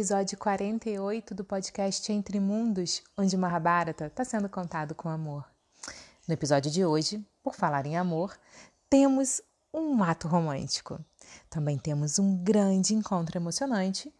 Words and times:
Episódio 0.00 0.38
48 0.38 1.34
do 1.34 1.44
podcast 1.44 2.10
Entre 2.10 2.40
Mundos, 2.40 3.02
onde 3.18 3.36
Mahabharata 3.36 4.06
está 4.06 4.24
sendo 4.24 4.48
contado 4.48 4.94
com 4.94 5.10
amor. 5.10 5.44
No 6.26 6.32
episódio 6.32 6.70
de 6.70 6.82
hoje, 6.82 7.22
por 7.42 7.54
falar 7.54 7.84
em 7.84 7.98
amor, 7.98 8.34
temos 8.88 9.42
um 9.74 10.02
ato 10.02 10.26
romântico. 10.26 10.98
Também 11.50 11.76
temos 11.76 12.18
um 12.18 12.42
grande 12.42 12.94
encontro 12.94 13.36
emocionante 13.36 14.10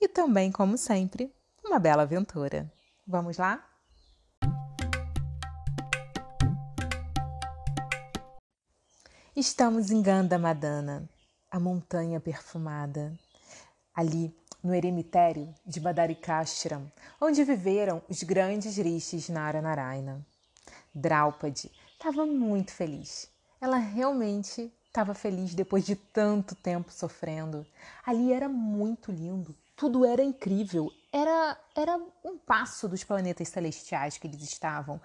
e 0.00 0.08
também, 0.08 0.50
como 0.50 0.78
sempre, 0.78 1.30
uma 1.62 1.78
bela 1.78 2.04
aventura. 2.04 2.72
Vamos 3.06 3.36
lá? 3.36 3.62
Estamos 9.36 9.90
em 9.90 10.00
Gandhamadana, 10.00 11.06
a 11.50 11.60
montanha 11.60 12.18
perfumada. 12.20 13.12
Ali 13.94 14.34
no 14.66 14.74
eremitério 14.74 15.54
de 15.64 15.78
Badarikashram, 15.78 16.90
onde 17.20 17.44
viveram 17.44 18.02
os 18.08 18.24
grandes 18.24 18.76
rishis 18.76 19.28
Naranaraina. 19.28 20.26
Draupadi 20.92 21.70
estava 21.92 22.26
muito 22.26 22.72
feliz. 22.72 23.30
Ela 23.60 23.76
realmente 23.76 24.72
estava 24.88 25.14
feliz 25.14 25.54
depois 25.54 25.86
de 25.86 25.94
tanto 25.94 26.56
tempo 26.56 26.90
sofrendo. 26.90 27.64
Ali 28.04 28.32
era 28.32 28.48
muito 28.48 29.12
lindo, 29.12 29.54
tudo 29.76 30.04
era 30.04 30.22
incrível. 30.22 30.90
Era, 31.12 31.56
era 31.76 31.96
um 32.24 32.36
passo 32.36 32.88
dos 32.88 33.04
planetas 33.04 33.48
celestiais 33.48 34.18
que 34.18 34.26
eles 34.26 34.42
estavam. 34.42 35.00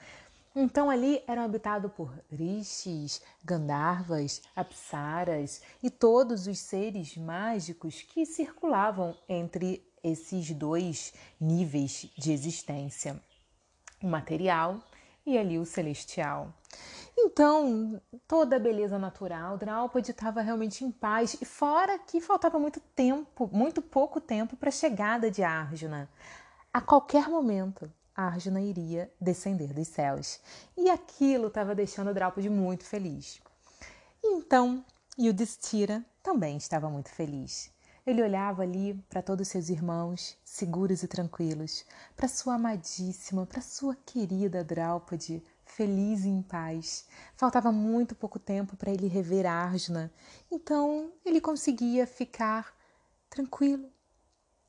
Então 0.55 0.89
ali 0.89 1.23
eram 1.27 1.43
habitados 1.43 1.91
por 1.93 2.13
rishis, 2.29 3.21
gandharvas, 3.43 4.41
apsaras 4.55 5.61
e 5.81 5.89
todos 5.89 6.45
os 6.45 6.59
seres 6.59 7.15
mágicos 7.15 8.01
que 8.01 8.25
circulavam 8.25 9.15
entre 9.29 9.81
esses 10.03 10.51
dois 10.51 11.13
níveis 11.39 12.11
de 12.17 12.33
existência, 12.33 13.21
o 14.01 14.07
material 14.07 14.79
e 15.25 15.37
ali 15.37 15.57
o 15.57 15.65
celestial. 15.65 16.53
Então, 17.17 18.01
toda 18.27 18.55
a 18.55 18.59
beleza 18.59 18.97
natural, 18.97 19.57
Draupadi 19.57 20.11
estava 20.11 20.41
realmente 20.41 20.83
em 20.83 20.91
paz, 20.91 21.37
e 21.39 21.45
fora 21.45 21.99
que 21.99 22.19
faltava 22.19 22.57
muito 22.57 22.79
tempo, 22.79 23.49
muito 23.53 23.81
pouco 23.81 24.19
tempo 24.19 24.55
para 24.55 24.69
a 24.69 24.71
chegada 24.71 25.29
de 25.29 25.43
Arjuna. 25.43 26.09
A 26.73 26.81
qualquer 26.81 27.27
momento, 27.27 27.91
Arjuna 28.15 28.61
iria 28.61 29.11
descender 29.19 29.73
dos 29.73 29.87
céus. 29.87 30.39
E 30.77 30.89
aquilo 30.89 31.47
estava 31.47 31.73
deixando 31.75 32.13
Draupadi 32.13 32.49
muito 32.49 32.83
feliz. 32.83 33.41
Então, 34.23 34.83
Yudhishthira 35.19 36.05
também 36.21 36.57
estava 36.57 36.89
muito 36.89 37.09
feliz. 37.09 37.71
Ele 38.05 38.23
olhava 38.23 38.63
ali 38.63 38.95
para 39.09 39.21
todos 39.21 39.47
seus 39.47 39.69
irmãos, 39.69 40.37
seguros 40.43 41.03
e 41.03 41.07
tranquilos, 41.07 41.85
para 42.15 42.27
sua 42.27 42.55
amadíssima, 42.55 43.45
para 43.45 43.61
sua 43.61 43.95
querida 43.95 44.63
Draupadi, 44.63 45.43
feliz 45.63 46.25
e 46.25 46.29
em 46.29 46.41
paz. 46.41 47.05
Faltava 47.35 47.71
muito 47.71 48.15
pouco 48.15 48.39
tempo 48.39 48.75
para 48.75 48.91
ele 48.91 49.07
rever 49.07 49.45
Arjuna, 49.45 50.11
então 50.51 51.11
ele 51.23 51.39
conseguia 51.39 52.07
ficar 52.07 52.75
tranquilo, 53.29 53.87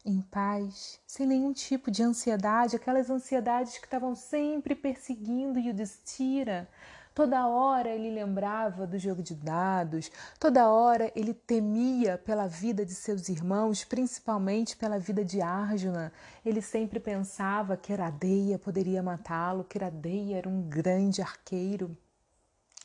em 0.04 0.20
paz, 0.20 1.00
sem 1.06 1.26
nenhum 1.26 1.52
tipo 1.52 1.90
de 1.90 2.02
ansiedade, 2.02 2.76
aquelas 2.76 3.08
ansiedades 3.08 3.78
que 3.78 3.84
estavam 3.84 4.14
sempre 4.14 4.74
perseguindo 4.74 5.58
Yudhishthira. 5.58 6.68
Toda 7.14 7.46
hora 7.46 7.90
ele 7.90 8.10
lembrava 8.10 8.86
do 8.86 8.98
jogo 8.98 9.22
de 9.22 9.34
dados, 9.34 10.10
toda 10.40 10.70
hora 10.70 11.12
ele 11.14 11.34
temia 11.34 12.16
pela 12.16 12.46
vida 12.46 12.86
de 12.86 12.94
seus 12.94 13.28
irmãos, 13.28 13.84
principalmente 13.84 14.76
pela 14.76 14.98
vida 14.98 15.22
de 15.22 15.42
Arjuna. 15.42 16.10
Ele 16.44 16.62
sempre 16.62 16.98
pensava 16.98 17.76
que 17.76 17.92
Iradeia 17.92 18.58
poderia 18.58 19.02
matá-lo, 19.02 19.62
que 19.62 19.76
Iradeia 19.76 20.38
era 20.38 20.48
um 20.48 20.62
grande 20.62 21.20
arqueiro. 21.20 21.94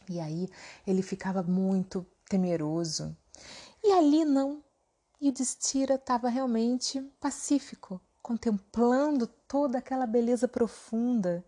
E 0.09 0.19
aí 0.19 0.49
ele 0.85 1.01
ficava 1.01 1.41
muito 1.41 2.05
temeroso. 2.27 3.15
E 3.81 3.93
ali 3.93 4.25
não, 4.25 4.61
e 5.19 5.29
o 5.29 5.31
Destira 5.31 5.95
estava 5.95 6.29
realmente 6.29 7.01
pacífico, 7.19 7.99
contemplando 8.21 9.27
toda 9.47 9.79
aquela 9.79 10.05
beleza 10.05 10.47
profunda. 10.47 11.43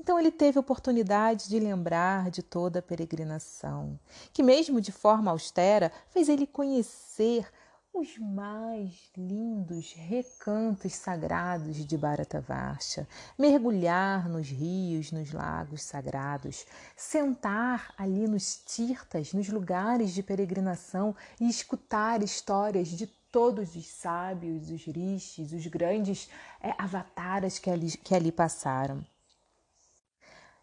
Então 0.00 0.18
ele 0.18 0.32
teve 0.32 0.58
oportunidade 0.58 1.48
de 1.48 1.60
lembrar 1.60 2.30
de 2.30 2.42
toda 2.42 2.80
a 2.80 2.82
peregrinação, 2.82 3.98
que 4.32 4.42
mesmo 4.42 4.80
de 4.80 4.90
forma 4.90 5.30
austera 5.30 5.92
fez 6.08 6.28
ele 6.28 6.46
conhecer 6.46 7.48
os 7.94 8.18
mais 8.18 9.08
lindos 9.16 9.92
recantos 9.92 10.92
sagrados 10.94 11.76
de 11.86 11.96
Bharatavarsha, 11.96 13.06
mergulhar 13.38 14.28
nos 14.28 14.48
rios, 14.48 15.12
nos 15.12 15.32
lagos 15.32 15.82
sagrados, 15.82 16.66
sentar 16.96 17.94
ali 17.96 18.26
nos 18.26 18.56
tirtas, 18.56 19.32
nos 19.32 19.48
lugares 19.48 20.12
de 20.12 20.24
peregrinação 20.24 21.14
e 21.40 21.48
escutar 21.48 22.20
histórias 22.20 22.88
de 22.88 23.06
todos 23.06 23.76
os 23.76 23.86
sábios, 23.86 24.70
os 24.70 24.84
rishis, 24.84 25.52
os 25.52 25.66
grandes 25.68 26.28
é, 26.60 26.74
avataras 26.76 27.60
que 27.60 27.70
ali, 27.70 27.92
que 27.96 28.12
ali 28.12 28.32
passaram. 28.32 29.06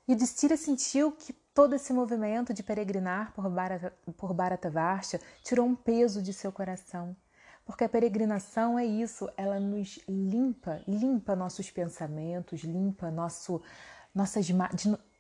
E 0.06 0.16
Distira 0.16 0.58
sentiu 0.58 1.14
que 1.14 1.32
todo 1.54 1.76
esse 1.76 1.92
movimento 1.94 2.54
de 2.54 2.64
peregrinar 2.64 3.34
por, 3.34 3.50
Bharata, 3.50 3.94
por 4.18 4.34
Bharatavarsha 4.34 5.20
tirou 5.44 5.66
um 5.66 5.76
peso 5.76 6.22
de 6.22 6.34
seu 6.34 6.52
coração. 6.52 7.16
Porque 7.66 7.84
a 7.84 7.90
peregrinação 7.90 8.78
é 8.78 8.86
isso, 8.86 9.30
ela 9.38 9.60
nos 9.60 10.00
limpa, 10.08 10.82
limpa 10.88 11.36
nossos 11.36 11.70
pensamentos, 11.70 12.62
limpa 12.64 13.12
nosso, 13.12 13.62
nossas, 14.14 14.46
de, 14.46 14.54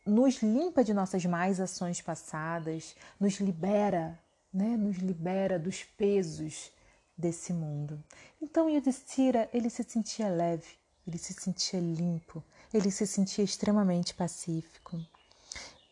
nos 0.06 0.42
limpa 0.42 0.84
de 0.84 0.94
nossas 0.94 1.24
mais 1.26 1.60
ações 1.60 2.02
passadas, 2.02 2.96
nos 3.20 3.40
libera, 3.40 4.20
né? 4.52 4.76
nos 4.76 4.98
libera 4.98 5.60
dos 5.60 5.84
pesos 5.84 6.72
desse 7.16 7.54
mundo. 7.54 8.04
Então 8.42 8.70
Yudhishthira, 8.70 9.48
ele 9.54 9.70
se 9.70 9.84
sentia 9.84 10.28
leve, 10.28 10.80
ele 11.08 11.20
se 11.20 11.34
sentia 11.34 11.80
limpo, 11.80 12.44
ele 12.74 12.90
se 12.90 13.06
sentia 13.06 13.44
extremamente 13.44 14.16
pacífico. 14.16 15.00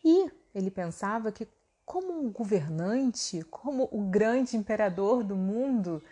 E 0.04 0.30
ele 0.54 0.70
pensava 0.70 1.30
que, 1.30 1.46
como 1.84 2.12
um 2.12 2.30
governante, 2.30 3.42
como 3.44 3.88
o 3.92 4.02
grande 4.02 4.56
imperador 4.56 5.22
do 5.22 5.36
mundo, 5.36 6.02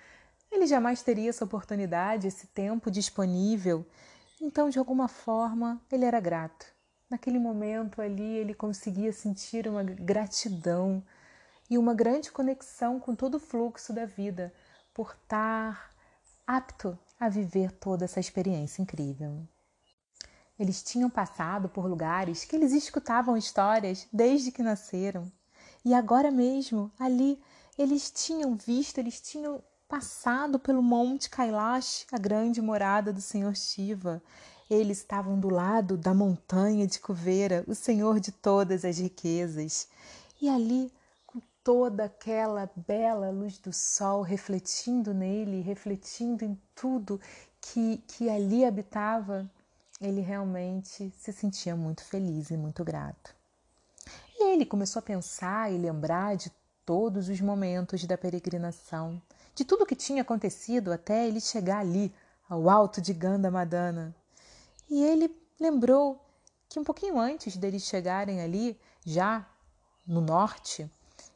ele 0.51 0.67
jamais 0.67 1.03
teria 1.03 1.31
essa 1.31 1.45
oportunidade, 1.45 2.27
esse 2.27 2.47
tempo 2.49 2.91
disponível. 2.91 3.87
Então, 4.41 4.69
de 4.69 4.79
alguma 4.79 5.09
forma, 5.09 5.81
ele 5.91 6.05
era 6.05 6.21
grato. 6.21 6.67
Naquele 7.11 7.39
momento 7.39 8.03
ali, 8.03 8.37
ele 8.37 8.55
conseguia 8.55 9.13
sentir 9.13 9.67
uma 9.67 9.83
gratidão 9.83 11.03
e 11.71 11.77
uma 11.79 11.95
grande 11.95 12.31
conexão 12.31 12.99
com 13.01 13.15
todo 13.15 13.37
o 13.37 13.41
fluxo 13.41 13.93
da 13.93 14.05
vida, 14.05 14.53
por 14.95 15.17
estar 15.23 15.95
apto 16.47 16.99
a 17.21 17.29
viver 17.29 17.73
toda 17.73 18.05
essa 18.05 18.21
experiência 18.21 18.83
incrível. 18.83 19.47
Eles 20.59 20.83
tinham 20.83 21.09
passado 21.09 21.69
por 21.69 21.87
lugares 21.87 22.45
que 22.45 22.57
eles 22.57 22.73
escutavam 22.73 23.37
histórias 23.37 24.07
desde 24.13 24.51
que 24.51 24.63
nasceram. 24.63 25.31
E 25.85 25.95
agora 25.95 26.31
mesmo, 26.31 26.91
ali, 26.99 27.41
eles 27.79 28.11
tinham 28.11 28.57
visto, 28.57 28.99
eles 28.99 29.21
tinham 29.21 29.63
passado 29.89 30.59
pelo 30.59 30.83
Monte 30.83 31.31
Kailash, 31.31 32.07
a 32.13 32.19
grande 32.19 32.61
morada 32.61 33.13
do 33.13 33.21
Senhor 33.21 33.57
Shiva. 33.57 34.23
Eles 34.69 34.99
estavam 34.99 35.39
do 35.39 35.49
lado 35.49 35.97
da 35.97 36.13
montanha 36.13 36.87
de 36.87 37.01
Kuveira, 37.01 37.65
o 37.67 37.75
Senhor 37.75 38.21
de 38.21 38.33
todas 38.33 38.85
as 38.85 38.99
riquezas. 38.99 39.89
E 40.43 40.49
ali, 40.49 40.93
com 41.27 41.41
toda 41.65 42.05
aquela 42.05 42.69
bela 42.77 43.31
luz 43.31 43.59
do 43.59 43.73
sol 43.73 44.23
refletindo 44.23 45.15
nele, 45.15 45.63
refletindo 45.63 46.45
em 46.45 46.61
tudo 46.75 47.21
que, 47.61 48.03
que 48.09 48.29
ali 48.29 48.65
habitava, 48.65 49.51
ele 50.01 50.21
realmente 50.21 51.13
se 51.17 51.33
sentia 51.33 51.75
muito 51.75 52.05
feliz 52.05 52.51
e 52.51 52.57
muito 52.57 52.85
grato. 52.85 53.35
E 54.39 54.53
ele 54.53 54.65
começou 54.65 55.01
a 55.01 55.03
pensar 55.03 55.73
e 55.73 55.79
lembrar 55.79 56.37
de 56.37 56.51
todos 56.85 57.29
os 57.29 57.41
momentos 57.41 58.05
da 58.05 58.17
peregrinação, 58.17 59.21
de 59.55 59.65
tudo 59.65 59.85
que 59.85 59.97
tinha 59.97 60.23
acontecido 60.23 60.93
até 60.93 61.27
ele 61.27 61.41
chegar 61.41 61.81
ali, 61.81 62.15
ao 62.49 62.71
alto 62.71 63.01
de 63.01 63.13
Gandhamadana. 63.13 64.15
E 64.89 65.05
ele 65.05 65.31
lembrou 65.61 66.25
que 66.69 66.79
um 66.79 66.85
pouquinho 66.85 67.19
antes 67.19 67.57
deles 67.57 67.83
chegarem 67.83 68.41
ali, 68.41 68.79
já 69.05 69.47
no 70.07 70.21
norte, 70.21 70.91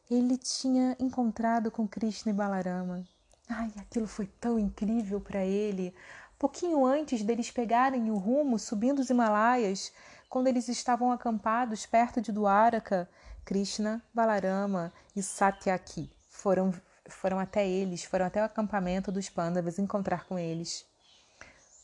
ele 0.09 0.37
tinha 0.37 0.95
encontrado 0.99 1.69
com 1.69 1.87
Krishna 1.87 2.31
e 2.31 2.35
Balarama. 2.35 3.03
Ai, 3.47 3.71
aquilo 3.77 4.07
foi 4.07 4.25
tão 4.25 4.57
incrível 4.57 5.19
para 5.19 5.45
ele 5.45 5.93
pouquinho 6.43 6.85
antes 6.85 7.23
deles 7.23 7.49
pegarem 7.49 8.11
o 8.11 8.17
rumo 8.17 8.59
subindo 8.59 8.99
os 8.99 9.09
Himalaias, 9.09 9.93
quando 10.27 10.47
eles 10.47 10.67
estavam 10.67 11.09
acampados 11.09 11.85
perto 11.85 12.19
de 12.19 12.33
Dwaraka, 12.33 13.09
Krishna, 13.45 14.03
Balarama 14.13 14.91
e 15.15 15.23
Satyaki 15.23 16.11
foram, 16.27 16.73
foram 17.07 17.39
até 17.39 17.65
eles, 17.65 18.03
foram 18.03 18.25
até 18.25 18.41
o 18.41 18.43
acampamento 18.43 19.09
dos 19.09 19.29
Pandavas 19.29 19.79
encontrar 19.79 20.25
com 20.25 20.37
eles. 20.37 20.85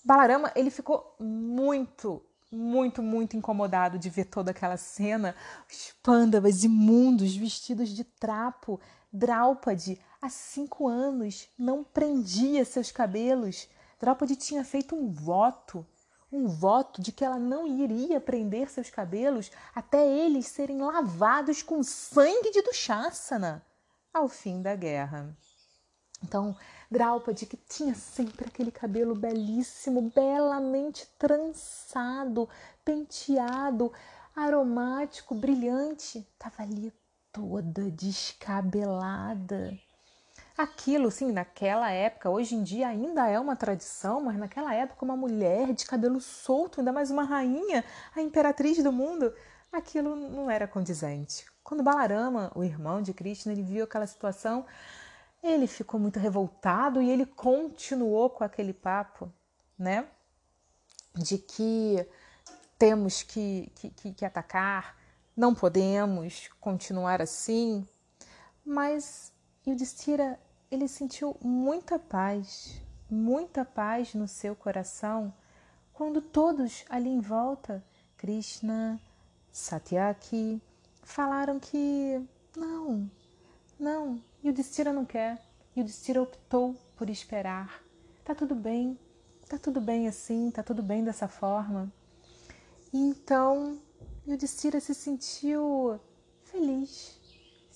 Balarama, 0.04 0.52
ele 0.54 0.70
ficou 0.70 1.16
muito, 1.18 2.22
muito, 2.52 3.02
muito 3.02 3.38
incomodado 3.38 3.98
de 3.98 4.10
ver 4.10 4.26
toda 4.26 4.52
aquela 4.52 4.76
cena, 4.76 5.34
os 5.72 5.94
pândavas 6.04 6.66
imundos 6.66 7.34
vestidos 7.34 7.88
de 7.88 8.04
trapo. 8.04 8.78
Draupadi, 9.10 9.98
há 10.22 10.30
cinco 10.30 10.86
anos, 10.86 11.48
não 11.58 11.82
prendia 11.82 12.66
seus 12.66 12.92
cabelos. 12.92 13.70
Draupadi 14.00 14.36
tinha 14.36 14.64
feito 14.64 14.96
um 14.96 15.12
voto, 15.12 15.86
um 16.32 16.48
voto 16.48 17.02
de 17.02 17.12
que 17.12 17.26
ela 17.26 17.38
não 17.38 17.68
iria 17.68 18.22
prender 18.22 18.70
seus 18.70 18.90
cabelos 18.90 19.52
até 19.76 20.08
eles 20.08 20.48
serem 20.48 20.82
lavados 20.82 21.62
com 21.62 21.84
sangue 21.84 22.52
de 22.52 22.62
Dushasana 22.62 23.66
ao 24.14 24.28
fim 24.28 24.62
da 24.62 24.76
guerra. 24.76 25.36
Então, 26.24 26.56
Draupadi, 26.92 27.46
que 27.46 27.58
tinha 27.58 27.96
sempre 27.96 28.48
aquele 28.48 28.72
cabelo 28.72 29.16
belíssimo, 29.16 30.12
belamente 30.14 31.08
trançado, 31.18 32.50
penteado, 32.84 33.92
aromático, 34.36 35.36
brilhante, 35.36 36.20
estava 36.34 36.64
ali 36.64 36.94
toda 37.32 37.90
descabelada. 37.92 39.78
Aquilo, 40.60 41.10
sim, 41.10 41.32
naquela 41.32 41.90
época, 41.90 42.30
hoje 42.30 42.54
em 42.54 42.62
dia 42.62 42.90
ainda 42.90 43.26
é 43.30 43.40
uma 43.40 43.56
tradição, 43.56 44.20
mas 44.20 44.36
naquela 44.36 44.76
época, 44.76 45.06
uma 45.06 45.16
mulher 45.16 45.72
de 45.72 45.86
cabelo 45.86 46.20
solto, 46.20 46.82
ainda 46.82 46.92
mais 46.92 47.10
uma 47.10 47.24
rainha, 47.24 47.82
a 48.14 48.22
imperatriz 48.22 48.84
do 48.84 48.92
mundo, 48.92 49.34
aquilo 49.72 50.18
não 50.18 50.52
era 50.52 50.68
condizente. 50.68 51.46
Quando 51.64 51.82
Balarama, 51.82 52.52
o 52.54 52.62
irmão 52.62 53.02
de 53.02 53.14
Krishna, 53.14 53.54
ele 53.54 53.64
viu 53.64 53.86
aquela 53.86 54.06
situação, 54.06 54.66
ele 55.42 55.66
ficou 55.66 55.98
muito 55.98 56.20
revoltado 56.20 57.02
e 57.02 57.10
ele 57.10 57.26
continuou 57.26 58.30
com 58.30 58.44
aquele 58.44 58.74
papo, 58.74 59.32
né? 59.78 60.10
De 61.16 61.38
que 61.38 62.06
temos 62.78 63.24
que, 63.24 63.72
que, 63.76 64.12
que 64.12 64.26
atacar, 64.26 64.98
não 65.38 65.56
podemos 65.56 66.50
continuar 66.60 67.22
assim. 67.22 67.88
Mas 68.66 69.32
Yudhishthira, 69.66 70.38
ele 70.72 70.88
sentiu 70.88 71.36
muita 71.42 71.98
paz, 71.98 72.82
muita 73.10 73.66
paz 73.66 74.14
no 74.14 74.28
seu 74.28 74.56
coração 74.56 75.34
quando 76.00 76.22
todos 76.22 76.86
ali 76.90 77.10
em 77.10 77.20
volta, 77.20 77.84
Krishna, 78.16 78.98
Satyaki, 79.52 80.62
falaram 81.04 81.60
que 81.60 82.26
não, 82.56 83.12
não, 83.78 84.24
e 84.42 84.50
o 84.50 84.54
Destira 84.54 84.94
não 84.94 85.04
quer. 85.04 85.44
E 85.76 85.82
o 85.82 85.84
Destira 85.84 86.22
optou 86.22 86.74
por 86.96 87.10
esperar. 87.10 87.84
Tá 88.24 88.34
tudo 88.34 88.56
bem. 88.56 88.98
Tá 89.50 89.58
tudo 89.58 89.82
bem 89.82 90.08
assim, 90.08 90.50
tá 90.52 90.64
tudo 90.64 90.82
bem 90.82 91.04
dessa 91.04 91.28
forma. 91.28 91.92
E 92.94 92.98
então, 92.98 93.78
o 94.26 94.38
Destira 94.38 94.80
se 94.80 94.96
sentiu 94.96 96.00
feliz, 96.44 97.19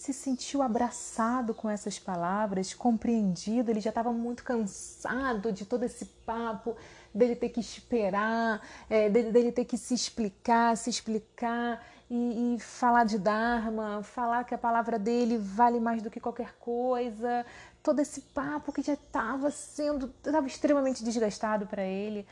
se 0.04 0.12
sentiu 0.12 0.62
abraçado 0.62 1.54
com 1.54 1.70
essas 1.70 1.98
palavras, 1.98 2.74
compreendido. 2.74 3.72
Ele 3.72 3.80
já 3.80 3.90
estava 3.90 4.12
muito 4.12 4.44
cansado 4.44 5.50
de 5.50 5.66
todo 5.66 5.84
esse 5.84 6.04
papo, 6.26 6.76
dele 7.14 7.38
ter 7.38 7.48
que 7.48 7.62
esperar, 7.62 8.62
é, 8.90 9.10
dele, 9.10 9.32
dele 9.32 9.52
ter 9.54 9.64
que 9.64 9.78
se 9.78 9.94
explicar, 9.94 10.76
se 10.76 10.90
explicar 10.90 11.82
e, 12.10 12.56
e, 12.56 12.60
falar 12.60 13.06
de 13.06 13.18
Dharma, 13.18 14.04
falar 14.04 14.44
que 14.44 14.54
a 14.54 14.58
palavra 14.58 15.00
dele 15.00 15.38
vale 15.38 15.80
mais 15.80 16.02
do 16.02 16.12
que 16.12 16.20
qualquer 16.20 16.54
coisa, 16.60 17.46
todo 17.82 18.02
esse 18.02 18.20
papo 18.20 18.74
que 18.74 18.82
já 18.82 18.96
estava 18.96 19.50
sendo, 19.52 20.14
estava 20.18 20.46
extremamente 20.46 21.02
desgastado 21.02 21.66
para 21.66 21.84
ele. 21.84 22.28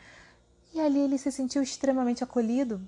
E 0.74 0.80
ali 0.82 1.00
ele 1.00 1.18
se 1.18 1.32
sentiu 1.32 1.64
extremamente 1.64 2.22
acolhido. 2.22 2.82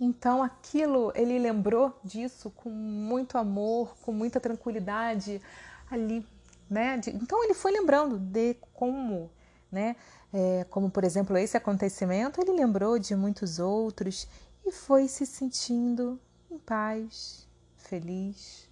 Então 0.00 0.42
aquilo, 0.42 1.12
ele 1.14 1.38
lembrou 1.38 1.98
disso 2.04 2.50
com 2.50 2.70
muito 2.70 3.36
amor, 3.36 3.96
com 4.02 4.12
muita 4.12 4.38
tranquilidade 4.38 5.42
ali, 5.90 6.24
né? 6.70 6.98
De, 6.98 7.10
então 7.10 7.42
ele 7.42 7.54
foi 7.54 7.72
lembrando 7.72 8.18
de 8.18 8.54
como, 8.72 9.30
né? 9.72 9.96
É, 10.32 10.64
como 10.70 10.90
por 10.90 11.02
exemplo 11.02 11.36
esse 11.36 11.56
acontecimento, 11.56 12.40
ele 12.40 12.52
lembrou 12.52 12.98
de 12.98 13.16
muitos 13.16 13.58
outros 13.58 14.28
e 14.64 14.70
foi 14.70 15.08
se 15.08 15.26
sentindo 15.26 16.20
em 16.50 16.58
paz, 16.58 17.48
feliz. 17.76 18.68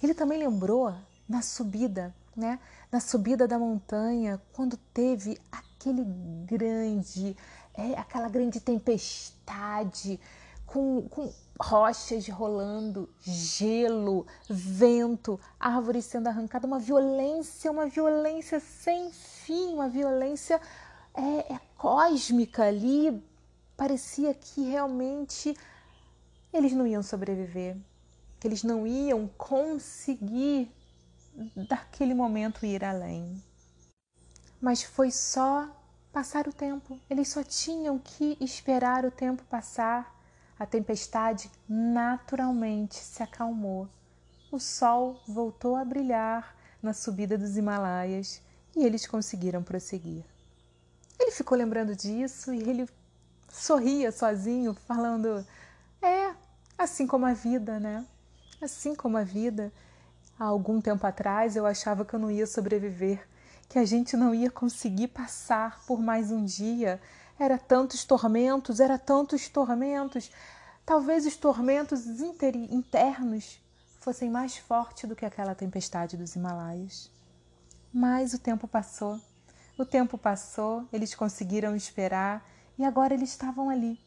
Ele 0.00 0.14
também 0.14 0.38
lembrou 0.38 0.94
na 1.28 1.42
subida, 1.42 2.14
né? 2.36 2.60
Na 2.92 3.00
subida 3.00 3.48
da 3.48 3.58
montanha, 3.58 4.40
quando 4.52 4.76
teve 4.94 5.38
aquele 5.50 6.04
grande, 6.46 7.36
é, 7.74 7.98
aquela 7.98 8.28
grande 8.28 8.60
tempestade 8.60 10.20
com, 10.68 11.08
com 11.08 11.32
rochas 11.58 12.28
rolando, 12.28 13.08
gelo, 13.20 14.26
vento, 14.48 15.40
árvores 15.58 16.04
sendo 16.04 16.28
arrancadas, 16.28 16.68
uma 16.68 16.78
violência, 16.78 17.70
uma 17.70 17.86
violência 17.86 18.60
sem 18.60 19.10
fim, 19.10 19.74
uma 19.74 19.88
violência 19.88 20.60
é, 21.14 21.54
é 21.54 21.60
cósmica 21.76 22.64
ali, 22.64 23.22
parecia 23.76 24.34
que 24.34 24.62
realmente 24.62 25.56
eles 26.52 26.72
não 26.72 26.86
iam 26.86 27.02
sobreviver, 27.02 27.76
que 28.38 28.46
eles 28.46 28.62
não 28.62 28.86
iam 28.86 29.26
conseguir 29.38 30.70
daquele 31.68 32.12
momento 32.14 32.66
ir 32.66 32.84
além. 32.84 33.42
Mas 34.60 34.82
foi 34.82 35.10
só 35.10 35.66
passar 36.12 36.46
o 36.46 36.52
tempo, 36.52 37.00
eles 37.08 37.28
só 37.28 37.42
tinham 37.42 37.98
que 37.98 38.36
esperar 38.38 39.06
o 39.06 39.10
tempo 39.10 39.42
passar. 39.44 40.17
A 40.58 40.66
tempestade 40.66 41.50
naturalmente 41.68 42.96
se 42.96 43.22
acalmou. 43.22 43.88
O 44.50 44.58
sol 44.58 45.20
voltou 45.26 45.76
a 45.76 45.84
brilhar 45.84 46.56
na 46.82 46.92
subida 46.92 47.38
dos 47.38 47.56
Himalaias 47.56 48.42
e 48.74 48.84
eles 48.84 49.06
conseguiram 49.06 49.62
prosseguir. 49.62 50.24
Ele 51.18 51.30
ficou 51.30 51.56
lembrando 51.56 51.94
disso 51.94 52.52
e 52.52 52.60
ele 52.60 52.88
sorria 53.48 54.10
sozinho, 54.12 54.74
falando: 54.74 55.44
É, 56.00 56.34
assim 56.76 57.06
como 57.06 57.26
a 57.26 57.32
vida, 57.32 57.78
né? 57.78 58.04
Assim 58.60 58.94
como 58.94 59.16
a 59.16 59.22
vida. 59.22 59.72
Há 60.38 60.44
algum 60.44 60.80
tempo 60.80 61.04
atrás 61.06 61.56
eu 61.56 61.66
achava 61.66 62.04
que 62.04 62.14
eu 62.14 62.20
não 62.20 62.30
ia 62.30 62.46
sobreviver, 62.46 63.26
que 63.68 63.78
a 63.78 63.84
gente 63.84 64.16
não 64.16 64.32
ia 64.32 64.50
conseguir 64.50 65.08
passar 65.08 65.84
por 65.84 66.00
mais 66.00 66.30
um 66.30 66.44
dia. 66.44 67.00
Era 67.38 67.56
tantos 67.56 68.04
tormentos, 68.04 68.80
era 68.80 68.98
tantos 68.98 69.48
tormentos. 69.48 70.30
Talvez 70.84 71.24
os 71.24 71.36
tormentos 71.36 72.04
internos 72.70 73.60
fossem 74.00 74.28
mais 74.28 74.56
fortes 74.56 75.08
do 75.08 75.14
que 75.14 75.24
aquela 75.24 75.54
tempestade 75.54 76.16
dos 76.16 76.34
Himalaias. 76.34 77.10
Mas 77.92 78.34
o 78.34 78.38
tempo 78.38 78.66
passou. 78.66 79.20
O 79.76 79.84
tempo 79.84 80.18
passou, 80.18 80.88
eles 80.92 81.14
conseguiram 81.14 81.76
esperar 81.76 82.44
e 82.76 82.84
agora 82.84 83.14
eles 83.14 83.30
estavam 83.30 83.70
ali, 83.70 83.98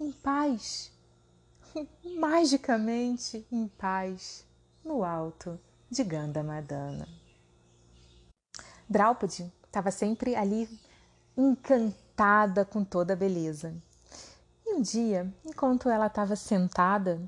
em 0.00 0.12
paz, 0.12 0.92
magicamente 2.18 3.44
em 3.50 3.66
paz, 3.66 4.46
no 4.84 5.02
alto 5.02 5.58
de 5.90 6.04
Gandhamadana. 6.04 7.08
Draupadi 8.88 9.52
estava 9.66 9.90
sempre 9.90 10.36
ali 10.36 10.68
encantada 11.36 12.03
com 12.64 12.84
toda 12.84 13.12
a 13.12 13.16
beleza. 13.16 13.74
E 14.66 14.74
um 14.74 14.80
dia, 14.80 15.32
enquanto 15.44 15.88
ela 15.88 16.06
estava 16.06 16.36
sentada, 16.36 17.20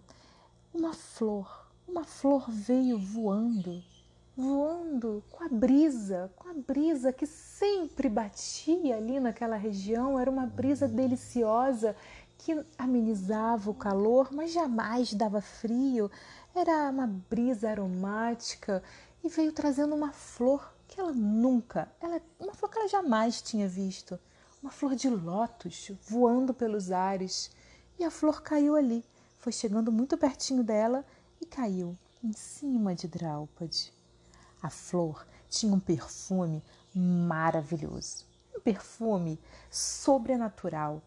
uma 0.72 0.92
flor, 0.92 1.68
uma 1.88 2.04
flor 2.04 2.50
veio 2.50 2.98
voando 2.98 3.82
voando 4.36 5.24
com 5.30 5.44
a 5.44 5.48
brisa, 5.48 6.30
com 6.36 6.50
a 6.50 6.52
brisa 6.52 7.10
que 7.10 7.26
sempre 7.26 8.08
batia 8.08 8.96
ali 8.96 9.18
naquela 9.18 9.56
região, 9.56 10.18
era 10.18 10.30
uma 10.30 10.46
brisa 10.46 10.86
deliciosa 10.86 11.96
que 12.36 12.64
amenizava 12.76 13.70
o 13.70 13.74
calor, 13.74 14.28
mas 14.30 14.52
jamais 14.52 15.14
dava 15.14 15.40
frio. 15.40 16.10
Era 16.54 16.90
uma 16.90 17.06
brisa 17.06 17.70
aromática 17.70 18.82
e 19.24 19.28
veio 19.28 19.52
trazendo 19.52 19.94
uma 19.94 20.12
flor 20.12 20.70
que 20.86 21.00
ela 21.00 21.12
nunca, 21.12 21.88
ela, 22.00 22.20
uma 22.38 22.52
flor 22.52 22.70
que 22.70 22.78
ela 22.78 22.88
jamais 22.88 23.40
tinha 23.40 23.66
visto, 23.66 24.18
uma 24.66 24.72
flor 24.72 24.96
de 24.96 25.08
lótus 25.08 25.92
voando 26.08 26.52
pelos 26.52 26.90
ares. 26.90 27.52
E 28.00 28.04
a 28.04 28.10
flor 28.10 28.42
caiu 28.42 28.74
ali, 28.74 29.04
foi 29.38 29.52
chegando 29.52 29.92
muito 29.92 30.18
pertinho 30.18 30.64
dela 30.64 31.04
e 31.40 31.46
caiu 31.46 31.96
em 32.22 32.32
cima 32.32 32.92
de 32.92 33.06
Draupadi. 33.06 33.92
A 34.60 34.68
flor 34.68 35.24
tinha 35.48 35.72
um 35.72 35.78
perfume 35.78 36.64
maravilhoso, 36.92 38.24
um 38.56 38.60
perfume 38.60 39.38
sobrenatural. 39.70 41.00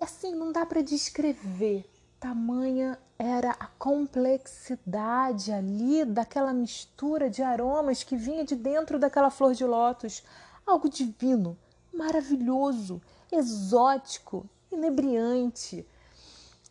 Assim, 0.00 0.32
não 0.32 0.52
dá 0.52 0.64
para 0.64 0.80
descrever. 0.80 1.90
Tamanha 2.20 2.96
era 3.18 3.56
a 3.58 3.66
complexidade 3.66 5.50
ali 5.50 6.04
daquela 6.04 6.52
mistura 6.52 7.28
de 7.28 7.42
aromas 7.42 8.04
que 8.04 8.16
vinha 8.16 8.44
de 8.44 8.54
dentro 8.54 9.00
daquela 9.00 9.30
flor 9.30 9.52
de 9.52 9.64
lótus. 9.64 10.22
Algo 10.64 10.88
divino, 10.88 11.58
maravilhoso, 11.96 13.00
exótico, 13.30 14.48
inebriante. 14.70 15.86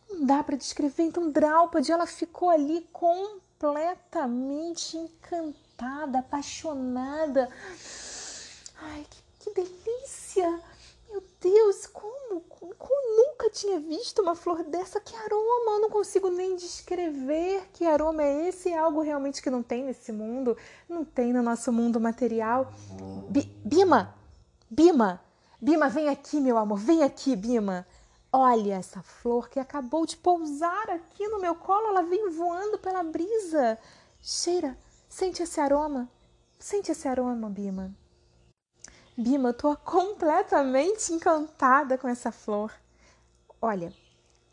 Não 0.08 0.24
dá 0.24 0.42
para 0.42 0.56
descrever. 0.56 1.02
Então, 1.04 1.30
Draupadi, 1.30 1.92
ela 1.92 2.06
ficou 2.06 2.48
ali 2.50 2.88
completamente 2.92 4.96
encantada, 4.96 6.20
apaixonada. 6.20 7.50
Ai, 8.80 9.06
que, 9.08 9.22
que 9.40 9.50
delícia! 9.54 10.60
Meu 11.10 11.22
Deus, 11.40 11.86
como, 11.86 12.40
como, 12.40 12.74
como 12.74 13.16
nunca 13.16 13.48
tinha 13.48 13.78
visto 13.78 14.20
uma 14.20 14.34
flor 14.34 14.64
dessa? 14.64 15.00
Que 15.00 15.14
aroma! 15.14 15.72
Eu 15.72 15.80
não 15.82 15.90
consigo 15.90 16.28
nem 16.28 16.56
descrever 16.56 17.68
que 17.72 17.86
aroma 17.86 18.24
é 18.24 18.48
esse. 18.48 18.70
É 18.70 18.78
algo 18.78 19.00
realmente 19.00 19.40
que 19.40 19.48
não 19.48 19.62
tem 19.62 19.84
nesse 19.84 20.10
mundo, 20.10 20.56
não 20.88 21.04
tem 21.04 21.32
no 21.32 21.40
nosso 21.40 21.72
mundo 21.72 22.00
material. 22.00 22.72
Bima, 23.64 24.12
Bima, 24.70 25.20
Bima, 25.60 25.88
vem 25.88 26.08
aqui, 26.08 26.40
meu 26.40 26.58
amor, 26.58 26.78
vem 26.78 27.02
aqui, 27.02 27.34
Bima. 27.34 27.86
Olha 28.32 28.74
essa 28.74 29.02
flor 29.02 29.48
que 29.48 29.60
acabou 29.60 30.04
de 30.04 30.16
pousar 30.16 30.90
aqui 30.90 31.26
no 31.28 31.40
meu 31.40 31.54
colo, 31.54 31.88
ela 31.88 32.02
veio 32.02 32.30
voando 32.30 32.78
pela 32.78 33.02
brisa. 33.02 33.78
Cheira, 34.20 34.76
sente 35.08 35.42
esse 35.42 35.60
aroma, 35.60 36.08
sente 36.58 36.90
esse 36.90 37.06
aroma, 37.06 37.48
Bima. 37.48 37.94
Bima, 39.16 39.50
eu 39.50 39.54
tô 39.54 39.76
completamente 39.76 41.12
encantada 41.12 41.96
com 41.96 42.08
essa 42.08 42.32
flor. 42.32 42.72
Olha, 43.62 43.92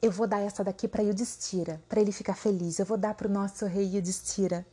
eu 0.02 0.12
vou 0.12 0.28
dar 0.28 0.40
essa 0.40 0.64
daqui 0.64 0.88
para 0.88 1.04
Yudhishthira, 1.04 1.82
para 1.90 2.00
ele 2.00 2.12
ficar 2.12 2.36
feliz. 2.36 2.80
Eu 2.80 2.86
vou 2.86 2.98
dar 2.98 3.16
para 3.16 3.28
o 3.28 3.32
nosso 3.32 3.66
rei 3.66 3.96
Yudhishthira. 3.96 4.66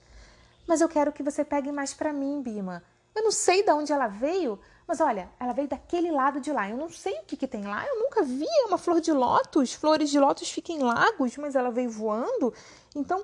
Mas 0.66 0.80
eu 0.80 0.88
quero 0.88 1.12
que 1.12 1.22
você 1.22 1.44
pegue 1.44 1.72
mais 1.72 1.94
para 1.94 2.12
mim, 2.12 2.42
Bima. 2.42 2.82
Eu 3.14 3.24
não 3.24 3.32
sei 3.32 3.62
de 3.62 3.72
onde 3.72 3.92
ela 3.92 4.06
veio, 4.06 4.60
mas 4.88 5.02
olha, 5.02 5.28
ela 5.38 5.52
veio 5.52 5.68
daquele 5.68 6.10
lado 6.10 6.40
de 6.40 6.50
lá. 6.50 6.66
Eu 6.70 6.78
não 6.78 6.88
sei 6.88 7.12
o 7.18 7.24
que, 7.24 7.36
que 7.36 7.46
tem 7.46 7.62
lá. 7.62 7.86
Eu 7.86 7.98
nunca 8.00 8.22
vi 8.22 8.46
uma 8.66 8.78
flor 8.78 9.02
de 9.02 9.12
lótus. 9.12 9.74
Flores 9.74 10.08
de 10.08 10.18
lótus 10.18 10.50
ficam 10.50 10.74
em 10.74 10.82
lagos, 10.82 11.36
mas 11.36 11.54
ela 11.54 11.70
veio 11.70 11.90
voando. 11.90 12.54
Então, 12.96 13.22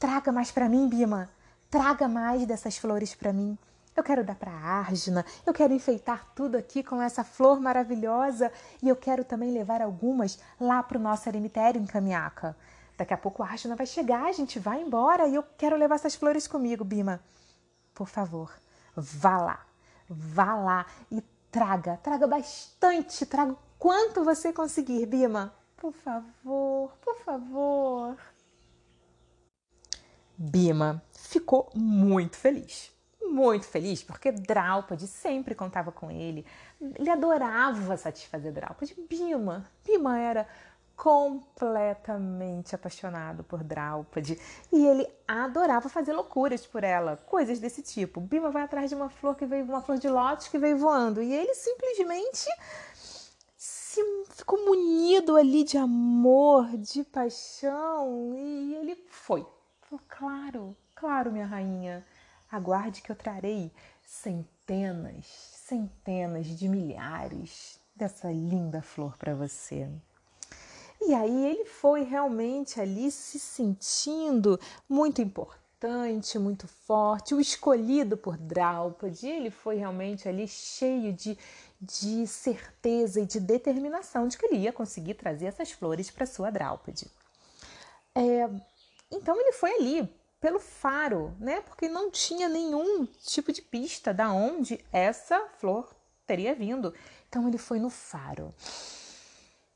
traga 0.00 0.32
mais 0.32 0.50
para 0.50 0.70
mim, 0.70 0.88
Bima. 0.88 1.28
Traga 1.70 2.08
mais 2.08 2.46
dessas 2.46 2.78
flores 2.78 3.14
para 3.14 3.30
mim. 3.30 3.58
Eu 3.94 4.02
quero 4.02 4.24
dar 4.24 4.36
para 4.36 4.50
a 4.50 4.78
Arjuna, 4.78 5.22
eu 5.44 5.52
quero 5.52 5.74
enfeitar 5.74 6.26
tudo 6.34 6.56
aqui 6.56 6.82
com 6.82 7.02
essa 7.02 7.22
flor 7.22 7.60
maravilhosa 7.60 8.50
e 8.82 8.88
eu 8.88 8.96
quero 8.96 9.22
também 9.22 9.50
levar 9.50 9.82
algumas 9.82 10.38
lá 10.58 10.82
para 10.82 10.96
o 10.96 11.00
nosso 11.00 11.28
eremitério 11.28 11.78
em 11.78 11.84
Kamiaka. 11.84 12.56
Daqui 12.96 13.12
a 13.12 13.18
pouco 13.18 13.42
a 13.42 13.48
Arjuna 13.48 13.76
vai 13.76 13.84
chegar, 13.84 14.24
a 14.24 14.32
gente 14.32 14.58
vai 14.58 14.80
embora 14.80 15.28
e 15.28 15.34
eu 15.34 15.44
quero 15.58 15.76
levar 15.76 15.96
essas 15.96 16.14
flores 16.14 16.48
comigo, 16.48 16.82
Bima. 16.84 17.20
Por 17.92 18.08
favor, 18.08 18.50
vá 18.96 19.36
lá, 19.36 19.66
vá 20.08 20.54
lá 20.54 20.86
e 21.10 21.22
traga, 21.50 21.96
traga 22.02 22.26
bastante, 22.26 23.26
traga 23.26 23.56
quanto 23.78 24.24
você 24.24 24.52
conseguir, 24.52 25.06
Bima. 25.06 25.54
Por 25.76 25.92
favor, 25.92 26.92
por 27.00 27.16
favor. 27.24 28.16
Bima 30.36 31.02
ficou 31.12 31.70
muito 31.74 32.36
feliz 32.36 32.92
muito 33.32 33.66
feliz 33.66 34.02
porque 34.02 34.30
Draupadi 34.30 35.06
sempre 35.06 35.54
contava 35.54 35.90
com 35.90 36.10
ele. 36.10 36.44
Ele 36.80 37.10
adorava 37.10 37.96
satisfazer 37.96 38.52
Draupadi. 38.52 38.94
Bima, 39.08 39.64
Bima 39.84 40.18
era 40.18 40.46
completamente 40.96 42.74
apaixonado 42.74 43.42
por 43.44 43.64
Draupadi 43.64 44.38
e 44.72 44.86
ele 44.86 45.08
adorava 45.26 45.88
fazer 45.88 46.12
loucuras 46.12 46.66
por 46.66 46.84
ela, 46.84 47.16
coisas 47.16 47.58
desse 47.58 47.82
tipo. 47.82 48.20
Bima 48.20 48.50
vai 48.50 48.62
atrás 48.62 48.90
de 48.90 48.94
uma 48.94 49.08
flor 49.08 49.34
que 49.34 49.46
veio, 49.46 49.64
uma 49.64 49.82
flor 49.82 49.98
de 49.98 50.08
lótus 50.08 50.48
que 50.48 50.58
veio 50.58 50.78
voando 50.78 51.22
e 51.22 51.32
ele 51.32 51.54
simplesmente 51.54 52.48
se 53.56 54.00
ficou 54.30 54.64
munido 54.64 55.36
ali 55.36 55.64
de 55.64 55.76
amor, 55.76 56.66
de 56.78 57.04
paixão 57.04 58.34
e 58.36 58.74
ele 58.76 58.96
foi. 59.08 59.46
Falou, 59.82 60.04
claro, 60.08 60.76
claro, 60.94 61.32
minha 61.32 61.46
rainha. 61.46 62.04
Aguarde 62.50 63.02
que 63.02 63.10
eu 63.10 63.16
trarei 63.16 63.72
centenas, 64.02 65.26
centenas 65.26 66.46
de 66.46 66.68
milhares 66.68 67.80
dessa 67.94 68.30
linda 68.30 68.82
flor 68.82 69.16
para 69.16 69.34
você. 69.34 69.88
E 71.06 71.14
aí 71.14 71.46
ele 71.46 71.64
foi 71.64 72.02
realmente 72.02 72.80
ali 72.80 73.10
se 73.10 73.38
sentindo 73.38 74.58
muito 74.88 75.20
importante, 75.20 76.38
muito 76.38 76.68
forte, 76.68 77.34
o 77.34 77.40
escolhido 77.40 78.16
por 78.16 78.36
Draupadi. 78.36 79.26
Ele 79.26 79.50
foi 79.50 79.76
realmente 79.76 80.28
ali 80.28 80.46
cheio 80.46 81.12
de, 81.12 81.36
de 81.80 82.26
certeza 82.26 83.20
e 83.20 83.26
de 83.26 83.40
determinação 83.40 84.28
de 84.28 84.38
que 84.38 84.46
ele 84.46 84.58
ia 84.58 84.72
conseguir 84.72 85.14
trazer 85.14 85.46
essas 85.46 85.72
flores 85.72 86.10
para 86.10 86.24
sua 86.24 86.50
Draupadi. 86.50 87.10
É, 88.14 88.48
então 89.10 89.40
ele 89.40 89.52
foi 89.52 89.74
ali 89.74 90.08
pelo 90.40 90.60
faro, 90.60 91.34
né? 91.40 91.60
Porque 91.62 91.88
não 91.88 92.10
tinha 92.10 92.48
nenhum 92.48 93.06
tipo 93.06 93.52
de 93.52 93.62
pista 93.62 94.14
da 94.14 94.32
onde 94.32 94.84
essa 94.92 95.48
flor 95.58 95.94
teria 96.26 96.54
vindo. 96.54 96.94
Então 97.28 97.48
ele 97.48 97.58
foi 97.58 97.78
no 97.78 97.90
faro. 97.90 98.54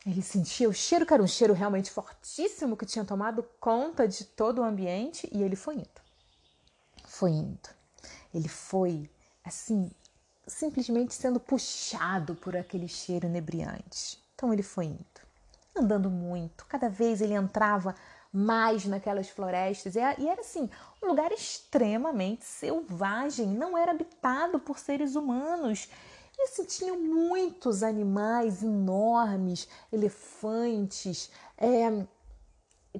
Ele 0.06 0.22
sentia 0.22 0.68
o 0.68 0.72
cheiro, 0.72 1.04
que 1.04 1.12
era 1.12 1.22
um 1.22 1.26
cheiro 1.26 1.52
realmente 1.52 1.90
fortíssimo 1.90 2.76
que 2.76 2.86
tinha 2.86 3.04
tomado 3.04 3.42
conta 3.58 4.06
de 4.06 4.24
todo 4.24 4.60
o 4.60 4.64
ambiente 4.64 5.28
e 5.32 5.42
ele 5.42 5.56
foi 5.56 5.74
indo. 5.74 6.00
Foi 7.04 7.32
indo. 7.32 7.68
Ele 8.32 8.48
foi 8.48 9.10
assim, 9.44 9.90
simplesmente 10.46 11.12
sendo 11.12 11.40
puxado 11.40 12.36
por 12.36 12.56
aquele 12.56 12.86
cheiro 12.86 13.26
inebriante. 13.26 14.22
Então 14.34 14.52
ele 14.52 14.62
foi 14.62 14.84
indo, 14.84 15.20
andando 15.74 16.08
muito. 16.08 16.64
Cada 16.66 16.88
vez 16.88 17.20
ele 17.20 17.34
entrava 17.34 17.92
mais 18.32 18.84
naquelas 18.84 19.28
florestas. 19.28 19.96
E 19.96 19.98
era 19.98 20.40
assim, 20.40 20.70
um 21.02 21.08
lugar 21.08 21.32
extremamente 21.32 22.44
selvagem, 22.44 23.48
não 23.48 23.76
era 23.76 23.90
habitado 23.90 24.60
por 24.60 24.78
seres 24.78 25.16
humanos. 25.16 25.88
E 26.38 26.42
assim, 26.42 26.64
tinham 26.64 27.00
muitos 27.00 27.82
animais 27.82 28.62
enormes, 28.62 29.68
elefantes, 29.92 31.30
é, 31.56 32.06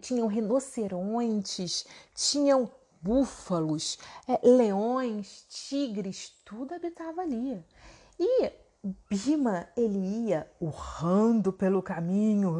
tinham 0.00 0.26
rinocerontes, 0.26 1.87
tinham 2.14 2.71
búfalos, 3.00 3.99
é, 4.26 4.40
leões, 4.43 5.45
tigres, 5.49 6.33
tudo 6.45 6.75
habitava 6.75 7.23
ali. 7.23 7.62
E 8.19 8.52
Bima, 9.11 9.69
ele 9.76 9.99
ia 10.28 10.50
urrando 10.61 11.52
pelo 11.52 11.83
caminho 11.83 12.55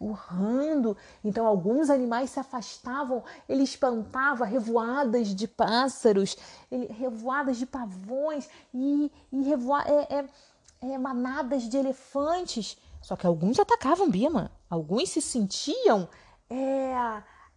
urrando. 0.00 0.96
Então, 1.24 1.46
alguns 1.46 1.90
animais 1.90 2.30
se 2.30 2.40
afastavam, 2.40 3.22
ele 3.48 3.62
espantava 3.62 4.44
revoadas 4.44 5.34
de 5.34 5.48
pássaros, 5.48 6.36
ele, 6.70 6.86
revoadas 6.86 7.56
de 7.56 7.66
pavões 7.66 8.48
e, 8.72 9.10
e 9.32 9.42
revoa, 9.42 9.84
é, 9.86 10.18
é, 10.18 10.28
é, 10.92 10.98
manadas 10.98 11.68
de 11.68 11.76
elefantes. 11.76 12.76
Só 13.02 13.16
que 13.16 13.26
alguns 13.26 13.58
atacavam 13.58 14.10
Bima, 14.10 14.50
alguns 14.68 15.10
se 15.10 15.22
sentiam 15.22 16.08
é, 16.50 16.94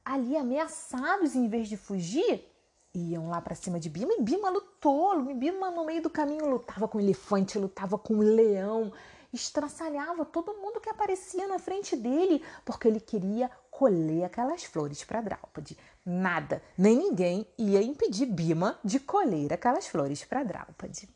ali 0.04 0.36
ameaçados 0.38 1.36
em 1.36 1.48
vez 1.48 1.68
de 1.68 1.78
fugir. 1.78 2.48
Iam 2.94 3.30
lá 3.30 3.40
para 3.40 3.56
cima 3.56 3.80
de 3.80 3.90
Bima 3.90 4.14
e 4.14 4.22
Bima 4.22 4.50
lutou. 4.50 5.34
Bima, 5.34 5.72
no 5.72 5.86
meio 5.86 6.02
do 6.02 6.10
caminho, 6.10 6.50
lutava 6.50 6.90
com 6.90 7.00
elefante, 7.00 7.58
lutava 7.58 7.98
com 7.98 8.18
leão, 8.18 8.92
estraçalhava 9.34 10.26
todo 10.26 10.58
mundo 10.58 10.80
que 10.80 10.90
aparecia 10.90 11.48
na 11.48 11.60
frente 11.60 11.96
dele, 11.96 12.44
porque 12.66 12.88
ele 12.88 13.00
queria 13.00 13.50
colher 13.70 14.26
aquelas 14.26 14.64
flores 14.64 15.04
para 15.04 15.22
Draupadi. 15.22 15.78
Nada, 16.06 16.62
nem 16.78 16.96
ninguém 16.96 17.48
ia 17.58 17.82
impedir 17.82 18.26
Bima 18.26 18.80
de 18.84 19.00
colher 19.00 19.54
aquelas 19.54 19.88
flores 19.88 20.24
para 20.24 20.44
Draupadi. 20.44 21.10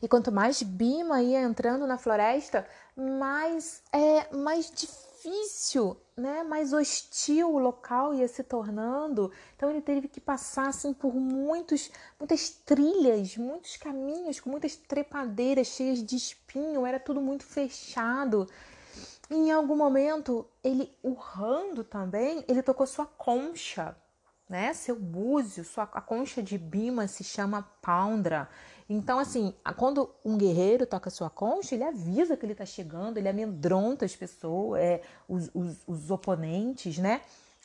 E 0.00 0.08
quanto 0.08 0.30
mais 0.30 0.62
Bima 0.62 1.22
ia 1.22 1.40
entrando 1.40 1.86
na 1.86 1.98
floresta, 1.98 2.66
mais 2.96 3.82
é 3.92 4.34
mais 4.34 4.70
difícil 4.70 5.05
né, 6.16 6.42
mais 6.42 6.72
hostil 6.72 7.52
o 7.52 7.58
local 7.58 8.14
ia 8.14 8.26
se 8.26 8.42
tornando. 8.42 9.30
Então 9.54 9.70
ele 9.70 9.82
teve 9.82 10.08
que 10.08 10.20
passar 10.20 10.68
assim 10.68 10.92
por 10.94 11.14
muitos, 11.14 11.90
muitas 12.18 12.50
trilhas, 12.50 13.36
muitos 13.36 13.76
caminhos 13.76 14.40
com 14.40 14.50
muitas 14.50 14.76
trepadeiras 14.76 15.68
cheias 15.68 16.02
de 16.02 16.16
espinho, 16.16 16.86
era 16.86 16.98
tudo 16.98 17.20
muito 17.20 17.44
fechado. 17.44 18.48
E 19.30 19.34
em 19.34 19.50
algum 19.50 19.76
momento, 19.76 20.46
ele 20.62 20.90
urrando 21.02 21.84
também, 21.84 22.44
ele 22.48 22.62
tocou 22.62 22.86
sua 22.86 23.06
concha, 23.06 23.96
né? 24.48 24.72
Seu 24.72 24.96
búzio, 24.96 25.64
sua 25.64 25.84
a 25.84 26.00
concha 26.00 26.42
de 26.42 26.56
Bima 26.56 27.08
se 27.08 27.24
chama 27.24 27.62
Poundra. 27.82 28.48
Então, 28.88 29.18
assim, 29.18 29.52
quando 29.76 30.08
um 30.24 30.38
guerreiro 30.38 30.86
toca 30.86 31.10
sua 31.10 31.28
concha, 31.28 31.74
ele 31.74 31.82
avisa 31.82 32.36
que 32.36 32.46
ele 32.46 32.52
está 32.52 32.64
chegando, 32.64 33.18
ele 33.18 33.28
amedronta 33.28 34.04
as 34.04 34.14
pessoas, 34.14 34.80
é, 34.80 35.02
os, 35.28 35.50
os, 35.52 35.78
os 35.86 36.10
oponentes, 36.10 36.98
né? 36.98 37.22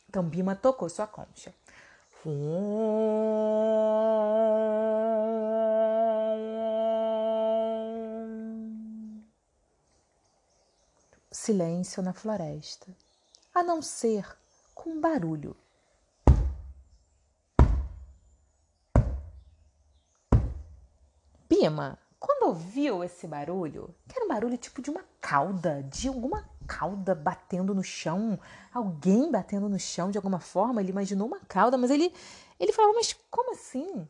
Então, 0.09 0.23
Bima 0.23 0.55
tocou 0.55 0.89
sua 0.89 1.05
concha. 1.07 1.53
Silêncio 11.31 12.03
na 12.03 12.13
floresta, 12.13 12.87
a 13.53 13.63
não 13.63 13.81
ser 13.81 14.25
com 14.75 14.99
barulho. 14.99 15.55
Quando 22.19 22.49
ouviu 22.49 23.03
esse 23.03 23.27
barulho, 23.27 23.93
que 24.07 24.15
era 24.15 24.25
um 24.25 24.27
barulho 24.27 24.57
tipo 24.57 24.81
de 24.81 24.89
uma 24.89 25.03
cauda, 25.19 25.83
de 25.83 26.07
alguma 26.07 26.47
cauda 26.67 27.15
batendo 27.15 27.73
no 27.73 27.83
chão, 27.83 28.39
alguém 28.73 29.31
batendo 29.31 29.67
no 29.67 29.79
chão 29.79 30.11
de 30.11 30.17
alguma 30.17 30.39
forma, 30.39 30.81
ele 30.81 30.91
imaginou 30.91 31.27
uma 31.27 31.39
cauda, 31.39 31.77
mas 31.77 31.89
ele 31.89 32.13
ele 32.59 32.71
falava, 32.71 32.93
mas 32.93 33.15
como 33.29 33.53
assim? 33.53 34.07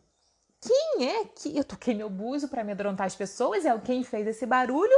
Quem 0.59 1.07
é 1.09 1.25
que 1.25 1.57
eu 1.57 1.63
toquei 1.63 1.93
meu 1.93 2.09
buzo 2.09 2.47
para 2.47 2.61
amedrontar 2.61 3.07
as 3.07 3.15
pessoas? 3.15 3.65
É 3.65 3.77
quem 3.79 4.03
fez 4.03 4.27
esse 4.27 4.45
barulho 4.45 4.95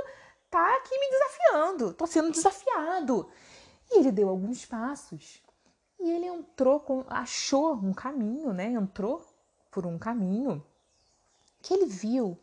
tá 0.50 0.76
aqui 0.78 0.98
me 0.98 1.10
desafiando, 1.10 1.94
tô 1.94 2.06
sendo 2.06 2.32
desafiado. 2.32 3.30
E 3.92 4.00
ele 4.00 4.12
deu 4.12 4.28
alguns 4.28 4.66
passos 4.66 5.42
e 6.00 6.12
ele 6.12 6.26
entrou 6.26 6.80
com, 6.80 7.06
achou 7.08 7.74
um 7.76 7.94
caminho, 7.94 8.54
né? 8.54 8.72
Entrou 8.72 9.26
por 9.72 9.86
um 9.86 9.98
caminho 9.98 10.64
que 11.62 11.74
ele 11.74 11.86
viu 11.86 12.38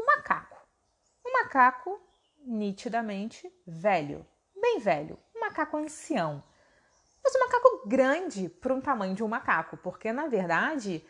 um 0.00 0.06
macaco. 0.06 0.56
Um 1.24 1.32
macaco 1.32 2.00
nitidamente 2.44 3.50
velho, 3.66 4.26
bem 4.60 4.78
velho, 4.78 5.18
um 5.36 5.40
macaco 5.40 5.76
ancião. 5.76 6.42
Mas 7.22 7.34
um 7.34 7.40
macaco 7.40 7.88
grande 7.88 8.48
para 8.48 8.74
um 8.74 8.80
tamanho 8.80 9.14
de 9.14 9.22
um 9.22 9.28
macaco, 9.28 9.76
porque 9.76 10.12
na 10.12 10.26
verdade 10.26 11.04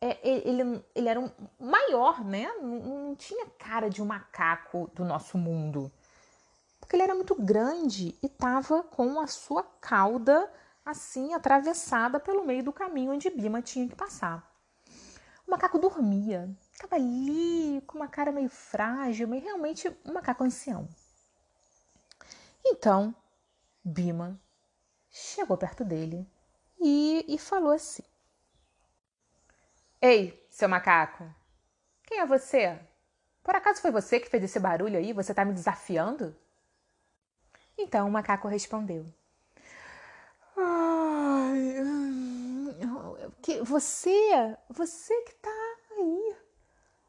é, 0.00 0.18
ele, 0.22 0.84
ele 0.94 1.08
era 1.08 1.18
um 1.18 1.30
maior, 1.58 2.22
né? 2.22 2.52
Não, 2.60 2.78
não 2.80 3.16
tinha 3.16 3.46
cara 3.58 3.88
de 3.88 4.02
um 4.02 4.06
macaco 4.06 4.90
do 4.94 5.04
nosso 5.04 5.38
mundo. 5.38 5.90
Porque 6.78 6.96
ele 6.96 7.02
era 7.02 7.14
muito 7.14 7.34
grande 7.34 8.14
e 8.22 8.26
estava 8.26 8.82
com 8.82 9.18
a 9.18 9.26
sua 9.26 9.62
cauda 9.62 10.52
assim 10.84 11.32
atravessada 11.32 12.20
pelo 12.20 12.44
meio 12.44 12.62
do 12.62 12.72
caminho 12.72 13.12
onde 13.12 13.30
Bima 13.30 13.62
tinha 13.62 13.88
que 13.88 13.96
passar. 13.96 14.46
O 15.46 15.50
macaco 15.50 15.78
dormia, 15.78 16.54
estava 16.74 16.96
ali 16.96 17.80
com 17.86 17.96
uma 17.96 18.08
cara 18.08 18.32
meio 18.32 18.50
frágil, 18.50 19.26
mas 19.28 19.42
realmente 19.42 19.88
um 20.04 20.12
macaco 20.12 20.44
ancião. 20.44 20.88
Então, 22.64 23.14
Bima 23.82 24.38
chegou 25.10 25.56
perto 25.56 25.84
dele 25.84 26.26
e, 26.80 27.24
e 27.28 27.38
falou 27.38 27.72
assim: 27.72 28.02
Ei, 30.00 30.46
seu 30.50 30.68
macaco, 30.68 31.24
quem 32.02 32.18
é 32.18 32.26
você? 32.26 32.78
Por 33.42 33.54
acaso 33.54 33.80
foi 33.80 33.90
você 33.90 34.18
que 34.18 34.28
fez 34.28 34.42
esse 34.42 34.58
barulho 34.58 34.98
aí? 34.98 35.12
Você 35.12 35.32
está 35.32 35.44
me 35.44 35.52
desafiando? 35.52 36.34
Então 37.78 38.08
o 38.08 38.10
macaco 38.10 38.48
respondeu: 38.48 39.06
Ai, 40.56 41.74
que 43.42 43.62
você, 43.62 44.56
você 44.70 45.14
que 45.22 45.32
aí 45.32 45.63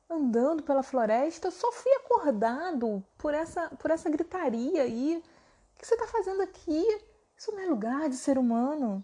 andando 0.10 0.64
pela 0.64 0.84
floresta, 0.84 1.48
eu 1.48 1.52
só 1.52 1.72
fui 1.72 1.92
acordado 1.94 3.04
por 3.18 3.34
essa, 3.34 3.70
por 3.70 3.92
essa 3.92 4.10
gritaria 4.10 4.84
aí. 4.84 5.18
O 5.18 5.80
que 5.80 5.86
você 5.86 5.96
está 5.96 6.08
fazendo 6.08 6.42
aqui? 6.42 6.84
Isso 7.38 7.52
não 7.52 7.60
é 7.60 7.66
lugar 7.66 8.10
de 8.10 8.16
ser 8.16 8.38
humano. 8.38 9.04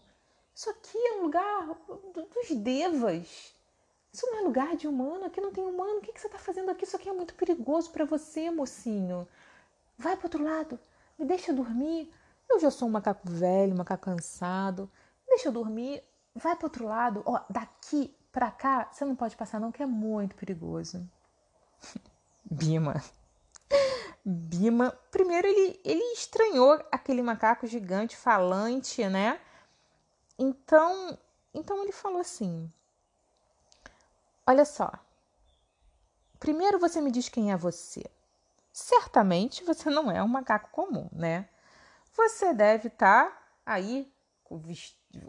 Isso 0.54 0.70
aqui 0.70 0.98
é 0.98 1.14
um 1.14 1.24
lugar 1.24 1.68
dos 2.14 2.58
devas. 2.58 3.54
Isso 4.14 4.26
não 4.28 4.40
é 4.40 4.42
lugar 4.42 4.76
de 4.76 4.88
humano. 4.88 5.26
Aqui 5.26 5.42
não 5.42 5.52
tem 5.52 5.64
humano. 5.64 5.98
O 5.98 6.02
que 6.02 6.20
você 6.20 6.28
está 6.28 6.38
fazendo 6.38 6.70
aqui? 6.70 6.86
Isso 6.86 6.96
aqui 6.96 7.10
é 7.10 7.14
muito 7.14 7.34
perigoso 7.36 7.92
para 7.92 8.06
você, 8.06 8.50
mocinho. 8.52 9.28
Vai 9.98 10.16
para 10.16 10.26
outro 10.26 10.44
lado. 10.44 10.80
Me 11.18 11.26
deixa 11.26 11.54
dormir. 11.54 12.14
Eu 12.50 12.60
já 12.60 12.70
sou 12.70 12.88
um 12.88 12.92
macaco 12.92 13.30
velho, 13.30 13.74
um 13.74 13.78
macaco 13.78 14.04
cansado. 14.04 14.90
Me 15.24 15.36
deixa 15.36 15.50
eu 15.50 15.54
dormir. 15.54 16.04
Vai 16.36 16.56
para 16.56 16.66
outro 16.66 16.86
lado. 16.86 17.24
Ó, 17.26 17.40
daqui 17.50 18.14
para 18.32 18.50
cá 18.52 18.90
você 18.92 19.04
não 19.06 19.16
pode 19.16 19.36
passar 19.36 19.60
não, 19.60 19.72
que 19.72 19.84
é 19.84 19.86
muito 19.86 20.36
perigoso. 20.36 21.08
Bima. 22.44 23.04
Bima, 24.24 24.92
primeiro 25.10 25.48
ele, 25.48 25.80
ele 25.84 26.04
estranhou 26.14 26.84
aquele 26.92 27.22
macaco 27.22 27.66
gigante 27.66 28.16
falante, 28.16 29.08
né? 29.08 29.40
Então, 30.38 31.18
então 31.54 31.82
ele 31.82 31.92
falou 31.92 32.20
assim: 32.20 32.72
Olha 34.46 34.66
só. 34.66 34.92
Primeiro 36.40 36.80
você 36.80 37.00
me 37.00 37.12
diz 37.12 37.30
quem 37.30 37.52
é 37.52 37.58
você. 37.58 38.04
Certamente 38.74 39.64
você 39.64 39.90
não 39.90 40.10
é 40.12 40.24
um 40.24 40.28
macaco 40.28 40.70
comum, 40.72 41.10
né? 41.12 41.48
Você 42.14 42.54
deve 42.54 42.88
estar 42.88 43.30
tá 43.30 43.42
aí 43.66 44.12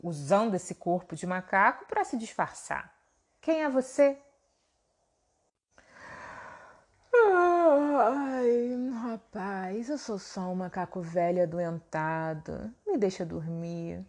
usando 0.03 0.55
esse 0.55 0.75
corpo 0.75 1.15
de 1.17 1.27
macaco 1.27 1.87
para 1.87 2.05
se 2.05 2.17
disfarçar. 2.17 2.93
Quem 3.41 3.63
é 3.63 3.69
você? 3.69 4.19
Ai, 7.15 8.91
rapaz, 9.03 9.89
eu 9.89 9.99
sou 9.99 10.19
só 10.19 10.43
um 10.43 10.55
macaco 10.55 11.01
velho 11.01 11.43
adoentado. 11.43 12.73
Me 12.87 12.97
deixa 12.97 13.25
dormir. 13.25 14.05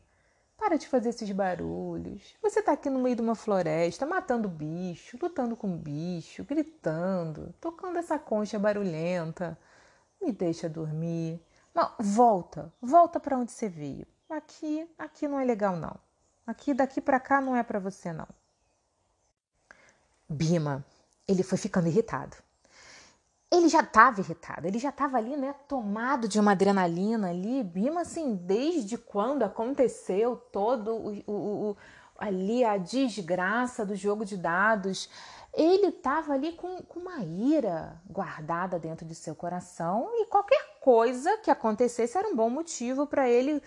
Para 0.57 0.77
de 0.77 0.87
fazer 0.87 1.09
esses 1.09 1.29
barulhos. 1.31 2.35
Você 2.41 2.61
tá 2.61 2.71
aqui 2.71 2.89
no 2.89 2.99
meio 2.99 3.15
de 3.15 3.21
uma 3.21 3.35
floresta, 3.35 4.05
matando 4.05 4.47
bicho, 4.47 5.17
lutando 5.21 5.55
com 5.57 5.77
bicho, 5.77 6.43
gritando, 6.45 7.53
tocando 7.59 7.97
essa 7.97 8.17
concha 8.17 8.57
barulhenta. 8.57 9.57
Me 10.21 10.31
deixa 10.31 10.69
dormir. 10.69 11.41
Não, 11.73 11.91
volta, 11.99 12.73
volta 12.81 13.19
para 13.19 13.37
onde 13.37 13.51
você 13.51 13.67
veio. 13.67 14.07
Aqui, 14.29 14.89
aqui 14.97 15.27
não 15.27 15.39
é 15.39 15.45
legal 15.45 15.75
não. 15.75 15.95
Aqui 16.45 16.73
daqui 16.73 16.99
para 16.99 17.19
cá 17.19 17.39
não 17.39 17.55
é 17.55 17.63
para 17.63 17.79
você 17.79 18.11
não. 18.11 18.27
Bima, 20.27 20.83
ele 21.27 21.43
foi 21.43 21.57
ficando 21.57 21.87
irritado 21.87 22.37
ele 23.55 23.69
já 23.69 23.81
estava 23.81 24.19
irritado, 24.19 24.67
ele 24.67 24.79
já 24.79 24.89
estava 24.89 25.17
ali, 25.17 25.37
né, 25.37 25.53
tomado 25.67 26.27
de 26.27 26.39
uma 26.39 26.51
adrenalina 26.51 27.29
ali, 27.29 27.63
Bima, 27.63 28.01
assim, 28.01 28.35
desde 28.35 28.97
quando 28.97 29.43
aconteceu 29.43 30.35
todo 30.51 30.95
o, 30.95 31.23
o, 31.27 31.69
o 31.69 31.77
ali 32.17 32.63
a 32.63 32.77
desgraça 32.77 33.85
do 33.85 33.95
jogo 33.95 34.25
de 34.25 34.37
dados, 34.37 35.09
ele 35.53 35.87
estava 35.87 36.33
ali 36.33 36.53
com, 36.53 36.81
com 36.83 36.99
uma 36.99 37.19
ira 37.19 38.01
guardada 38.09 38.79
dentro 38.79 39.05
de 39.05 39.13
seu 39.13 39.35
coração 39.35 40.09
e 40.13 40.25
qualquer 40.25 40.79
coisa 40.79 41.37
que 41.37 41.51
acontecesse 41.51 42.17
era 42.17 42.27
um 42.27 42.35
bom 42.35 42.49
motivo 42.49 43.05
para 43.05 43.29
ele, 43.29 43.61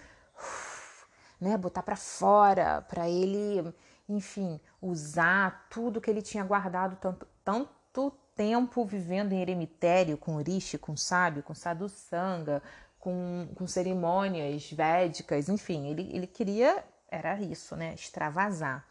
né, 1.41 1.57
botar 1.57 1.83
para 1.83 1.97
fora, 1.97 2.83
para 2.83 3.09
ele, 3.09 3.75
enfim, 4.09 4.61
usar 4.81 5.67
tudo 5.71 6.01
que 6.01 6.11
ele 6.11 6.23
tinha 6.23 6.45
guardado 6.45 6.97
tanto, 6.97 7.27
tanto 7.45 8.11
tempo 8.35 8.85
vivendo 8.85 9.33
em 9.33 9.41
eremitério 9.41 10.19
com 10.19 10.37
Orishi, 10.37 10.79
com 10.79 10.97
sábio, 10.97 11.43
com 11.43 11.55
sadhu 11.55 11.89
sangha, 11.89 12.63
com, 12.99 13.49
com 13.55 13.67
cerimônias 13.67 14.71
védicas, 14.71 15.49
enfim, 15.49 15.89
ele, 15.89 16.11
ele 16.13 16.27
queria, 16.27 16.85
era 17.09 17.41
isso, 17.41 17.77
né, 17.77 17.95
extravasar. 17.95 18.85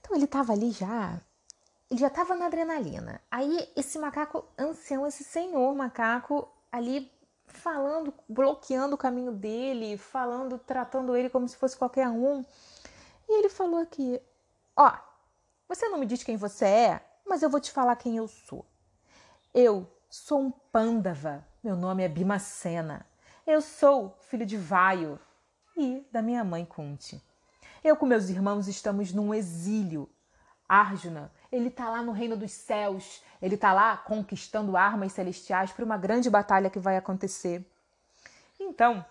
Então 0.00 0.14
ele 0.14 0.26
estava 0.26 0.52
ali 0.52 0.70
já, 0.70 1.20
ele 1.90 2.00
já 2.00 2.06
estava 2.06 2.36
na 2.36 2.46
adrenalina. 2.46 3.20
Aí 3.30 3.68
esse 3.76 3.98
macaco 3.98 4.44
ancião, 4.56 5.06
esse 5.06 5.24
senhor 5.24 5.74
macaco 5.74 6.48
ali 6.70 7.10
falando, 7.46 8.12
bloqueando 8.28 8.94
o 8.94 8.98
caminho 8.98 9.32
dele, 9.32 9.96
falando, 9.96 10.58
tratando 10.58 11.16
ele 11.16 11.30
como 11.30 11.48
se 11.48 11.56
fosse 11.56 11.76
qualquer 11.76 12.08
um. 12.08 12.44
E 13.28 13.38
ele 13.38 13.48
falou 13.48 13.80
aqui: 13.80 14.20
Ó, 14.76 14.92
você 15.68 15.88
não 15.88 15.98
me 15.98 16.06
diz 16.06 16.22
quem 16.22 16.36
você 16.36 16.64
é? 16.64 17.06
mas 17.26 17.42
eu 17.42 17.50
vou 17.50 17.60
te 17.60 17.72
falar 17.72 17.96
quem 17.96 18.16
eu 18.16 18.28
sou. 18.28 18.64
Eu 19.52 19.90
sou 20.08 20.40
um 20.40 20.50
pândava, 20.50 21.44
meu 21.62 21.76
nome 21.76 22.02
é 22.02 22.08
Bimacena. 22.08 23.04
Eu 23.46 23.60
sou 23.60 24.16
filho 24.20 24.46
de 24.46 24.56
Vaio 24.56 25.18
e 25.76 26.06
da 26.12 26.22
minha 26.22 26.44
mãe 26.44 26.64
Kunti. 26.64 27.22
Eu 27.82 27.96
com 27.96 28.06
meus 28.06 28.28
irmãos 28.28 28.68
estamos 28.68 29.12
num 29.12 29.34
exílio. 29.34 30.08
Arjuna, 30.68 31.32
ele 31.50 31.68
está 31.68 31.88
lá 31.88 32.02
no 32.02 32.12
reino 32.12 32.36
dos 32.36 32.52
céus, 32.52 33.22
ele 33.40 33.54
está 33.54 33.72
lá 33.72 33.96
conquistando 33.96 34.76
armas 34.76 35.12
celestiais 35.12 35.72
para 35.72 35.84
uma 35.84 35.96
grande 35.96 36.28
batalha 36.28 36.70
que 36.70 36.78
vai 36.78 36.96
acontecer. 36.96 37.64
Então, 38.58 39.04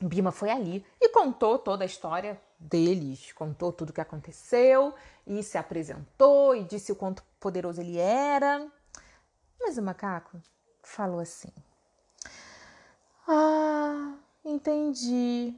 Bima 0.00 0.32
foi 0.32 0.50
ali 0.50 0.84
e 1.00 1.08
contou 1.10 1.58
toda 1.58 1.84
a 1.84 1.86
história 1.86 2.40
deles, 2.58 3.32
contou 3.32 3.72
tudo 3.72 3.90
o 3.90 3.92
que 3.92 4.00
aconteceu 4.00 4.94
e 5.26 5.42
se 5.42 5.58
apresentou 5.58 6.54
e 6.54 6.64
disse 6.64 6.92
o 6.92 6.96
quanto 6.96 7.22
poderoso 7.38 7.80
ele 7.80 7.98
era. 7.98 8.66
Mas 9.58 9.76
o 9.76 9.82
macaco 9.82 10.40
falou 10.82 11.20
assim: 11.20 11.52
Ah, 13.28 14.14
entendi. 14.44 15.54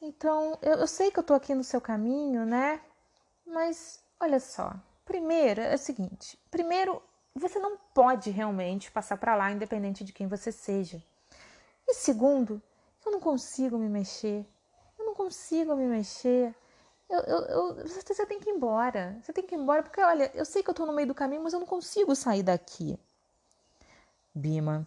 Então, 0.00 0.58
eu, 0.60 0.74
eu 0.74 0.86
sei 0.86 1.10
que 1.10 1.18
eu 1.18 1.22
tô 1.24 1.32
aqui 1.32 1.54
no 1.54 1.64
seu 1.64 1.80
caminho, 1.80 2.44
né? 2.44 2.80
Mas 3.46 4.02
olha 4.20 4.38
só, 4.38 4.74
primeiro 5.04 5.60
é 5.60 5.74
o 5.74 5.78
seguinte: 5.78 6.38
primeiro, 6.50 7.02
você 7.34 7.58
não 7.58 7.76
pode 7.92 8.30
realmente 8.30 8.90
passar 8.90 9.16
para 9.16 9.34
lá, 9.34 9.50
independente 9.50 10.04
de 10.04 10.12
quem 10.12 10.28
você 10.28 10.52
seja. 10.52 11.02
E 11.86 11.94
segundo, 11.94 12.62
eu 13.04 13.12
não 13.12 13.20
consigo 13.20 13.76
me 13.78 13.88
mexer. 13.88 14.46
Eu 14.98 15.06
não 15.06 15.14
consigo 15.14 15.74
me 15.74 15.86
mexer. 15.86 16.54
Eu, 17.08 17.20
eu, 17.20 17.38
eu, 17.46 17.88
você 17.88 18.24
tem 18.24 18.40
que 18.40 18.48
ir 18.48 18.54
embora. 18.54 19.18
Você 19.22 19.32
tem 19.32 19.46
que 19.46 19.54
ir 19.54 19.58
embora, 19.58 19.82
porque 19.82 20.00
olha, 20.00 20.30
eu 20.34 20.44
sei 20.44 20.62
que 20.62 20.70
eu 20.70 20.72
estou 20.72 20.86
no 20.86 20.92
meio 20.92 21.08
do 21.08 21.14
caminho, 21.14 21.42
mas 21.42 21.52
eu 21.52 21.60
não 21.60 21.66
consigo 21.66 22.14
sair 22.14 22.42
daqui. 22.42 22.98
Bima, 24.34 24.86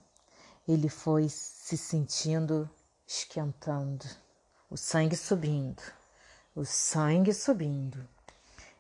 ele 0.68 0.90
foi 0.90 1.30
se 1.30 1.78
sentindo 1.78 2.70
esquentando, 3.06 4.06
o 4.70 4.76
sangue 4.76 5.16
subindo, 5.16 5.82
o 6.54 6.66
sangue 6.66 7.34
subindo. 7.34 8.06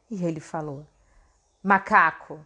E 0.10 0.26
ele 0.26 0.41
falou: 0.41 0.86
Macaco, 1.63 2.45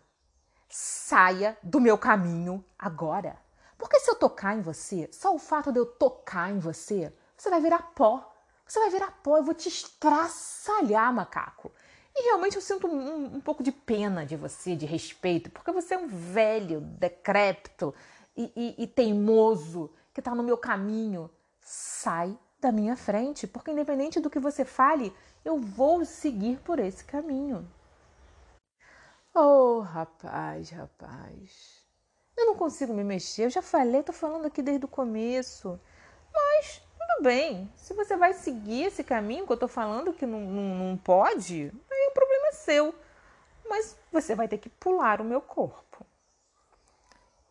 saia 0.69 1.57
do 1.61 1.81
meu 1.81 1.97
caminho 1.97 2.63
agora. 2.79 3.37
Porque 3.77 3.99
se 3.99 4.09
eu 4.09 4.15
tocar 4.15 4.55
em 4.55 4.61
você, 4.61 5.09
só 5.11 5.35
o 5.35 5.39
fato 5.39 5.71
de 5.71 5.79
eu 5.79 5.85
tocar 5.85 6.49
em 6.49 6.59
você, 6.59 7.13
você 7.35 7.49
vai 7.49 7.59
virar 7.59 7.91
pó. 7.93 8.31
Você 8.65 8.79
vai 8.79 8.89
virar 8.89 9.11
pó, 9.23 9.37
eu 9.37 9.43
vou 9.43 9.53
te 9.53 9.67
estraçalhar, 9.67 11.13
macaco. 11.13 11.71
E 12.15 12.23
realmente 12.23 12.55
eu 12.55 12.61
sinto 12.61 12.87
um, 12.87 13.35
um 13.35 13.41
pouco 13.41 13.63
de 13.63 13.71
pena 13.71 14.25
de 14.25 14.35
você, 14.35 14.75
de 14.75 14.85
respeito, 14.85 15.49
porque 15.51 15.71
você 15.71 15.95
é 15.95 15.97
um 15.97 16.07
velho, 16.07 16.79
decrépito 16.81 17.93
e, 18.35 18.51
e, 18.55 18.83
e 18.83 18.87
teimoso 18.87 19.91
que 20.13 20.21
está 20.21 20.33
no 20.33 20.43
meu 20.43 20.57
caminho. 20.57 21.29
Sai 21.59 22.37
da 22.61 22.71
minha 22.71 22.95
frente, 22.95 23.45
porque 23.45 23.71
independente 23.71 24.19
do 24.19 24.29
que 24.29 24.39
você 24.39 24.63
fale, 24.63 25.13
eu 25.43 25.57
vou 25.57 26.05
seguir 26.05 26.59
por 26.59 26.79
esse 26.79 27.03
caminho. 27.03 27.67
Oh, 29.33 29.79
rapaz, 29.79 30.69
rapaz. 30.69 31.85
Eu 32.35 32.47
não 32.47 32.55
consigo 32.55 32.93
me 32.93 33.03
mexer. 33.03 33.45
Eu 33.45 33.49
já 33.49 33.61
falei, 33.61 34.03
tô 34.03 34.11
falando 34.11 34.45
aqui 34.45 34.61
desde 34.61 34.85
o 34.85 34.89
começo. 34.89 35.79
Mas 36.33 36.81
tudo 36.97 37.23
bem. 37.23 37.71
Se 37.75 37.93
você 37.93 38.17
vai 38.17 38.33
seguir 38.33 38.83
esse 38.83 39.03
caminho 39.03 39.45
que 39.45 39.53
eu 39.53 39.57
tô 39.57 39.67
falando 39.67 40.13
que 40.13 40.25
não, 40.25 40.41
não, 40.41 40.75
não 40.75 40.97
pode, 40.97 41.71
aí 41.91 42.07
o 42.09 42.13
problema 42.13 42.47
é 42.47 42.51
seu. 42.53 42.95
Mas 43.69 43.97
você 44.11 44.35
vai 44.35 44.47
ter 44.47 44.57
que 44.57 44.69
pular 44.69 45.21
o 45.21 45.25
meu 45.25 45.41
corpo. 45.41 46.05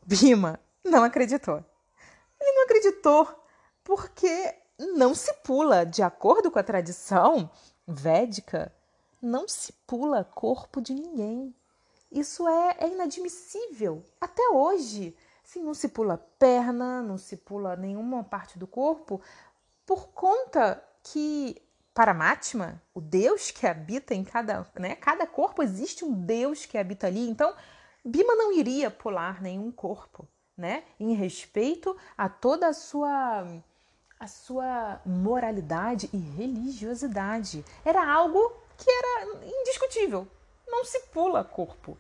Bima 0.05 0.61
não 0.85 1.05
acreditou. 1.05 1.65
Ele 2.41 2.53
não 2.53 2.65
acreditou 2.65 3.29
porque 3.85 4.55
não 4.79 5.15
se 5.15 5.33
pula, 5.35 5.85
de 5.85 6.03
acordo 6.03 6.51
com 6.51 6.59
a 6.59 6.63
tradição 6.63 7.51
védica, 7.87 8.73
não 9.21 9.47
se 9.47 9.73
pula 9.87 10.25
corpo 10.25 10.81
de 10.81 10.95
ninguém. 10.95 11.55
Isso 12.11 12.49
é, 12.49 12.77
é 12.79 12.89
inadmissível 12.89 14.03
até 14.21 14.49
hoje. 14.49 15.17
Sim, 15.45 15.63
não 15.63 15.75
se 15.75 15.89
pula 15.89 16.19
perna, 16.39 17.03
não 17.03 17.17
se 17.17 17.37
pula 17.37 17.77
nenhuma 17.77 18.23
parte 18.25 18.59
do 18.59 18.67
corpo, 18.67 19.21
por 19.85 20.09
conta 20.09 20.83
que 21.03 21.61
Paramatma, 21.93 22.81
o 22.95 23.01
Deus 23.01 23.51
que 23.51 23.67
habita 23.67 24.15
em 24.15 24.23
cada, 24.23 24.67
né, 24.79 24.95
cada 24.95 25.27
corpo 25.27 25.63
existe 25.63 26.05
um 26.05 26.13
Deus 26.13 26.65
que 26.65 26.79
habita 26.79 27.09
ali. 27.09 27.29
Então, 27.29 27.53
Bima 28.05 28.35
não 28.35 28.53
iria 28.53 28.91
pular 28.91 29.43
nenhum 29.43 29.71
corpo, 29.71 30.27
né? 30.57 30.85
Em 30.99 31.13
respeito 31.13 31.97
a 32.17 32.29
toda 32.29 32.69
a 32.69 32.73
sua 32.73 33.47
a 34.19 34.27
sua 34.27 35.01
moralidade 35.05 36.11
e 36.13 36.17
religiosidade. 36.17 37.65
Era 37.85 38.07
algo 38.07 38.53
que 38.77 38.91
era 38.91 39.45
indiscutível 39.45 40.29
não 40.71 40.85
se 40.85 41.01
pula 41.13 41.45
corpo. 41.45 41.99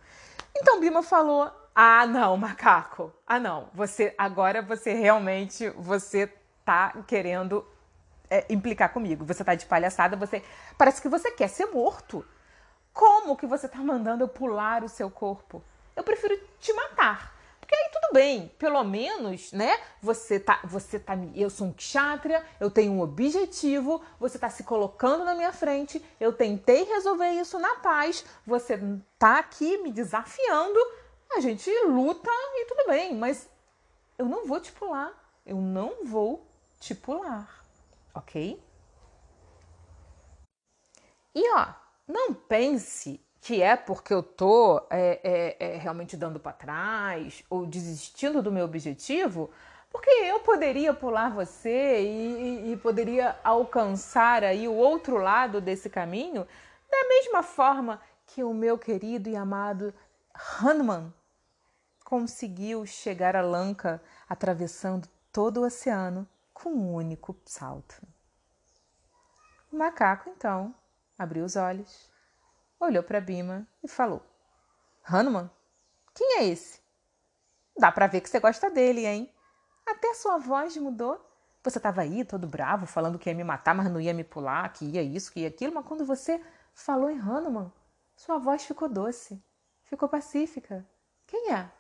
Então 0.56 0.80
Bima 0.80 1.02
falou: 1.02 1.50
"Ah, 1.74 2.06
não, 2.06 2.36
macaco. 2.36 3.12
Ah, 3.26 3.38
não. 3.38 3.68
Você 3.74 4.14
agora 4.16 4.62
você 4.62 4.92
realmente 4.92 5.68
você 5.70 6.26
tá 6.64 6.92
querendo 7.06 7.66
é, 8.30 8.46
implicar 8.48 8.92
comigo. 8.92 9.24
Você 9.24 9.42
tá 9.44 9.54
de 9.54 9.66
palhaçada, 9.66 10.16
você 10.16 10.42
parece 10.78 11.02
que 11.02 11.08
você 11.08 11.30
quer 11.32 11.48
ser 11.48 11.66
morto. 11.66 12.24
Como 12.92 13.36
que 13.36 13.46
você 13.46 13.68
tá 13.68 13.78
mandando 13.78 14.24
eu 14.24 14.28
pular 14.28 14.84
o 14.84 14.88
seu 14.88 15.10
corpo? 15.10 15.62
Eu 15.96 16.02
prefiro 16.02 16.38
te 16.58 16.72
matar. 16.72 17.34
Porque 17.70 17.84
aí 17.84 17.90
tudo 17.92 18.12
bem, 18.12 18.48
pelo 18.58 18.82
menos, 18.82 19.52
né? 19.52 19.80
Você 20.02 20.40
tá, 20.40 20.58
você 20.64 20.98
tá, 20.98 21.16
eu 21.36 21.48
sou 21.48 21.68
um 21.68 21.72
kshatriya, 21.72 22.44
eu 22.58 22.68
tenho 22.68 22.90
um 22.90 23.00
objetivo, 23.00 24.02
você 24.18 24.40
tá 24.40 24.50
se 24.50 24.64
colocando 24.64 25.24
na 25.24 25.36
minha 25.36 25.52
frente, 25.52 26.04
eu 26.18 26.32
tentei 26.32 26.82
resolver 26.82 27.30
isso 27.30 27.60
na 27.60 27.76
paz, 27.76 28.24
você 28.44 28.76
tá 29.16 29.38
aqui 29.38 29.78
me 29.78 29.92
desafiando, 29.92 30.80
a 31.32 31.38
gente 31.38 31.70
luta 31.86 32.28
e 32.28 32.66
tudo 32.66 32.88
bem, 32.88 33.14
mas 33.14 33.48
eu 34.18 34.26
não 34.26 34.44
vou 34.48 34.58
te 34.58 34.72
pular, 34.72 35.12
eu 35.46 35.58
não 35.58 36.04
vou 36.04 36.44
te 36.80 36.92
pular, 36.92 37.64
ok? 38.12 38.60
E 41.32 41.54
ó, 41.54 41.68
não 42.08 42.34
pense 42.34 43.24
que 43.40 43.62
é 43.62 43.74
porque 43.74 44.12
eu 44.12 44.22
tô 44.22 44.82
é, 44.90 45.20
é, 45.22 45.56
é, 45.58 45.76
realmente 45.78 46.16
dando 46.16 46.38
para 46.38 46.52
trás 46.52 47.42
ou 47.48 47.64
desistindo 47.64 48.42
do 48.42 48.52
meu 48.52 48.64
objetivo, 48.64 49.50
porque 49.90 50.10
eu 50.10 50.40
poderia 50.40 50.92
pular 50.92 51.30
você 51.30 52.00
e, 52.02 52.72
e, 52.72 52.76
poderia 52.76 53.38
alcançar 53.42 54.44
aí 54.44 54.68
o 54.68 54.74
outro 54.74 55.16
lado 55.16 55.60
desse 55.60 55.88
caminho 55.88 56.46
da 56.88 57.08
mesma 57.08 57.42
forma 57.42 58.00
que 58.26 58.44
o 58.44 58.52
meu 58.52 58.78
querido 58.78 59.28
e 59.28 59.34
amado 59.34 59.92
Hanuman 60.60 61.12
conseguiu 62.04 62.86
chegar 62.86 63.34
a 63.34 63.42
Lanka 63.42 64.02
atravessando 64.28 65.08
todo 65.32 65.60
o 65.60 65.64
oceano 65.64 66.28
com 66.52 66.70
um 66.70 66.94
único 66.94 67.36
salto. 67.44 68.00
O 69.72 69.76
macaco 69.76 70.28
então 70.28 70.74
abriu 71.18 71.44
os 71.44 71.56
olhos 71.56 72.09
olhou 72.80 73.02
para 73.02 73.20
Bima 73.20 73.66
e 73.82 73.88
falou: 73.88 74.22
Hanuman, 75.04 75.50
quem 76.14 76.38
é 76.38 76.44
esse? 76.44 76.80
Dá 77.78 77.92
para 77.92 78.06
ver 78.06 78.20
que 78.20 78.28
você 78.28 78.40
gosta 78.40 78.70
dele, 78.70 79.06
hein? 79.06 79.32
Até 79.86 80.14
sua 80.14 80.38
voz 80.38 80.76
mudou. 80.76 81.24
Você 81.62 81.78
estava 81.78 82.00
aí 82.00 82.24
todo 82.24 82.46
bravo, 82.46 82.86
falando 82.86 83.18
que 83.18 83.28
ia 83.28 83.34
me 83.34 83.44
matar, 83.44 83.74
mas 83.74 83.90
não 83.90 84.00
ia 84.00 84.14
me 84.14 84.24
pular, 84.24 84.72
que 84.72 84.86
ia 84.86 85.02
isso, 85.02 85.30
que 85.30 85.40
ia 85.40 85.48
aquilo, 85.48 85.74
mas 85.74 85.84
quando 85.84 86.06
você 86.06 86.42
falou 86.72 87.10
em 87.10 87.20
Hanuman, 87.20 87.70
sua 88.16 88.38
voz 88.38 88.64
ficou 88.64 88.88
doce, 88.88 89.42
ficou 89.84 90.08
pacífica. 90.08 90.86
Quem 91.26 91.52
é? 91.52 91.70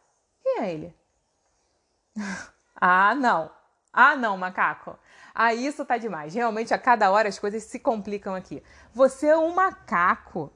Quem 0.42 0.60
é 0.60 0.72
ele? 0.72 0.94
ah, 2.76 3.14
não. 3.14 3.50
Ah, 3.92 4.14
não, 4.14 4.36
macaco. 4.36 4.98
Ah, 5.34 5.54
isso 5.54 5.84
tá 5.84 5.96
demais. 5.96 6.34
Realmente, 6.34 6.74
a 6.74 6.78
cada 6.78 7.10
hora 7.10 7.28
as 7.28 7.38
coisas 7.38 7.62
se 7.64 7.78
complicam 7.78 8.34
aqui. 8.34 8.62
Você 8.92 9.28
é 9.28 9.36
um 9.36 9.54
macaco 9.54 10.52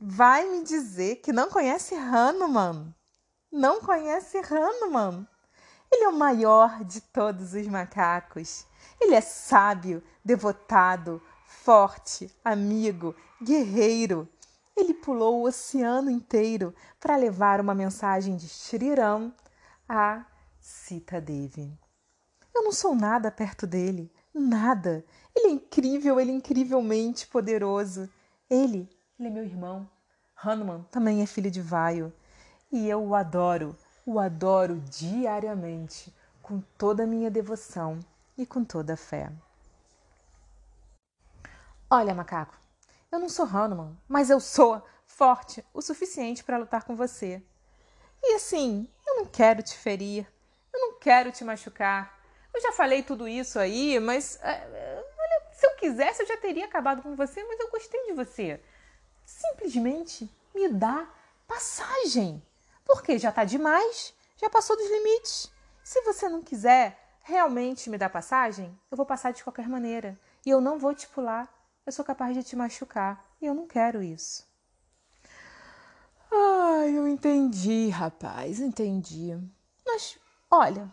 vai 0.00 0.48
me 0.48 0.64
dizer 0.64 1.16
que 1.16 1.32
não 1.32 1.50
conhece 1.50 1.94
Hanuman? 1.94 2.94
Não 3.52 3.80
conhece 3.80 4.38
Hanuman? 4.38 5.26
Ele 5.92 6.04
é 6.04 6.08
o 6.08 6.16
maior 6.16 6.82
de 6.84 7.00
todos 7.00 7.52
os 7.52 7.66
macacos. 7.66 8.64
Ele 8.98 9.14
é 9.14 9.20
sábio, 9.20 10.02
devotado, 10.24 11.20
forte, 11.44 12.34
amigo, 12.42 13.14
guerreiro. 13.42 14.26
Ele 14.74 14.94
pulou 14.94 15.40
o 15.40 15.46
oceano 15.46 16.10
inteiro 16.10 16.74
para 16.98 17.16
levar 17.16 17.60
uma 17.60 17.74
mensagem 17.74 18.36
de 18.36 18.48
Shri 18.48 18.94
Ram 18.94 19.34
a 19.86 20.24
Sita 20.60 21.20
Devi. 21.20 21.76
Eu 22.54 22.62
não 22.62 22.72
sou 22.72 22.94
nada 22.94 23.30
perto 23.30 23.66
dele, 23.66 24.10
nada. 24.32 25.04
Ele 25.34 25.48
é 25.48 25.50
incrível, 25.50 26.18
ele 26.18 26.30
é 26.30 26.34
incrivelmente 26.34 27.26
poderoso. 27.26 28.08
Ele 28.48 28.88
ele 29.20 29.28
é 29.28 29.30
meu 29.30 29.44
irmão. 29.44 29.88
Hanuman 30.42 30.82
também 30.90 31.22
é 31.22 31.26
filho 31.26 31.50
de 31.50 31.60
Vaio. 31.60 32.12
E 32.72 32.88
eu 32.88 33.04
o 33.04 33.14
adoro, 33.14 33.76
o 34.06 34.18
adoro 34.18 34.80
diariamente, 34.88 36.14
com 36.40 36.60
toda 36.78 37.02
a 37.02 37.06
minha 37.06 37.30
devoção 37.30 38.00
e 38.38 38.46
com 38.46 38.64
toda 38.64 38.94
a 38.94 38.96
fé. 38.96 39.30
Olha, 41.90 42.14
macaco, 42.14 42.56
eu 43.12 43.18
não 43.18 43.28
sou 43.28 43.44
Hanuman, 43.44 43.94
mas 44.08 44.30
eu 44.30 44.40
sou 44.40 44.82
forte 45.04 45.64
o 45.74 45.82
suficiente 45.82 46.42
para 46.42 46.56
lutar 46.56 46.84
com 46.84 46.96
você. 46.96 47.42
E 48.22 48.34
assim, 48.34 48.88
eu 49.06 49.16
não 49.16 49.26
quero 49.26 49.62
te 49.62 49.76
ferir, 49.76 50.26
eu 50.72 50.80
não 50.80 50.98
quero 50.98 51.32
te 51.32 51.44
machucar. 51.44 52.18
Eu 52.54 52.60
já 52.60 52.72
falei 52.72 53.02
tudo 53.02 53.28
isso 53.28 53.58
aí, 53.58 53.98
mas 54.00 54.38
é, 54.42 55.04
olha, 55.18 55.52
se 55.52 55.66
eu 55.66 55.76
quisesse 55.76 56.22
eu 56.22 56.26
já 56.26 56.36
teria 56.36 56.64
acabado 56.64 57.02
com 57.02 57.16
você, 57.16 57.42
mas 57.44 57.60
eu 57.60 57.70
gostei 57.70 58.06
de 58.06 58.12
você 58.12 58.60
simplesmente 59.30 60.30
me 60.54 60.68
dá 60.68 61.08
passagem. 61.46 62.42
Porque 62.84 63.18
já 63.18 63.30
está 63.30 63.44
demais, 63.44 64.14
já 64.36 64.50
passou 64.50 64.76
dos 64.76 64.90
limites. 64.90 65.50
Se 65.84 66.00
você 66.02 66.28
não 66.28 66.42
quiser 66.42 66.98
realmente 67.22 67.88
me 67.88 67.98
dar 67.98 68.10
passagem, 68.10 68.76
eu 68.90 68.96
vou 68.96 69.06
passar 69.06 69.32
de 69.32 69.44
qualquer 69.44 69.68
maneira. 69.68 70.18
E 70.44 70.50
eu 70.50 70.60
não 70.60 70.78
vou 70.78 70.94
te 70.94 71.06
pular. 71.08 71.48
Eu 71.86 71.92
sou 71.92 72.04
capaz 72.04 72.34
de 72.34 72.42
te 72.42 72.56
machucar. 72.56 73.24
E 73.40 73.46
eu 73.46 73.54
não 73.54 73.66
quero 73.66 74.02
isso. 74.02 74.48
Ai, 76.32 76.96
eu 76.96 77.06
entendi, 77.06 77.88
rapaz, 77.88 78.60
entendi. 78.60 79.36
Mas, 79.84 80.18
olha, 80.50 80.92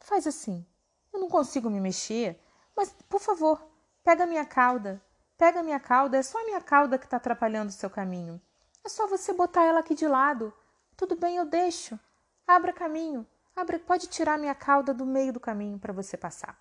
faz 0.00 0.26
assim. 0.26 0.64
Eu 1.12 1.20
não 1.20 1.28
consigo 1.28 1.68
me 1.68 1.80
mexer, 1.80 2.40
mas, 2.76 2.94
por 3.08 3.20
favor, 3.20 3.60
pega 4.02 4.26
minha 4.26 4.44
cauda. 4.44 5.02
Pega 5.40 5.62
minha 5.62 5.80
cauda, 5.80 6.18
é 6.18 6.22
só 6.22 6.38
a 6.38 6.44
minha 6.44 6.60
cauda 6.60 6.98
que 6.98 7.06
está 7.06 7.16
atrapalhando 7.16 7.70
o 7.70 7.72
seu 7.72 7.88
caminho. 7.88 8.38
É 8.84 8.90
só 8.90 9.06
você 9.06 9.32
botar 9.32 9.64
ela 9.64 9.80
aqui 9.80 9.94
de 9.94 10.06
lado. 10.06 10.52
Tudo 10.94 11.16
bem, 11.16 11.38
eu 11.38 11.46
deixo. 11.46 11.98
Abra 12.46 12.74
caminho. 12.74 13.26
Abra, 13.56 13.78
pode 13.78 14.06
tirar 14.08 14.38
minha 14.38 14.54
cauda 14.54 14.92
do 14.92 15.06
meio 15.06 15.32
do 15.32 15.40
caminho 15.40 15.78
para 15.78 15.94
você 15.94 16.14
passar. 16.14 16.58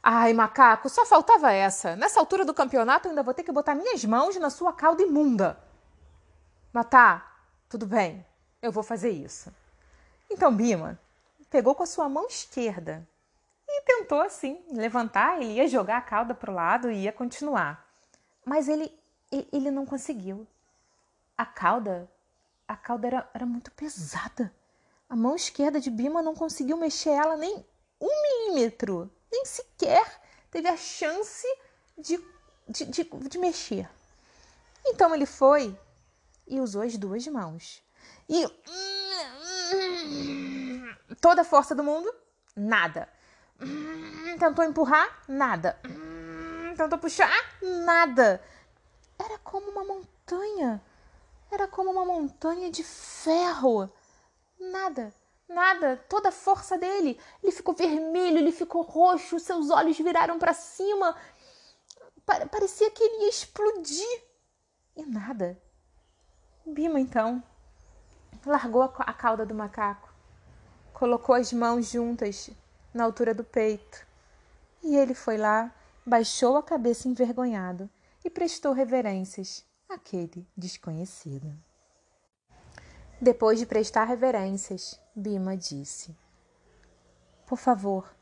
Ai, 0.00 0.32
macaco, 0.32 0.88
só 0.88 1.04
faltava 1.04 1.50
essa. 1.50 1.96
Nessa 1.96 2.20
altura 2.20 2.44
do 2.44 2.54
campeonato, 2.54 3.08
eu 3.08 3.10
ainda 3.10 3.24
vou 3.24 3.34
ter 3.34 3.42
que 3.42 3.50
botar 3.50 3.74
minhas 3.74 4.04
mãos 4.04 4.36
na 4.36 4.48
sua 4.48 4.72
cauda 4.72 5.02
imunda. 5.02 5.58
Matá, 6.72 7.32
tudo 7.68 7.84
bem, 7.84 8.24
eu 8.62 8.70
vou 8.70 8.84
fazer 8.84 9.10
isso. 9.10 9.52
Então, 10.30 10.54
Bima 10.54 10.96
pegou 11.50 11.74
com 11.74 11.82
a 11.82 11.86
sua 11.86 12.08
mão 12.08 12.28
esquerda 12.28 13.04
e 13.78 13.82
tentou, 13.82 14.20
assim, 14.20 14.64
levantar. 14.70 15.40
Ele 15.40 15.54
ia 15.54 15.68
jogar 15.68 15.98
a 15.98 16.02
cauda 16.02 16.34
para 16.34 16.50
o 16.50 16.54
lado 16.54 16.90
e 16.90 17.02
ia 17.04 17.12
continuar. 17.12 17.86
Mas 18.44 18.68
ele, 18.68 18.92
ele 19.30 19.70
não 19.70 19.84
conseguiu. 19.84 20.46
A 21.36 21.44
cauda, 21.44 22.10
a 22.66 22.76
cauda 22.76 23.06
era, 23.06 23.30
era 23.34 23.46
muito 23.46 23.70
pesada. 23.72 24.52
A 25.08 25.14
mão 25.14 25.36
esquerda 25.36 25.80
de 25.80 25.90
Bima 25.90 26.22
não 26.22 26.34
conseguiu 26.34 26.76
mexer 26.76 27.10
ela 27.10 27.36
nem 27.36 27.64
um 28.00 28.22
milímetro 28.22 29.10
nem 29.30 29.44
sequer 29.44 30.20
teve 30.50 30.68
a 30.68 30.76
chance 30.76 31.46
de, 31.98 32.18
de, 32.68 32.84
de, 32.86 33.04
de 33.04 33.38
mexer. 33.38 33.88
Então 34.86 35.14
ele 35.14 35.26
foi 35.26 35.78
e 36.46 36.60
usou 36.60 36.82
as 36.82 36.96
duas 36.96 37.26
mãos. 37.26 37.82
E 38.28 38.46
toda 41.20 41.42
a 41.42 41.44
força 41.44 41.74
do 41.74 41.84
mundo, 41.84 42.12
nada. 42.54 43.08
Tentou 44.38 44.64
empurrar, 44.64 45.22
nada. 45.28 45.78
Tentou 46.76 46.98
puxar, 46.98 47.30
nada. 47.62 48.42
Era 49.18 49.38
como 49.38 49.70
uma 49.70 49.84
montanha. 49.84 50.82
Era 51.50 51.66
como 51.66 51.90
uma 51.90 52.04
montanha 52.04 52.70
de 52.70 52.84
ferro. 52.84 53.90
Nada. 54.58 55.14
Nada, 55.48 56.04
toda 56.08 56.28
a 56.30 56.32
força 56.32 56.76
dele. 56.76 57.18
Ele 57.42 57.52
ficou 57.52 57.74
vermelho, 57.74 58.38
ele 58.38 58.52
ficou 58.52 58.82
roxo, 58.82 59.38
seus 59.38 59.70
olhos 59.70 59.96
viraram 59.96 60.38
para 60.38 60.52
cima. 60.52 61.16
Parecia 62.50 62.90
que 62.90 63.02
ele 63.02 63.24
ia 63.24 63.28
explodir. 63.28 64.24
E 64.96 65.06
nada. 65.06 65.60
Bima, 66.66 66.98
então, 66.98 67.42
largou 68.44 68.82
a 68.82 69.12
cauda 69.12 69.46
do 69.46 69.54
macaco, 69.54 70.12
colocou 70.92 71.34
as 71.34 71.52
mãos 71.52 71.90
juntas 71.90 72.50
na 72.96 73.04
altura 73.04 73.34
do 73.34 73.44
peito. 73.44 74.06
E 74.82 74.96
ele 74.96 75.14
foi 75.14 75.36
lá, 75.36 75.72
baixou 76.04 76.56
a 76.56 76.62
cabeça 76.62 77.08
envergonhado 77.08 77.88
e 78.24 78.30
prestou 78.30 78.72
reverências 78.72 79.64
àquele 79.88 80.46
desconhecido. 80.56 81.52
Depois 83.20 83.58
de 83.58 83.66
prestar 83.66 84.04
reverências, 84.04 85.00
Bima 85.14 85.56
disse: 85.56 86.16
Por 87.46 87.58
favor, 87.58 88.14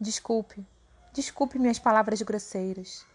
desculpe, 0.00 0.66
desculpe 1.12 1.58
minhas 1.58 1.78
palavras 1.78 2.20
grosseiras. 2.22 3.06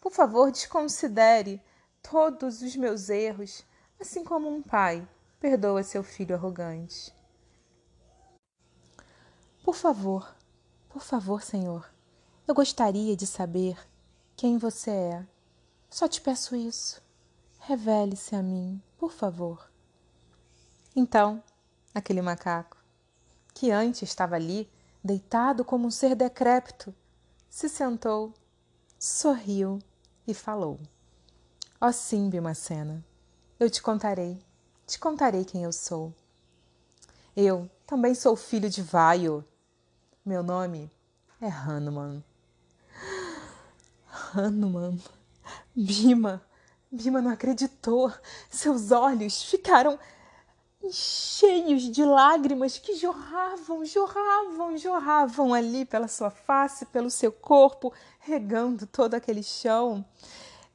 Por 0.00 0.12
favor, 0.12 0.50
desconsidere 0.50 1.60
todos 2.02 2.62
os 2.62 2.76
meus 2.76 3.08
erros, 3.08 3.64
assim 4.00 4.22
como 4.22 4.48
um 4.48 4.62
pai 4.62 5.06
perdoa 5.40 5.82
seu 5.82 6.02
filho 6.02 6.34
arrogante. 6.34 7.14
Por 9.64 9.74
favor, 9.74 10.35
por 10.96 11.02
favor, 11.02 11.42
Senhor, 11.42 11.86
eu 12.48 12.54
gostaria 12.54 13.14
de 13.14 13.26
saber 13.26 13.76
quem 14.34 14.56
você 14.56 14.90
é. 14.90 15.26
Só 15.90 16.08
te 16.08 16.22
peço 16.22 16.56
isso. 16.56 17.02
Revele-se 17.58 18.34
a 18.34 18.42
mim, 18.42 18.80
por 18.96 19.12
favor. 19.12 19.70
Então, 20.96 21.44
aquele 21.94 22.22
macaco, 22.22 22.78
que 23.52 23.70
antes 23.70 24.00
estava 24.00 24.36
ali, 24.36 24.70
deitado 25.04 25.66
como 25.66 25.86
um 25.86 25.90
ser 25.90 26.14
decrépito, 26.14 26.94
se 27.50 27.68
sentou, 27.68 28.32
sorriu 28.98 29.78
e 30.26 30.32
falou: 30.32 30.80
Ó 31.78 31.88
oh, 31.88 31.92
sim, 31.92 32.30
Bimacena, 32.30 33.04
eu 33.60 33.68
te 33.68 33.82
contarei, 33.82 34.42
te 34.86 34.98
contarei 34.98 35.44
quem 35.44 35.62
eu 35.62 35.74
sou. 35.74 36.10
Eu 37.36 37.70
também 37.86 38.14
sou 38.14 38.34
filho 38.34 38.70
de 38.70 38.80
Vaio. 38.80 39.46
Meu 40.26 40.42
nome 40.42 40.90
é 41.40 41.46
Hanuman. 41.46 42.20
Hanuman. 44.34 44.98
Bima. 45.72 46.42
Bima 46.90 47.22
não 47.22 47.30
acreditou. 47.30 48.12
Seus 48.50 48.90
olhos 48.90 49.44
ficaram 49.44 49.96
cheios 50.90 51.82
de 51.82 52.04
lágrimas 52.04 52.76
que 52.76 52.96
jorravam, 52.96 53.84
jorravam, 53.84 54.76
jorravam 54.76 55.54
ali 55.54 55.84
pela 55.84 56.08
sua 56.08 56.30
face, 56.30 56.86
pelo 56.86 57.08
seu 57.08 57.30
corpo, 57.30 57.92
regando 58.18 58.84
todo 58.84 59.14
aquele 59.14 59.44
chão. 59.44 60.04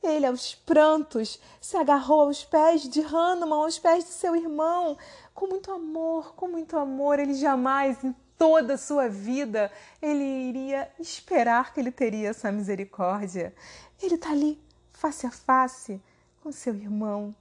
Ele, 0.01 0.27
aos 0.27 0.55
prantos, 0.55 1.41
se 1.59 1.75
agarrou 1.75 2.21
aos 2.21 2.45
pés 2.45 2.83
de 2.83 3.01
Hanuman, 3.01 3.63
aos 3.63 3.77
pés 3.77 4.05
de 4.05 4.11
seu 4.11 4.33
irmão, 4.33 4.97
com 5.33 5.45
muito 5.47 5.73
amor, 5.73 6.35
com 6.35 6.47
muito 6.47 6.77
amor. 6.77 7.19
Ele 7.19 7.33
jamais, 7.33 7.97
toda 8.41 8.73
a 8.73 8.77
sua 8.77 9.07
vida, 9.07 9.71
ele 10.01 10.23
iria 10.23 10.91
esperar 10.99 11.71
que 11.73 11.79
ele 11.79 11.91
teria 11.91 12.29
essa 12.29 12.51
misericórdia. 12.51 13.53
Ele 14.01 14.15
está 14.15 14.31
ali, 14.31 14.59
face 14.91 15.27
a 15.27 15.31
face, 15.31 16.01
com 16.41 16.51
seu 16.51 16.73
irmão, 16.73 17.35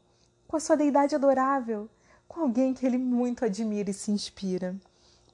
com 0.47 0.59
a 0.59 0.61
sua 0.61 0.77
deidade 0.77 1.15
adorável 1.15 1.89
com 2.31 2.43
alguém 2.43 2.73
que 2.73 2.87
ele 2.87 2.97
muito 2.97 3.45
admira 3.45 3.91
e 3.91 3.93
se 3.93 4.13
inspira. 4.13 4.77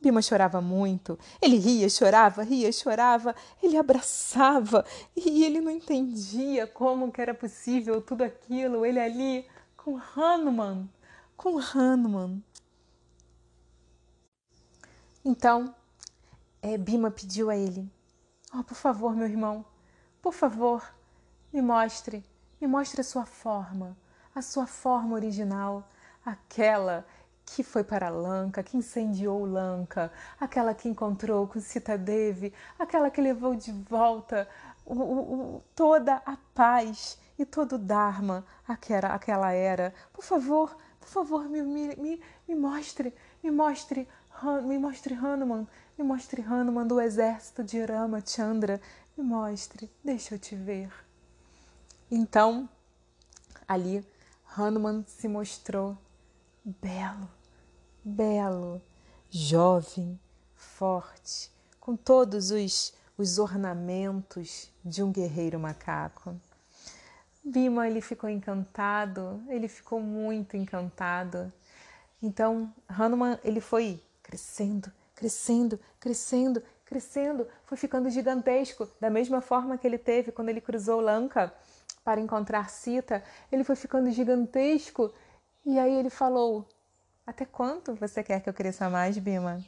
Bima 0.01 0.23
chorava 0.23 0.63
muito. 0.63 1.19
Ele 1.43 1.59
ria, 1.59 1.91
chorava, 1.91 2.43
ria, 2.43 2.73
chorava. 2.73 3.35
Ele 3.63 3.77
abraçava 3.77 4.83
e 5.15 5.45
ele 5.45 5.61
não 5.61 5.71
entendia 5.71 6.67
como 6.67 7.13
que 7.13 7.21
era 7.21 7.35
possível 7.35 8.01
tudo 8.01 8.25
aquilo. 8.25 8.87
Ele 8.87 8.99
ali 8.99 9.47
com 9.77 10.01
Hanuman, 10.17 10.89
com 11.37 11.59
Hanuman. 11.59 12.43
Então, 15.29 15.75
é, 16.63 16.79
Bima 16.79 17.11
pediu 17.11 17.51
a 17.51 17.57
ele: 17.57 17.93
Oh, 18.55 18.63
por 18.63 18.77
favor, 18.77 19.13
meu 19.13 19.27
irmão, 19.27 19.65
por 20.23 20.33
favor, 20.33 20.89
me 21.53 21.61
mostre, 21.61 22.25
me 22.61 22.69
mostre 22.69 23.01
a 23.01 23.05
sua 23.05 23.27
forma, 23.27 23.97
a 24.33 24.41
sua 24.41 24.69
forma 24.69 25.17
original 25.17 25.83
aquela 26.25 27.05
que 27.45 27.65
foi 27.65 27.83
para 27.83 28.09
Lanka, 28.09 28.63
que 28.63 28.77
incendiou 28.77 29.45
Lanka, 29.45 30.13
aquela 30.39 30.73
que 30.73 30.89
encontrou 30.89 31.49
com 31.49 31.59
Sita 31.59 31.99
Devi, 31.99 32.55
aquela 32.79 33.11
que 33.11 33.21
levou 33.21 33.57
de 33.57 33.73
volta 33.73 34.49
o, 34.85 34.95
o, 34.95 35.63
toda 35.75 36.23
a 36.25 36.37
paz 36.55 37.19
e 37.37 37.45
todo 37.45 37.75
o 37.75 37.79
Dharma 37.79 38.47
aquela, 38.67 39.09
aquela 39.09 39.51
era. 39.51 39.93
Por 40.13 40.23
favor, 40.23 40.77
por 41.01 41.09
favor, 41.09 41.49
me, 41.49 41.63
me, 41.63 42.23
me 42.47 42.55
mostre, 42.55 43.13
me 43.43 43.51
mostre, 43.51 44.09
me 44.63 44.79
mostre 44.79 45.15
Hanuman, 45.15 45.67
me 45.99 46.05
mostre 46.05 46.43
Hanuman 46.43 46.87
do 46.87 47.01
exército 47.01 47.65
de 47.65 47.85
Ramachandra, 47.85 48.81
me 49.17 49.25
mostre, 49.25 49.91
deixa 50.05 50.35
eu 50.35 50.39
te 50.39 50.55
ver. 50.55 50.93
Então, 52.11 52.69
ali, 53.67 54.07
Hanuman 54.57 55.05
se 55.07 55.27
mostrou 55.27 55.97
belo, 56.65 57.29
belo, 58.05 58.81
jovem, 59.31 60.19
forte, 60.55 61.51
com 61.81 61.97
todos 61.97 62.51
os, 62.51 62.95
os 63.17 63.39
ornamentos 63.39 64.71
de 64.85 65.03
um 65.03 65.11
guerreiro 65.11 65.59
macaco. 65.59 66.39
Bima 67.45 67.87
ele 67.87 68.01
ficou 68.01 68.29
encantado, 68.29 69.41
ele 69.49 69.69
ficou 69.69 70.01
muito 70.01 70.57
encantado. 70.57 71.53
Então 72.21 72.75
Hanuman 72.89 73.39
ele 73.45 73.61
foi 73.61 74.03
crescendo, 74.27 74.93
crescendo, 75.15 75.79
crescendo, 76.01 76.61
crescendo, 76.85 77.47
foi 77.65 77.79
ficando 77.79 78.11
gigantesco, 78.11 78.89
da 79.01 79.09
mesma 79.09 79.41
forma 79.41 79.79
que 79.79 79.87
ele 79.87 79.99
teve 79.99 80.33
quando 80.33 80.49
ele 80.49 80.61
cruzou 80.61 81.01
Lanka 81.01 81.55
para 82.03 82.21
encontrar 82.21 82.69
Sita, 82.69 83.23
ele 83.53 83.63
foi 83.63 83.77
ficando 83.77 84.11
gigantesco 84.11 85.15
e 85.65 85.79
aí 85.79 85.95
ele 85.95 86.11
falou: 86.11 86.69
Até 87.25 87.45
quanto 87.45 87.95
você 87.95 88.21
quer 88.25 88.41
que 88.41 88.49
eu 88.49 88.55
cresça 88.55 88.91
mais, 88.91 89.17
Bima? 89.17 89.65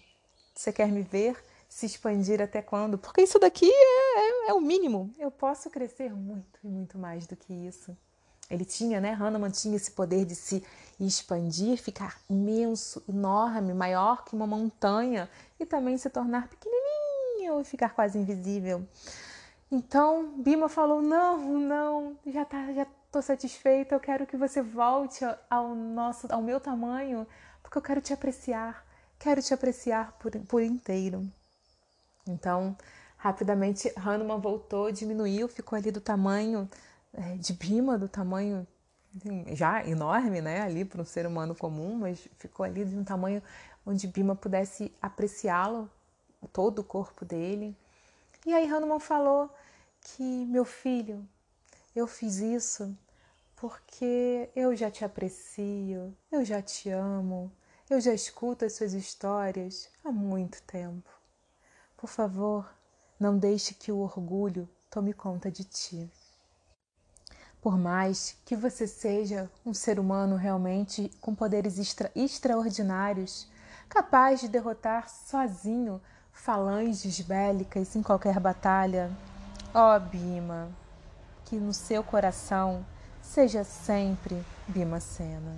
Você 0.53 0.73
quer 0.73 0.88
me 0.88 1.03
ver 1.03 1.37
se 1.68 1.87
expandir 1.87 2.42
até 2.42 2.61
quando? 2.61 2.99
Porque 2.99 3.23
isso 3.23 3.38
daqui 3.38 3.71
é, 3.71 4.49
é, 4.49 4.51
é 4.51 4.53
o 4.55 4.61
mínimo. 4.61 5.14
Eu 5.16 5.31
posso 5.31 5.71
crescer 5.71 6.12
muito 6.12 6.59
e 6.64 6.68
muito 6.68 6.99
mais 6.99 7.29
do 7.29 7.37
que 7.37 7.53
isso. 7.53 7.97
Ele 8.51 8.65
tinha, 8.65 9.01
né? 9.01 9.13
Hanuman 9.13 9.51
tinha 9.51 9.77
esse 9.77 9.91
poder 9.91 10.25
de 10.25 10.35
se 10.35 10.65
expandir, 10.99 11.77
ficar 11.79 12.19
imenso, 12.29 13.03
enorme, 13.09 13.75
maior 13.75 14.25
que 14.25 14.35
uma 14.35 14.47
montanha 14.47 15.29
e 15.61 15.67
também 15.67 15.99
se 15.99 16.09
tornar 16.09 16.49
pequenininho 16.49 17.61
e 17.61 17.65
ficar 17.65 17.91
quase 17.91 18.19
invisível. 18.19 18.87
Então, 19.71 20.33
Bima 20.39 20.69
falou: 20.69 21.03
"Não, 21.03 21.39
não, 21.59 22.19
já 22.27 22.45
tá, 22.45 22.73
já 22.73 22.87
tô 23.13 23.21
satisfeita, 23.21 23.95
eu 23.95 24.01
quero 24.01 24.27
que 24.27 24.37
você 24.37 24.63
volte 24.63 25.25
ao 25.51 25.75
nosso 25.75 26.27
ao 26.33 26.41
meu 26.43 26.59
tamanho, 26.59 27.27
porque 27.63 27.77
eu 27.79 27.83
quero 27.83 28.01
te 28.01 28.13
apreciar, 28.15 28.85
quero 29.19 29.43
te 29.43 29.53
apreciar 29.53 30.13
por, 30.19 30.33
por 30.47 30.63
inteiro". 30.63 31.31
Então, 32.27 32.77
rapidamente 33.19 33.93
Hanuman 33.97 34.39
voltou, 34.41 34.91
diminuiu, 34.91 35.49
ficou 35.49 35.77
ali 35.77 35.91
do 35.91 36.01
tamanho 36.01 36.69
de 37.38 37.53
Bima, 37.53 37.99
do 37.99 38.09
tamanho 38.09 38.66
já 39.55 39.85
enorme, 39.87 40.40
né, 40.40 40.61
ali 40.61 40.85
para 40.85 41.03
um 41.03 41.05
ser 41.05 41.27
humano 41.27 41.55
comum, 41.55 41.94
mas 41.94 42.29
ficou 42.37 42.64
ali 42.64 42.85
de 42.85 42.97
um 42.97 43.05
tamanho 43.05 43.42
onde 43.85 44.07
Bima 44.07 44.37
pudesse 44.37 44.92
apreciá-lo, 45.01 45.90
todo 46.53 46.81
o 46.81 46.85
corpo 46.85 47.25
dele. 47.25 47.77
E 48.47 48.55
aí 48.55 48.71
Hanuman 48.71 49.01
falou 49.01 49.51
que, 50.01 50.23
meu 50.47 50.64
filho, 50.64 51.27
eu 51.94 52.07
fiz 52.07 52.37
isso 52.37 52.97
porque 53.57 54.49
eu 54.55 54.77
já 54.77 54.90
te 54.90 55.05
aprecio, 55.05 56.16
eu 56.31 56.44
já 56.44 56.62
te 56.62 56.90
amo, 56.90 57.51
eu 57.90 58.01
já 58.01 58.14
escuto 58.14 58.64
as 58.64 58.75
suas 58.75 58.92
histórias 58.92 59.88
há 60.05 60.12
muito 60.12 60.62
tempo. 60.62 61.11
Por 61.97 62.09
favor, 62.09 62.73
não 63.18 63.37
deixe 63.37 63.75
que 63.75 63.90
o 63.90 63.99
orgulho 63.99 64.68
tome 64.88 65.12
conta 65.12 65.51
de 65.51 65.64
ti. 65.64 66.09
Por 67.61 67.77
mais 67.77 68.37
que 68.44 68.55
você 68.55 68.87
seja 68.87 69.51
um 69.66 69.75
ser 69.75 69.99
humano 69.99 70.37
realmente 70.37 71.11
com 71.21 71.35
poderes 71.35 71.79
extra, 71.79 72.11
extraordinários, 72.14 73.49
capaz 73.88 74.40
de 74.40 74.49
derrotar 74.49 75.09
sozinho 75.09 76.01
falanges 76.33 77.21
bélicas 77.21 77.97
em 77.97 78.03
qualquer 78.03 78.38
batalha, 78.38 79.11
ó 79.75 79.97
oh, 79.97 80.01
Bima, 80.01 80.71
que 81.44 81.57
no 81.57 81.75
seu 81.75 82.03
coração 82.05 82.87
seja 83.21 83.64
sempre 83.64 84.42
Bima 84.68 85.01
Sena. 85.01 85.57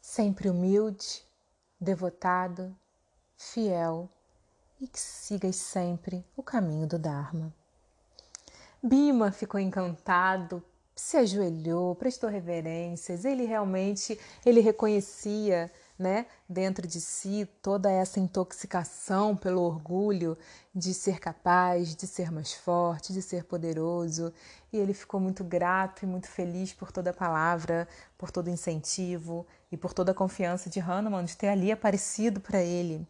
Sempre 0.00 0.48
humilde, 0.48 1.24
devotado, 1.80 2.74
fiel 3.36 4.08
e 4.80 4.86
que 4.86 5.00
sigas 5.00 5.56
sempre 5.56 6.24
o 6.36 6.42
caminho 6.42 6.86
do 6.86 6.98
Dharma. 6.98 7.52
Bima 8.82 9.30
ficou 9.30 9.60
encantado, 9.60 10.60
se 10.94 11.16
ajoelhou, 11.16 11.94
prestou 11.94 12.28
reverências. 12.28 13.24
Ele 13.24 13.44
realmente 13.44 14.18
ele 14.44 14.60
reconhecia, 14.60 15.70
né, 15.96 16.26
dentro 16.48 16.86
de 16.86 17.00
si 17.00 17.48
toda 17.62 17.90
essa 17.90 18.18
intoxicação 18.18 19.36
pelo 19.36 19.62
orgulho 19.62 20.36
de 20.74 20.92
ser 20.92 21.20
capaz, 21.20 21.94
de 21.94 22.08
ser 22.08 22.32
mais 22.32 22.52
forte, 22.52 23.12
de 23.12 23.22
ser 23.22 23.44
poderoso. 23.44 24.32
E 24.72 24.78
ele 24.78 24.92
ficou 24.94 25.20
muito 25.20 25.44
grato 25.44 26.02
e 26.02 26.06
muito 26.06 26.28
feliz 26.28 26.72
por 26.72 26.90
toda 26.90 27.10
a 27.10 27.14
palavra, 27.14 27.86
por 28.18 28.32
todo 28.32 28.48
o 28.48 28.50
incentivo 28.50 29.46
e 29.70 29.76
por 29.76 29.92
toda 29.94 30.10
a 30.10 30.14
confiança 30.14 30.68
de 30.68 30.80
Hanuman 30.80 31.24
de 31.24 31.36
ter 31.36 31.48
ali 31.48 31.70
aparecido 31.70 32.40
para 32.40 32.60
ele. 32.60 33.06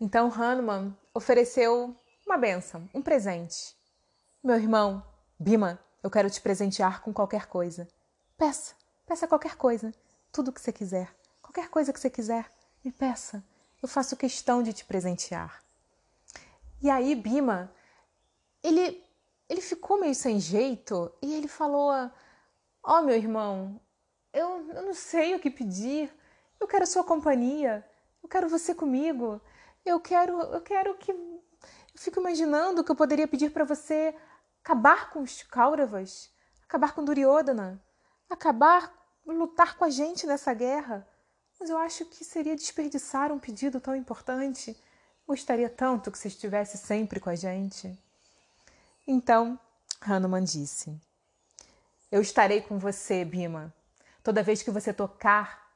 Então 0.00 0.32
Hanuman 0.32 0.96
ofereceu 1.12 1.96
uma 2.24 2.36
benção, 2.36 2.88
um 2.94 3.02
presente. 3.02 3.76
Meu 4.42 4.56
irmão, 4.56 5.04
Bima, 5.38 5.78
eu 6.02 6.10
quero 6.10 6.30
te 6.30 6.40
presentear 6.40 7.02
com 7.02 7.12
qualquer 7.12 7.46
coisa. 7.46 7.88
Peça, 8.36 8.74
peça 9.06 9.28
qualquer 9.28 9.56
coisa, 9.56 9.92
tudo 10.32 10.52
que 10.52 10.60
você 10.60 10.72
quiser, 10.72 11.14
qualquer 11.40 11.68
coisa 11.68 11.92
que 11.92 12.00
você 12.00 12.10
quiser, 12.10 12.50
me 12.84 12.90
peça. 12.90 13.42
Eu 13.82 13.88
faço 13.88 14.16
questão 14.16 14.62
de 14.62 14.72
te 14.72 14.84
presentear. 14.84 15.62
E 16.80 16.90
aí 16.90 17.14
Bima, 17.14 17.72
ele 18.62 19.04
ele 19.48 19.60
ficou 19.60 20.00
meio 20.00 20.14
sem 20.14 20.40
jeito 20.40 21.12
e 21.22 21.34
ele 21.34 21.48
falou: 21.48 21.90
Ó, 22.82 22.98
oh, 22.98 23.02
meu 23.02 23.16
irmão, 23.16 23.80
eu, 24.32 24.68
eu 24.72 24.82
não 24.82 24.94
sei 24.94 25.34
o 25.34 25.38
que 25.38 25.50
pedir. 25.50 26.10
Eu 26.58 26.66
quero 26.66 26.86
sua 26.86 27.04
companhia. 27.04 27.86
Eu 28.22 28.28
quero 28.28 28.48
você 28.48 28.74
comigo. 28.74 29.40
Eu 29.84 30.00
quero, 30.00 30.40
eu 30.40 30.60
quero 30.60 30.94
que 30.96 31.12
eu 31.94 32.00
fico 32.00 32.20
imaginando 32.20 32.82
que 32.82 32.90
eu 32.90 32.96
poderia 32.96 33.28
pedir 33.28 33.50
para 33.50 33.64
você 33.64 34.14
acabar 34.62 35.10
com 35.10 35.22
os 35.22 35.42
Kauravas, 35.42 36.30
acabar 36.64 36.92
com 36.92 37.04
Duryodhana, 37.04 37.80
acabar, 38.28 38.92
lutar 39.24 39.76
com 39.76 39.84
a 39.84 39.90
gente 39.90 40.26
nessa 40.26 40.52
guerra. 40.52 41.06
Mas 41.58 41.70
eu 41.70 41.78
acho 41.78 42.04
que 42.06 42.24
seria 42.24 42.56
desperdiçar 42.56 43.30
um 43.30 43.38
pedido 43.38 43.80
tão 43.80 43.94
importante. 43.94 44.76
Gostaria 45.26 45.70
tanto 45.70 46.10
que 46.10 46.18
você 46.18 46.28
estivesse 46.28 46.76
sempre 46.76 47.20
com 47.20 47.30
a 47.30 47.36
gente. 47.36 47.96
Então, 49.06 49.58
Hanuman 50.00 50.42
disse: 50.42 51.00
Eu 52.10 52.20
estarei 52.20 52.60
com 52.60 52.78
você, 52.78 53.24
Bima. 53.24 53.72
Toda 54.22 54.42
vez 54.42 54.62
que 54.62 54.70
você 54.70 54.92
tocar 54.92 55.70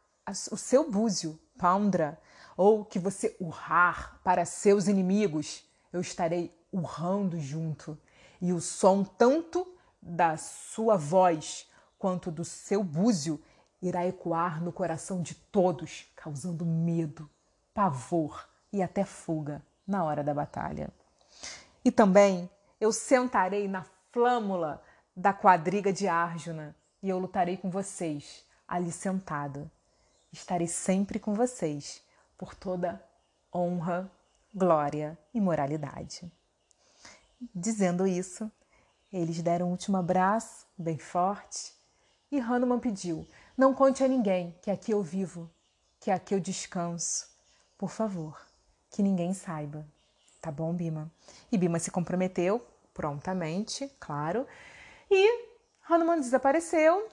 o 0.51 0.57
seu 0.57 0.91
búzio, 0.91 1.39
Poundra, 1.59 2.21
ou 2.57 2.85
que 2.85 2.99
você 2.99 3.37
urrar 3.39 4.21
para 4.25 4.45
seus 4.45 4.89
inimigos, 4.89 5.68
eu 5.93 6.01
estarei 6.01 6.55
urrando 6.73 7.39
junto, 7.39 7.99
e 8.41 8.53
o 8.53 8.61
som 8.61 9.03
tanto 9.03 9.67
da 10.01 10.37
sua 10.37 10.97
voz 10.97 11.69
quanto 11.99 12.31
do 12.31 12.45
seu 12.45 12.85
búzio 12.85 13.43
irá 13.81 14.07
ecoar 14.07 14.63
no 14.63 14.73
coração 14.73 15.23
de 15.23 15.35
todos, 15.35 16.07
causando 16.15 16.65
medo, 16.65 17.29
pavor 17.75 18.49
e 18.73 18.83
até 18.83 19.05
fuga 19.05 19.63
na 19.87 20.05
hora 20.05 20.23
da 20.23 20.35
batalha. 20.35 20.91
E 21.85 21.91
também 21.91 22.51
eu 22.81 22.93
sentarei 22.93 23.67
na 23.67 23.85
flâmula 24.13 24.83
da 25.17 25.33
quadriga 25.33 25.93
de 25.93 26.07
Arjuna 26.07 26.77
e 27.03 27.09
eu 27.09 27.19
lutarei 27.19 27.57
com 27.57 27.71
vocês, 27.71 28.45
ali 28.67 28.93
sentado. 28.93 29.71
Estarei 30.33 30.67
sempre 30.67 31.19
com 31.19 31.35
vocês, 31.35 32.03
por 32.37 32.55
toda 32.55 33.03
honra 33.55 34.11
glória 34.55 35.19
e 35.33 35.41
moralidade. 35.41 36.31
Dizendo 37.55 38.07
isso, 38.07 38.51
eles 39.13 39.41
deram 39.43 39.69
um 39.69 39.71
último 39.71 39.97
abraço, 39.97 40.67
bem 40.77 40.99
forte, 40.99 41.73
e 42.31 42.39
Hanuman 42.39 42.79
pediu: 42.79 43.27
Não 43.57 43.73
conte 43.73 44.05
a 44.05 44.09
ninguém 44.09 44.59
que 44.61 44.71
aqui 44.71 44.93
eu 44.93 45.03
vivo, 45.03 45.51
que 46.01 46.11
aqui 46.11 46.35
eu 46.35 46.41
descanso. 46.41 47.29
Por 47.77 47.91
favor, 47.91 48.41
que 48.91 49.03
ninguém 49.03 49.33
saiba. 49.33 49.87
Tá 50.41 50.51
bom, 50.51 50.75
Bima? 50.75 51.11
E 51.51 51.57
Bima 51.57 51.79
se 51.79 51.91
comprometeu 51.91 52.65
prontamente, 52.93 53.89
claro, 54.01 54.47
e 55.11 55.49
Hanuman 55.89 56.19
desapareceu 56.19 57.09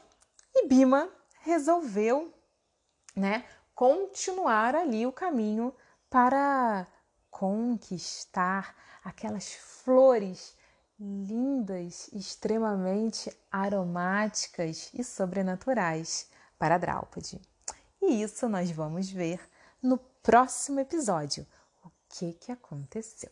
e 0.53 0.67
Bima 0.67 1.09
resolveu, 1.41 2.33
né, 3.15 3.45
continuar 3.73 4.75
ali 4.75 5.05
o 5.05 5.11
caminho 5.11 5.73
para 6.09 6.88
conquistar 7.38 8.73
aquelas 9.03 9.53
flores 9.53 10.55
lindas, 10.97 12.07
extremamente 12.13 13.29
aromáticas 13.51 14.89
e 14.93 15.03
sobrenaturais 15.03 16.29
para 16.57 16.77
Draupadi. 16.77 17.41
E 18.01 18.21
isso 18.23 18.47
nós 18.47 18.71
vamos 18.71 19.09
ver 19.09 19.41
no 19.83 19.97
próximo 20.23 20.79
episódio. 20.79 21.45
O 21.83 21.89
que 22.07 22.31
que 22.36 22.53
aconteceu? 22.53 23.29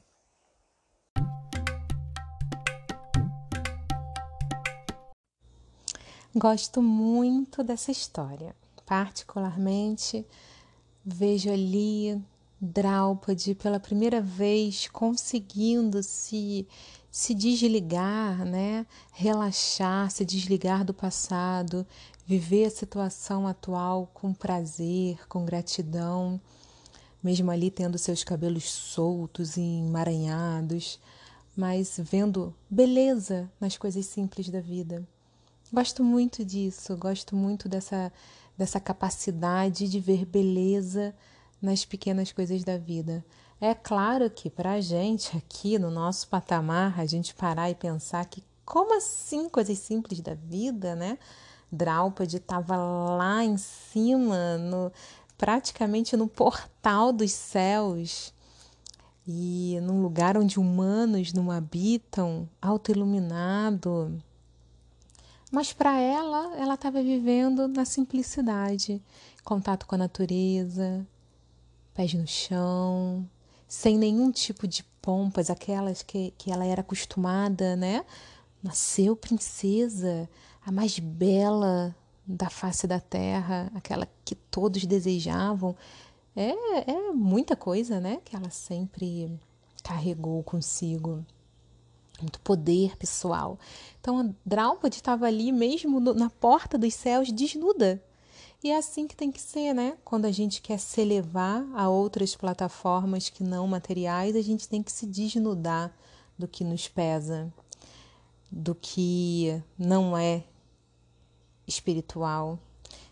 Gosto 6.35 6.81
muito 6.81 7.63
dessa 7.63 7.89
história. 7.89 8.53
Particularmente, 8.85 10.27
vejo 11.05 11.49
ali 11.49 12.21
Draupadi 12.65 13.53
pela 13.53 13.77
primeira 13.77 14.21
vez 14.21 14.87
conseguindo 14.87 16.01
se 16.01 16.65
se 17.11 17.33
desligar, 17.35 18.45
né? 18.45 18.87
Relaxar, 19.11 20.09
se 20.09 20.23
desligar 20.23 20.85
do 20.85 20.93
passado, 20.93 21.85
viver 22.25 22.65
a 22.65 22.71
situação 22.71 23.45
atual 23.45 24.09
com 24.13 24.33
prazer, 24.33 25.27
com 25.27 25.45
gratidão, 25.45 26.39
mesmo 27.21 27.51
ali 27.51 27.69
tendo 27.69 27.97
seus 27.97 28.23
cabelos 28.23 28.63
soltos 28.63 29.57
e 29.57 29.61
emaranhados, 29.61 30.99
mas 31.55 31.99
vendo 32.01 32.55
beleza 32.69 33.51
nas 33.59 33.77
coisas 33.77 34.05
simples 34.05 34.49
da 34.49 34.61
vida. 34.61 35.05
Gosto 35.71 36.01
muito 36.01 36.45
disso, 36.45 36.95
gosto 36.95 37.35
muito 37.35 37.67
dessa 37.67 38.11
dessa 38.57 38.79
capacidade 38.79 39.89
de 39.89 39.99
ver 39.99 40.25
beleza 40.25 41.13
nas 41.63 41.85
pequenas 41.85 42.33
coisas 42.33 42.63
da 42.63 42.77
vida. 42.77 43.25
É 43.59 43.73
claro 43.73 44.29
que 44.29 44.49
para 44.49 44.73
a 44.73 44.81
gente 44.81 45.37
aqui 45.37 45.79
no 45.79 45.89
nosso 45.89 46.27
patamar, 46.27 46.99
a 46.99 47.05
gente 47.05 47.33
parar 47.33 47.69
e 47.69 47.75
pensar 47.75 48.25
que 48.25 48.43
Como 48.65 48.95
assim 48.97 49.49
coisas 49.49 49.77
simples 49.77 50.21
da 50.21 50.33
vida, 50.33 50.95
né? 50.95 51.17
Draupadi 51.71 52.37
estava 52.37 52.77
lá 52.77 53.43
em 53.43 53.57
cima, 53.57 54.57
no, 54.57 54.91
praticamente 55.37 56.15
no 56.15 56.27
portal 56.27 57.11
dos 57.11 57.31
céus 57.31 58.33
e 59.27 59.79
num 59.81 60.01
lugar 60.01 60.37
onde 60.37 60.59
humanos 60.59 61.33
não 61.33 61.51
habitam, 61.51 62.47
autoiluminado. 62.61 64.21
Mas 65.51 65.73
para 65.73 65.99
ela, 65.99 66.55
ela 66.57 66.73
estava 66.75 67.01
vivendo 67.01 67.67
na 67.67 67.85
simplicidade, 67.85 69.01
contato 69.43 69.85
com 69.85 69.95
a 69.95 69.97
natureza, 69.97 71.05
pés 71.93 72.13
no 72.13 72.27
chão, 72.27 73.27
sem 73.67 73.97
nenhum 73.97 74.31
tipo 74.31 74.67
de 74.67 74.83
pompas, 75.01 75.49
aquelas 75.49 76.01
que, 76.01 76.33
que 76.37 76.51
ela 76.51 76.65
era 76.65 76.81
acostumada, 76.81 77.75
né? 77.75 78.05
Nasceu 78.61 79.15
princesa, 79.15 80.29
a 80.65 80.71
mais 80.71 80.97
bela 80.99 81.95
da 82.25 82.49
face 82.49 82.87
da 82.87 82.99
terra, 82.99 83.71
aquela 83.75 84.07
que 84.23 84.35
todos 84.35 84.85
desejavam. 84.85 85.75
É, 86.35 86.91
é 86.91 87.11
muita 87.11 87.55
coisa, 87.55 87.99
né? 87.99 88.19
Que 88.23 88.35
ela 88.35 88.49
sempre 88.49 89.29
carregou 89.83 90.41
consigo. 90.43 91.25
Muito 92.21 92.39
poder 92.39 92.95
pessoal. 92.95 93.59
Então 93.99 94.19
a 94.19 94.29
Draupadi 94.45 94.95
estava 94.95 95.25
ali 95.25 95.51
mesmo 95.51 95.99
no, 95.99 96.13
na 96.13 96.29
porta 96.29 96.77
dos 96.77 96.93
céus, 96.93 97.31
desnuda. 97.31 98.01
E 98.63 98.71
é 98.71 98.77
assim 98.77 99.05
que 99.07 99.15
tem 99.15 99.29
que 99.29 99.41
ser, 99.41 99.73
né? 99.73 99.97
Quando 100.05 100.23
a 100.23 100.31
gente 100.31 100.61
quer 100.61 100.79
se 100.79 101.01
elevar 101.01 101.67
a 101.73 101.89
outras 101.89 102.33
plataformas 102.33 103.29
que 103.29 103.43
não 103.43 103.67
materiais, 103.67 104.37
a 104.37 104.41
gente 104.41 104.69
tem 104.69 104.81
que 104.81 104.91
se 104.91 105.05
desnudar 105.05 105.93
do 106.39 106.47
que 106.47 106.63
nos 106.63 106.87
pesa, 106.87 107.53
do 108.49 108.73
que 108.73 109.61
não 109.77 110.17
é 110.17 110.45
espiritual. 111.67 112.57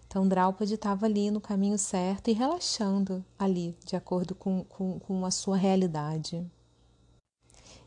Então, 0.07 0.25
Draupadi 0.25 0.75
estava 0.75 1.05
ali 1.05 1.29
no 1.29 1.41
caminho 1.41 1.77
certo 1.77 2.29
e 2.29 2.33
relaxando 2.33 3.23
ali, 3.37 3.77
de 3.85 3.97
acordo 3.97 4.33
com, 4.33 4.63
com, 4.63 4.99
com 4.99 5.25
a 5.25 5.31
sua 5.31 5.57
realidade. 5.57 6.49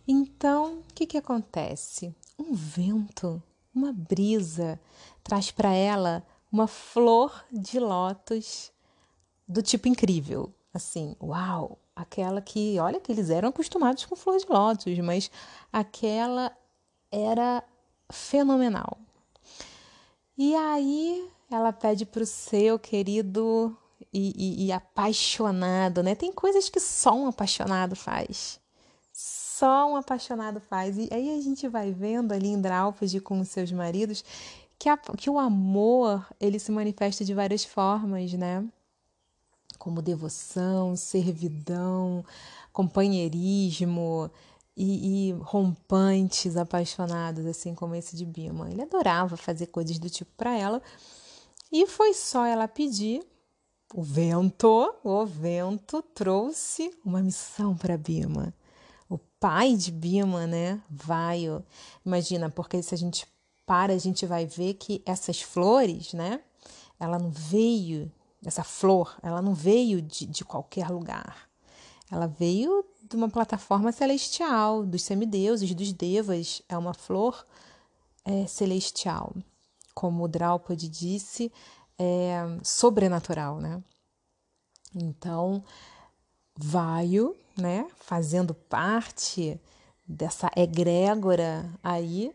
Então, 0.06 0.80
o 0.80 0.94
que, 0.94 1.06
que 1.06 1.16
acontece? 1.16 2.14
Um 2.38 2.52
vento, 2.52 3.42
uma 3.74 3.90
brisa, 3.90 4.78
traz 5.22 5.50
para 5.50 5.72
ela 5.72 6.22
uma 6.54 6.68
flor 6.68 7.44
de 7.50 7.80
lótus 7.80 8.70
do 9.46 9.60
tipo 9.60 9.88
incrível. 9.88 10.54
Assim, 10.72 11.16
uau! 11.20 11.80
Aquela 11.96 12.40
que, 12.40 12.78
olha, 12.78 13.00
que 13.00 13.10
eles 13.10 13.28
eram 13.28 13.48
acostumados 13.48 14.04
com 14.04 14.14
flor 14.14 14.38
de 14.38 14.46
lótus, 14.48 14.96
mas 15.00 15.30
aquela 15.72 16.56
era 17.10 17.62
fenomenal. 18.08 18.96
E 20.38 20.54
aí 20.54 21.28
ela 21.50 21.72
pede 21.72 22.06
para 22.06 22.22
o 22.22 22.26
seu 22.26 22.78
querido 22.78 23.76
e, 24.12 24.32
e, 24.36 24.66
e, 24.66 24.72
apaixonado, 24.72 26.04
né? 26.04 26.14
Tem 26.14 26.32
coisas 26.32 26.68
que 26.68 26.78
só 26.78 27.14
um 27.14 27.26
apaixonado 27.26 27.96
faz. 27.96 28.60
Só 29.12 29.90
um 29.90 29.96
apaixonado 29.96 30.60
faz. 30.60 30.98
E 30.98 31.08
aí 31.12 31.36
a 31.36 31.40
gente 31.40 31.66
vai 31.66 31.90
vendo 31.92 32.32
ali 32.32 32.48
em 32.48 32.60
Draupadi 32.60 33.20
com 33.20 33.40
os 33.40 33.48
seus 33.48 33.72
maridos 33.72 34.24
que, 34.84 34.88
a, 34.90 34.98
que 34.98 35.30
o 35.30 35.38
amor 35.38 36.26
ele 36.38 36.58
se 36.58 36.70
manifesta 36.70 37.24
de 37.24 37.32
várias 37.32 37.64
formas, 37.64 38.34
né? 38.34 38.62
Como 39.78 40.02
devoção, 40.02 40.94
servidão, 40.94 42.22
companheirismo, 42.70 44.30
e, 44.76 45.30
e, 45.30 45.32
rompantes, 45.40 46.58
apaixonados, 46.58 47.46
assim 47.46 47.74
como 47.74 47.94
esse 47.94 48.14
de 48.14 48.26
Bima. 48.26 48.70
Ele 48.70 48.82
adorava 48.82 49.38
fazer 49.38 49.68
coisas 49.68 49.98
do 49.98 50.10
tipo 50.10 50.30
para 50.36 50.54
ela. 50.54 50.82
E 51.72 51.86
foi 51.86 52.12
só 52.12 52.44
ela 52.44 52.68
pedir. 52.68 53.26
O 53.94 54.02
vento, 54.02 54.94
o 55.02 55.24
vento 55.24 56.02
trouxe 56.02 56.92
uma 57.02 57.22
missão 57.22 57.74
para 57.74 57.96
Bima. 57.96 58.52
O 59.08 59.16
pai 59.16 59.76
de 59.76 59.90
Bima, 59.90 60.46
né? 60.46 60.82
Vai. 60.90 61.44
Imagina, 62.04 62.50
porque 62.50 62.82
se 62.82 62.94
a 62.94 62.98
gente 62.98 63.26
para, 63.66 63.92
a 63.92 63.98
gente 63.98 64.26
vai 64.26 64.46
ver 64.46 64.74
que 64.74 65.02
essas 65.04 65.40
flores, 65.40 66.12
né? 66.12 66.40
Ela 66.98 67.18
não 67.18 67.30
veio, 67.30 68.10
essa 68.44 68.62
flor, 68.62 69.16
ela 69.22 69.42
não 69.42 69.54
veio 69.54 70.00
de, 70.00 70.26
de 70.26 70.44
qualquer 70.44 70.88
lugar. 70.90 71.48
Ela 72.10 72.26
veio 72.26 72.84
de 73.08 73.16
uma 73.16 73.28
plataforma 73.28 73.90
celestial, 73.92 74.84
dos 74.84 75.02
semideuses, 75.02 75.74
dos 75.74 75.92
devas. 75.92 76.62
É 76.68 76.76
uma 76.76 76.94
flor 76.94 77.44
é, 78.24 78.46
celestial. 78.46 79.34
Como 79.94 80.24
o 80.24 80.28
Draupadi 80.28 80.88
disse, 80.88 81.52
é 81.98 82.40
sobrenatural, 82.62 83.60
né? 83.60 83.82
Então, 84.94 85.62
Vaio, 86.56 87.36
né, 87.56 87.86
fazendo 87.96 88.54
parte 88.54 89.60
dessa 90.06 90.50
egrégora 90.56 91.68
aí, 91.82 92.32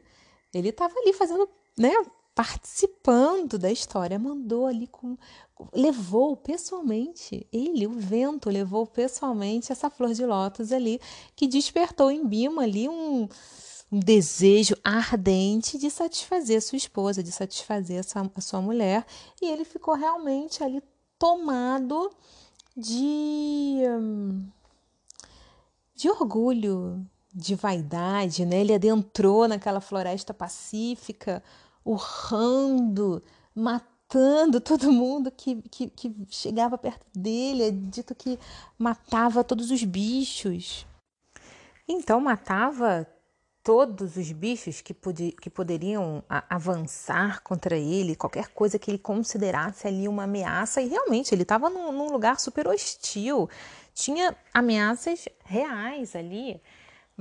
ele 0.54 0.70
estava 0.70 0.94
ali 1.00 1.14
fazendo, 1.14 1.48
né, 1.78 1.94
participando 2.40 3.60
da 3.60 3.70
história, 3.70 4.18
mandou 4.18 4.66
ali 4.66 4.88
com. 4.88 5.18
levou 5.74 6.38
pessoalmente, 6.38 7.46
ele, 7.52 7.86
o 7.86 7.92
vento, 7.92 8.50
levou 8.50 8.88
pessoalmente 8.88 9.72
essa 9.74 9.90
flor 9.90 10.14
de 10.14 10.26
lótus 10.26 10.72
ali, 10.72 11.02
que 11.36 11.48
despertou 11.48 12.10
em 12.10 12.26
Bima 12.26 12.64
ali 12.64 12.88
um, 12.88 13.28
um 13.92 14.00
desejo 14.00 14.76
ardente 14.84 15.78
de 15.78 15.90
satisfazer 15.92 16.62
sua 16.62 16.78
esposa, 16.78 17.22
de 17.22 17.32
satisfazer 17.32 18.00
a 18.00 18.04
sua, 18.04 18.32
a 18.34 18.42
sua 18.42 18.62
mulher, 18.62 19.06
e 19.42 19.46
ele 19.46 19.66
ficou 19.66 19.94
realmente 19.94 20.64
ali 20.64 20.82
tomado 21.18 22.10
de. 22.76 23.82
de 25.94 26.10
orgulho, 26.10 27.06
de 27.34 27.56
vaidade, 27.56 28.46
né? 28.46 28.62
Ele 28.62 28.74
adentrou 28.74 29.48
naquela 29.48 29.82
floresta 29.82 30.34
pacífica, 30.34 31.44
urrando, 31.86 33.24
matando 33.54 34.60
todo 34.62 34.92
mundo 34.92 35.32
que, 35.32 35.62
que, 35.70 35.90
que 35.90 36.16
chegava 36.30 36.78
perto 36.78 37.06
dele. 37.16 37.64
É 37.64 37.72
dito 37.72 38.16
que 38.16 38.40
matava 38.78 39.44
todos 39.44 39.72
os 39.72 39.84
bichos. 39.84 40.86
Então, 41.88 42.20
matava 42.22 43.08
todos 43.64 44.16
os 44.16 44.32
bichos 44.32 44.82
que, 44.82 44.94
pod 44.94 45.32
que 45.42 45.50
poderiam 45.50 46.24
avançar 46.50 47.42
contra 47.44 47.78
ele, 47.78 48.16
qualquer 48.16 48.48
coisa 48.48 48.80
que 48.80 48.90
ele 48.90 48.98
considerasse 48.98 49.88
ali 49.88 50.08
uma 50.08 50.24
ameaça, 50.24 50.82
e 50.82 50.88
realmente 50.88 51.36
ele 51.36 51.44
estava 51.44 51.70
num, 51.70 51.92
num, 51.92 52.12
lugar 52.12 52.40
super 52.40 52.68
hostil, 52.68 53.50
tinha 53.94 54.36
ameaças 54.54 55.28
reais 55.46 56.16
ali. 56.16 56.62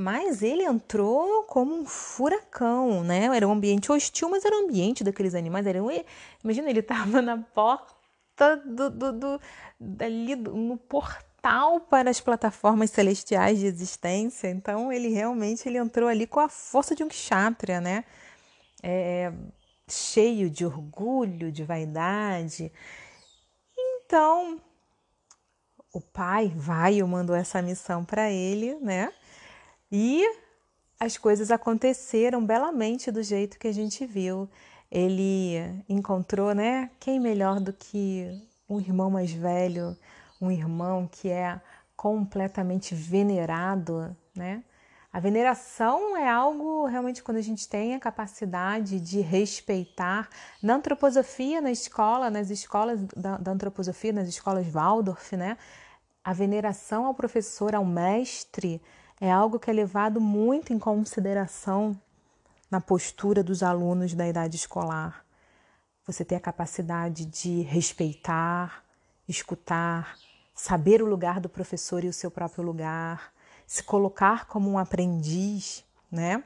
Mas 0.00 0.42
ele 0.44 0.62
entrou 0.62 1.42
como 1.42 1.74
um 1.74 1.84
furacão, 1.84 3.02
né? 3.02 3.24
Era 3.34 3.48
um 3.48 3.50
ambiente 3.50 3.90
hostil, 3.90 4.30
mas 4.30 4.44
era 4.44 4.54
um 4.54 4.60
ambiente 4.60 5.02
daqueles 5.02 5.34
animais. 5.34 5.66
Era 5.66 5.82
um... 5.82 5.88
Imagina, 6.44 6.70
ele 6.70 6.78
estava 6.86 7.20
na 7.20 7.36
porta 7.36 8.56
do, 8.64 8.90
do, 8.90 9.12
do, 9.12 9.40
dali, 9.80 10.36
no 10.36 10.76
portal 10.76 11.80
para 11.80 12.10
as 12.10 12.20
plataformas 12.20 12.92
celestiais 12.92 13.58
de 13.58 13.66
existência. 13.66 14.48
Então, 14.48 14.92
ele 14.92 15.08
realmente 15.08 15.68
ele 15.68 15.78
entrou 15.78 16.08
ali 16.08 16.28
com 16.28 16.38
a 16.38 16.48
força 16.48 16.94
de 16.94 17.02
um 17.02 17.08
kshatriya, 17.08 17.80
né? 17.80 18.04
É, 18.80 19.32
cheio 19.88 20.48
de 20.48 20.64
orgulho, 20.64 21.50
de 21.50 21.64
vaidade. 21.64 22.70
Então, 23.76 24.60
o 25.92 26.00
pai, 26.00 26.52
vai, 26.54 27.02
mandou 27.02 27.34
essa 27.34 27.60
missão 27.60 28.04
para 28.04 28.30
ele, 28.30 28.76
né? 28.76 29.12
E 29.90 30.24
as 31.00 31.16
coisas 31.16 31.50
aconteceram 31.50 32.44
belamente 32.44 33.10
do 33.10 33.22
jeito 33.22 33.58
que 33.58 33.68
a 33.68 33.72
gente 33.72 34.04
viu. 34.04 34.48
Ele 34.90 35.56
encontrou, 35.88 36.54
né? 36.54 36.90
Quem 36.98 37.20
melhor 37.20 37.60
do 37.60 37.72
que 37.72 38.26
um 38.68 38.80
irmão 38.80 39.10
mais 39.10 39.30
velho, 39.30 39.96
um 40.40 40.50
irmão 40.50 41.08
que 41.10 41.28
é 41.28 41.60
completamente 41.96 42.94
venerado, 42.94 44.16
né? 44.34 44.62
A 45.10 45.20
veneração 45.20 46.16
é 46.16 46.28
algo 46.28 46.84
realmente 46.86 47.22
quando 47.22 47.38
a 47.38 47.42
gente 47.42 47.66
tem 47.66 47.94
a 47.94 48.00
capacidade 48.00 49.00
de 49.00 49.20
respeitar. 49.20 50.28
Na 50.62 50.74
antroposofia, 50.74 51.60
na 51.60 51.70
escola, 51.70 52.30
nas 52.30 52.50
escolas 52.50 53.00
da, 53.16 53.38
da 53.38 53.52
antroposofia, 53.52 54.12
nas 54.12 54.28
escolas 54.28 54.66
Waldorf, 54.66 55.34
né? 55.34 55.56
A 56.22 56.32
veneração 56.32 57.06
ao 57.06 57.14
professor, 57.14 57.74
ao 57.74 57.86
mestre, 57.86 58.82
é 59.20 59.30
algo 59.30 59.58
que 59.58 59.70
é 59.70 59.72
levado 59.72 60.20
muito 60.20 60.72
em 60.72 60.78
consideração 60.78 62.00
na 62.70 62.80
postura 62.80 63.42
dos 63.42 63.62
alunos 63.62 64.14
da 64.14 64.28
idade 64.28 64.56
escolar. 64.56 65.24
Você 66.06 66.24
ter 66.24 66.36
a 66.36 66.40
capacidade 66.40 67.24
de 67.24 67.62
respeitar, 67.62 68.84
escutar, 69.28 70.16
saber 70.54 71.02
o 71.02 71.06
lugar 71.06 71.40
do 71.40 71.48
professor 71.48 72.04
e 72.04 72.08
o 72.08 72.12
seu 72.12 72.30
próprio 72.30 72.64
lugar, 72.64 73.32
se 73.66 73.82
colocar 73.82 74.46
como 74.46 74.70
um 74.70 74.78
aprendiz, 74.78 75.84
né? 76.10 76.42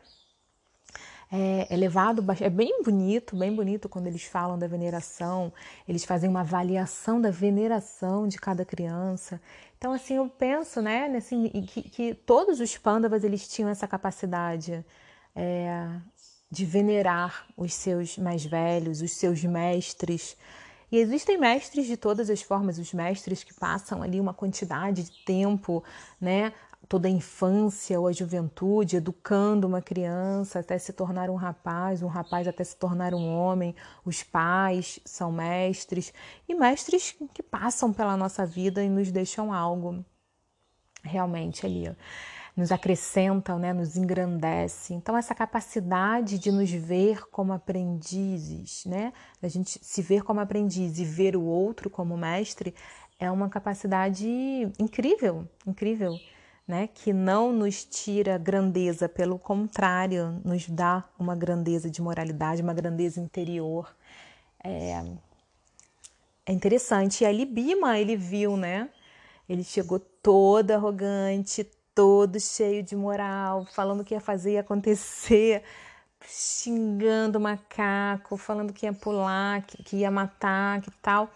É, 1.35 1.67
é 1.71 1.77
levado, 1.79 2.23
é 2.43 2.51
bem 2.51 2.83
bonito, 2.83 3.35
bem 3.35 3.55
bonito 3.57 3.89
quando 3.89 4.07
eles 4.07 4.23
falam 4.23 4.59
da 4.59 4.67
veneração, 4.67 5.51
eles 5.89 6.05
fazem 6.05 6.29
uma 6.29 6.41
avaliação 6.41 7.19
da 7.19 7.31
veneração 7.31 8.29
de 8.29 8.37
cada 8.37 8.67
criança. 8.67 9.41
Então, 9.79 9.95
assim, 9.95 10.17
eu 10.17 10.29
penso, 10.29 10.83
né, 10.83 11.07
assim, 11.17 11.49
que, 11.67 11.83
que 11.83 12.15
todos 12.15 12.61
os 12.61 12.77
pândavas, 12.77 13.25
eles 13.25 13.49
tinham 13.49 13.71
essa 13.71 13.89
capacidade 13.89 14.85
é, 15.35 15.89
de 16.51 16.67
venerar 16.67 17.47
os 17.57 17.73
seus 17.73 18.19
mais 18.19 18.45
velhos, 18.45 19.01
os 19.01 19.13
seus 19.13 19.43
mestres. 19.43 20.37
E 20.91 20.99
existem 20.99 21.39
mestres 21.39 21.87
de 21.87 21.97
todas 21.97 22.29
as 22.29 22.43
formas, 22.43 22.77
os 22.77 22.93
mestres 22.93 23.43
que 23.43 23.55
passam 23.55 24.03
ali 24.03 24.21
uma 24.21 24.35
quantidade 24.35 25.05
de 25.05 25.25
tempo, 25.25 25.83
né, 26.21 26.53
toda 26.89 27.09
a 27.09 27.11
infância 27.11 27.99
ou 27.99 28.07
a 28.07 28.13
juventude, 28.13 28.97
educando 28.97 29.67
uma 29.67 29.81
criança 29.81 30.59
até 30.59 30.79
se 30.79 30.93
tornar 30.93 31.31
um 31.31 31.37
rapaz, 31.37 32.03
um 32.03 32.07
rapaz 32.09 32.47
até 32.47 32.63
se 32.65 32.77
tornar 32.77 33.15
um 33.15 33.29
homem. 33.29 33.75
Os 34.05 34.23
pais 34.23 35.01
são 35.05 35.33
mestres 35.33 36.13
e 36.49 36.55
mestres 36.55 37.17
que 37.33 37.43
passam 37.43 37.93
pela 37.93 38.17
nossa 38.17 38.45
vida 38.45 38.83
e 38.83 38.89
nos 38.89 39.11
deixam 39.11 39.53
algo 39.53 40.05
realmente 41.03 41.65
ali. 41.67 41.95
Nos 42.55 42.71
acrescentam, 42.71 43.59
né, 43.59 43.73
nos 43.73 43.97
engrandece. 43.97 44.93
Então, 44.93 45.17
essa 45.17 45.35
capacidade 45.35 46.39
de 46.39 46.53
nos 46.53 46.71
ver 46.71 47.27
como 47.31 47.55
aprendizes, 47.55 48.85
né, 48.85 49.15
a 49.43 49.49
gente 49.49 49.79
se 49.83 50.03
ver 50.03 50.23
como 50.23 50.41
aprendiz 50.41 50.99
e 50.99 51.05
ver 51.05 51.35
o 51.35 51.43
outro 51.43 51.89
como 51.89 52.15
mestre, 52.15 52.75
é 53.19 53.31
uma 53.31 53.49
capacidade 53.49 54.29
incrível, 54.79 55.49
incrível 55.67 56.19
né, 56.67 56.87
que 56.87 57.13
não 57.13 57.53
nos 57.53 57.85
tira 57.85 58.39
grandeza, 58.39 59.09
pelo 59.09 59.39
contrário, 59.39 60.41
nos 60.45 60.69
dá 60.69 61.05
uma 61.19 61.35
grandeza 61.35 61.91
de 61.91 62.01
moralidade, 62.01 62.63
uma 62.63 62.75
grandeza 62.75 63.21
interior. 63.21 63.95
É, 64.63 65.03
é 66.47 66.53
interessante. 66.53 67.25
E 67.25 67.27
ali 67.27 67.45
Bima, 67.45 67.99
ele 67.99 68.17
viu, 68.17 68.57
né? 68.57 68.89
Ele 69.49 69.65
chegou 69.65 69.99
todo 69.99 70.71
arrogante, 70.71 71.69
todo 71.95 72.41
cheio 72.41 72.83
de 72.83 72.95
moral, 72.97 73.67
falando 73.67 74.05
que 74.05 74.15
ia 74.15 74.21
fazer 74.21 74.53
e 74.53 74.59
acontecer, 74.59 75.63
xingando 76.25 77.39
o 77.39 77.41
macaco, 77.41 78.37
falando 78.37 78.73
que 78.73 78.87
ia 78.87 78.93
pular, 78.93 79.63
que, 79.67 79.83
que 79.83 79.97
ia 79.97 80.11
matar, 80.11 80.81
que 80.81 80.91
tal 81.03 81.31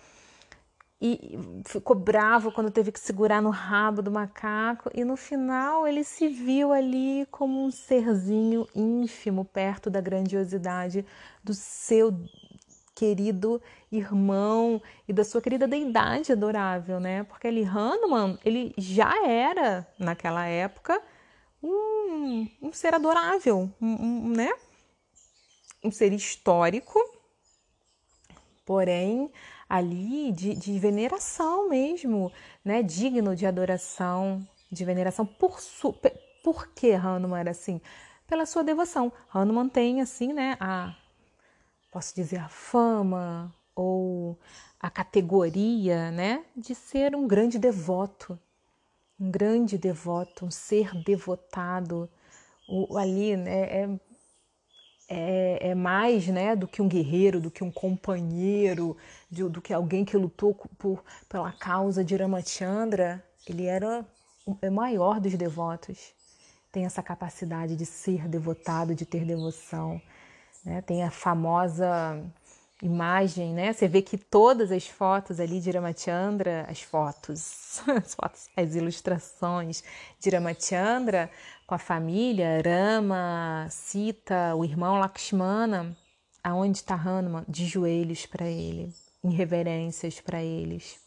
e 1.00 1.38
ficou 1.66 1.94
bravo 1.94 2.50
quando 2.50 2.70
teve 2.70 2.90
que 2.90 2.98
segurar 2.98 3.42
no 3.42 3.50
rabo 3.50 4.00
do 4.00 4.10
macaco 4.10 4.90
e 4.94 5.04
no 5.04 5.16
final 5.16 5.86
ele 5.86 6.02
se 6.02 6.26
viu 6.28 6.72
ali 6.72 7.26
como 7.30 7.62
um 7.62 7.70
serzinho 7.70 8.66
ínfimo 8.74 9.44
perto 9.44 9.90
da 9.90 10.00
grandiosidade 10.00 11.04
do 11.44 11.52
seu 11.52 12.18
querido 12.94 13.60
irmão 13.92 14.82
e 15.06 15.12
da 15.12 15.22
sua 15.22 15.42
querida 15.42 15.68
deidade 15.68 16.32
adorável, 16.32 16.98
né? 16.98 17.24
Porque 17.24 17.46
ele 17.46 17.62
Hanuman, 17.62 18.38
ele 18.42 18.72
já 18.78 19.26
era 19.28 19.86
naquela 19.98 20.46
época 20.46 21.00
um, 21.62 22.48
um 22.62 22.72
ser 22.72 22.94
adorável, 22.94 23.70
um, 23.78 23.86
um, 23.86 24.28
né? 24.28 24.50
Um 25.84 25.90
ser 25.90 26.10
histórico, 26.14 26.98
porém 28.64 29.30
ali 29.68 30.32
de, 30.32 30.54
de 30.54 30.78
veneração 30.78 31.68
mesmo, 31.68 32.32
né? 32.64 32.82
Digno 32.82 33.34
de 33.34 33.46
adoração, 33.46 34.46
de 34.70 34.84
veneração. 34.84 35.26
Por, 35.26 35.60
su, 35.60 35.94
por 36.42 36.68
que 36.68 36.92
Hanuman 36.92 37.40
era 37.40 37.50
assim? 37.50 37.80
Pela 38.26 38.46
sua 38.46 38.62
devoção. 38.62 39.12
Hanuman 39.32 39.68
tem, 39.68 40.00
assim, 40.00 40.32
né? 40.32 40.56
A, 40.60 40.94
posso 41.92 42.14
dizer, 42.14 42.38
a 42.38 42.48
fama 42.48 43.54
ou 43.74 44.38
a 44.80 44.90
categoria, 44.90 46.10
né? 46.10 46.44
De 46.56 46.74
ser 46.74 47.14
um 47.14 47.26
grande 47.26 47.58
devoto. 47.58 48.38
Um 49.18 49.30
grande 49.30 49.78
devoto, 49.78 50.44
um 50.46 50.50
ser 50.50 50.92
devotado. 51.02 52.08
O, 52.68 52.96
ali, 52.98 53.36
né? 53.36 53.82
É, 53.82 54.00
é, 55.08 55.70
é, 55.70 55.74
mais 55.74 56.26
né, 56.26 56.56
do 56.56 56.66
que 56.66 56.82
um 56.82 56.88
guerreiro, 56.88 57.40
do 57.40 57.50
que 57.50 57.62
um 57.62 57.70
companheiro, 57.70 58.96
de, 59.30 59.44
do 59.48 59.60
que 59.60 59.72
alguém 59.72 60.04
que 60.04 60.16
lutou 60.16 60.54
por, 60.78 61.04
pela 61.28 61.52
causa 61.52 62.04
de 62.04 62.16
Ramachandra. 62.16 63.24
Ele 63.46 63.66
era 63.66 64.04
o 64.44 64.56
é 64.60 64.70
maior 64.70 65.20
dos 65.20 65.34
devotos. 65.34 66.12
Tem 66.72 66.84
essa 66.84 67.02
capacidade 67.02 67.76
de 67.76 67.86
ser 67.86 68.28
devotado, 68.28 68.94
de 68.94 69.06
ter 69.06 69.24
devoção. 69.24 70.00
Né? 70.64 70.82
Tem 70.82 71.04
a 71.04 71.10
famosa 71.10 72.22
imagem, 72.82 73.54
né? 73.54 73.72
Você 73.72 73.88
vê 73.88 74.02
que 74.02 74.18
todas 74.18 74.70
as 74.70 74.86
fotos 74.86 75.40
ali 75.40 75.60
de 75.60 75.70
Ramachandra, 75.70 76.66
as 76.68 76.82
fotos, 76.82 77.80
as 77.88 78.14
fotos, 78.14 78.48
as 78.54 78.74
ilustrações 78.74 79.82
de 80.20 80.28
Ramachandra 80.28 81.30
com 81.66 81.74
a 81.74 81.78
família, 81.78 82.62
Rama, 82.64 83.66
Sita, 83.70 84.54
o 84.54 84.64
irmão 84.64 84.98
Lakshmana, 84.98 85.96
aonde 86.42 86.78
está 86.78 86.94
Hanuman? 86.94 87.44
De 87.48 87.66
joelhos 87.66 88.24
para 88.26 88.46
ele, 88.46 88.94
em 89.22 89.30
reverências 89.30 90.20
para 90.20 90.42
eles. 90.42 91.00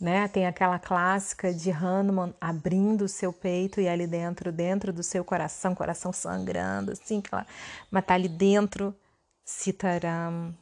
Né? 0.00 0.28
Tem 0.28 0.46
aquela 0.46 0.78
clássica 0.78 1.52
de 1.52 1.70
Hanuman 1.70 2.34
abrindo 2.40 3.02
o 3.02 3.08
seu 3.08 3.32
peito 3.32 3.80
e 3.80 3.88
ali 3.88 4.06
dentro, 4.06 4.52
dentro 4.52 4.92
do 4.92 5.02
seu 5.02 5.24
coração, 5.24 5.74
coração 5.74 6.12
sangrando, 6.12 6.92
assim, 6.92 7.22
mas 7.90 8.04
tá 8.04 8.14
ali 8.14 8.28
dentro 8.28 8.94
Sitaram 9.48 10.54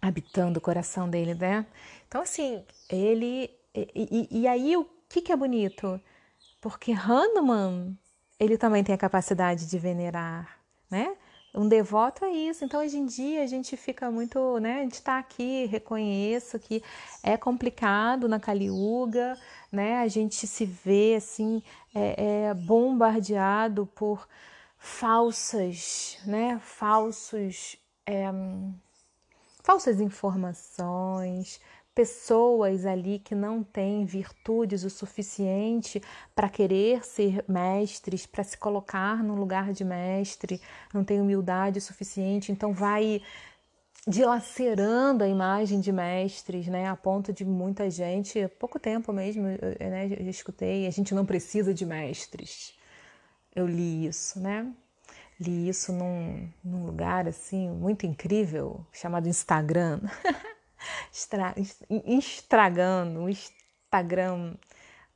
habitando 0.00 0.58
o 0.58 0.62
coração 0.62 1.08
dele, 1.08 1.34
né? 1.34 1.66
Então, 2.08 2.22
assim, 2.22 2.64
ele. 2.88 3.50
E, 3.74 4.28
e, 4.30 4.40
e 4.40 4.48
aí, 4.48 4.74
o 4.74 4.86
que, 5.06 5.20
que 5.20 5.30
é 5.30 5.36
bonito? 5.36 6.00
Porque 6.62 6.92
Hanuman 6.92 7.94
ele 8.38 8.58
também 8.58 8.82
tem 8.82 8.94
a 8.94 8.98
capacidade 8.98 9.66
de 9.66 9.78
venerar, 9.78 10.58
né? 10.90 11.16
Um 11.54 11.68
devoto 11.68 12.24
é 12.24 12.30
isso. 12.30 12.64
Então, 12.64 12.80
hoje 12.80 12.98
em 12.98 13.06
dia, 13.06 13.44
a 13.44 13.46
gente 13.46 13.76
fica 13.76 14.10
muito, 14.10 14.58
né? 14.58 14.80
A 14.80 14.82
gente 14.82 14.94
está 14.94 15.18
aqui, 15.18 15.66
reconheço 15.66 16.58
que 16.58 16.82
é 17.22 17.36
complicado 17.36 18.28
na 18.28 18.40
Kaliuga, 18.40 19.38
né? 19.70 19.98
A 19.98 20.08
gente 20.08 20.48
se 20.48 20.64
vê, 20.66 21.14
assim, 21.16 21.62
é, 21.94 22.48
é 22.48 22.54
bombardeado 22.54 23.86
por 23.94 24.26
falsas, 24.76 26.18
né? 26.26 26.58
Falsos, 26.60 27.76
é, 28.04 28.24
falsas 29.62 30.00
informações, 30.00 31.60
pessoas 31.94 32.84
ali 32.84 33.18
que 33.18 33.34
não 33.34 33.62
têm 33.62 34.04
virtudes 34.04 34.82
o 34.82 34.90
suficiente 34.90 36.02
para 36.34 36.48
querer 36.48 37.04
ser 37.04 37.44
mestres, 37.48 38.26
para 38.26 38.42
se 38.42 38.58
colocar 38.58 39.22
no 39.22 39.34
lugar 39.34 39.72
de 39.72 39.84
mestre, 39.84 40.60
não 40.92 41.04
tem 41.04 41.20
humildade 41.20 41.80
suficiente, 41.80 42.50
então 42.50 42.72
vai 42.72 43.22
dilacerando 44.06 45.24
a 45.24 45.28
imagem 45.28 45.80
de 45.80 45.90
mestres, 45.90 46.66
né, 46.66 46.88
a 46.88 46.96
ponto 46.96 47.32
de 47.32 47.44
muita 47.44 47.88
gente, 47.88 48.42
há 48.42 48.48
pouco 48.48 48.78
tempo 48.78 49.12
mesmo, 49.12 49.44
né, 49.44 50.08
eu 50.18 50.28
escutei, 50.28 50.86
a 50.86 50.90
gente 50.90 51.14
não 51.14 51.24
precisa 51.24 51.72
de 51.72 51.86
mestres. 51.86 52.74
Eu 53.54 53.66
li 53.66 54.06
isso, 54.06 54.40
né? 54.40 54.70
Li 55.40 55.68
isso 55.68 55.92
num, 55.92 56.48
num 56.62 56.84
lugar 56.84 57.28
assim 57.28 57.68
muito 57.70 58.04
incrível 58.04 58.84
chamado 58.92 59.28
Instagram. 59.28 60.00
estragando, 62.06 63.20
o 63.20 63.28
Instagram. 63.28 64.54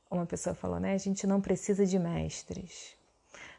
Uma 0.09 0.25
pessoa 0.25 0.55
falou, 0.55 0.79
né? 0.79 0.93
A 0.93 0.97
gente 0.97 1.27
não 1.27 1.39
precisa 1.39 1.85
de 1.85 1.99
mestres. 1.99 2.95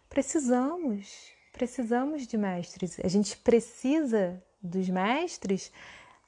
Precisamos, 0.08 1.32
precisamos 1.52 2.26
de 2.26 2.36
mestres. 2.36 2.98
A 3.04 3.08
gente 3.08 3.36
precisa 3.36 4.42
dos 4.60 4.88
mestres, 4.88 5.72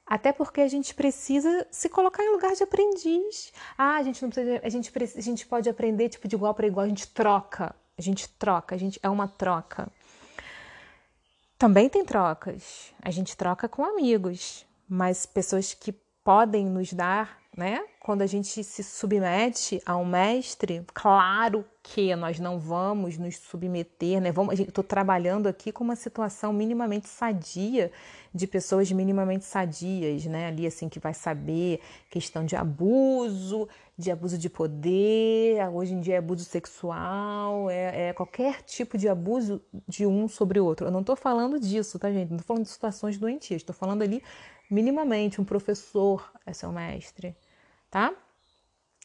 até 0.05 0.31
porque 0.31 0.61
a 0.61 0.67
gente 0.67 0.93
precisa 0.95 1.67
se 1.71 1.89
colocar 1.89 2.23
em 2.23 2.31
lugar 2.31 2.53
de 2.53 2.63
aprendiz. 2.63 3.53
Ah, 3.77 3.97
a 3.97 4.03
gente 4.03 4.21
não 4.21 4.29
precisa, 4.29 4.61
a 4.63 4.69
gente, 4.69 4.91
a 5.17 5.21
gente 5.21 5.45
pode 5.45 5.69
aprender 5.69 6.09
tipo 6.09 6.27
de 6.27 6.35
igual 6.35 6.53
para 6.53 6.67
igual, 6.67 6.85
a 6.85 6.89
gente 6.89 7.07
troca, 7.07 7.75
a 7.97 8.01
gente 8.01 8.27
troca, 8.29 8.75
a 8.75 8.77
gente 8.77 8.99
é 9.03 9.09
uma 9.09 9.27
troca. 9.27 9.91
Também 11.57 11.87
tem 11.87 12.03
trocas. 12.03 12.93
A 13.01 13.09
gente 13.09 13.37
troca 13.37 13.69
com 13.69 13.85
amigos, 13.85 14.65
mas 14.93 15.25
pessoas 15.25 15.73
que 15.73 15.91
podem 16.23 16.67
nos 16.67 16.93
dar, 16.93 17.39
né, 17.57 17.83
quando 18.03 18.21
a 18.21 18.27
gente 18.27 18.61
se 18.65 18.83
submete 18.83 19.81
a 19.85 19.95
um 19.95 20.03
mestre, 20.03 20.85
claro 20.93 21.63
que 21.81 22.13
nós 22.17 22.37
não 22.37 22.59
vamos 22.59 23.17
nos 23.17 23.37
submeter, 23.37 24.19
né? 24.19 24.29
Vamos, 24.29 24.59
estou 24.59 24.83
trabalhando 24.83 25.47
aqui 25.47 25.71
com 25.71 25.85
uma 25.85 25.95
situação 25.95 26.51
minimamente 26.51 27.07
sadia 27.07 27.93
de 28.35 28.45
pessoas 28.45 28.91
minimamente 28.91 29.45
sadias, 29.45 30.25
né? 30.25 30.47
Ali 30.47 30.67
assim 30.67 30.89
que 30.89 30.99
vai 30.99 31.13
saber 31.13 31.79
questão 32.09 32.43
de 32.45 32.57
abuso, 32.57 33.69
de 33.97 34.11
abuso 34.11 34.37
de 34.37 34.49
poder, 34.49 35.65
hoje 35.71 35.93
em 35.93 36.01
dia 36.01 36.15
é 36.15 36.17
abuso 36.17 36.43
sexual, 36.43 37.69
é, 37.69 38.09
é 38.09 38.13
qualquer 38.13 38.63
tipo 38.63 38.97
de 38.97 39.07
abuso 39.07 39.61
de 39.87 40.05
um 40.05 40.27
sobre 40.27 40.59
o 40.59 40.65
outro. 40.65 40.87
Eu 40.87 40.91
não 40.91 40.99
estou 40.99 41.15
falando 41.15 41.57
disso, 41.57 41.97
tá, 41.97 42.11
gente? 42.11 42.31
Não 42.31 42.35
estou 42.35 42.47
falando 42.47 42.65
de 42.65 42.69
situações 42.69 43.17
doentias, 43.17 43.61
estou 43.61 43.73
falando 43.73 44.01
ali 44.01 44.21
minimamente 44.69 45.39
um 45.39 45.45
professor 45.45 46.29
é 46.45 46.51
seu 46.51 46.69
mestre 46.69 47.33
tá? 47.93 48.11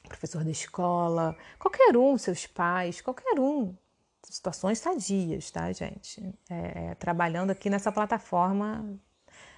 Professor 0.09 0.43
da 0.43 0.51
escola, 0.51 1.37
qualquer 1.59 1.95
um, 1.95 2.17
seus 2.17 2.47
pais, 2.47 3.03
qualquer 3.03 3.39
um. 3.39 3.77
Situações 4.23 4.79
sadias, 4.79 5.51
tá, 5.51 5.71
gente? 5.73 6.35
É, 6.49 6.87
é, 6.87 6.95
trabalhando 6.95 7.51
aqui 7.51 7.69
nessa 7.69 7.93
plataforma 7.93 8.99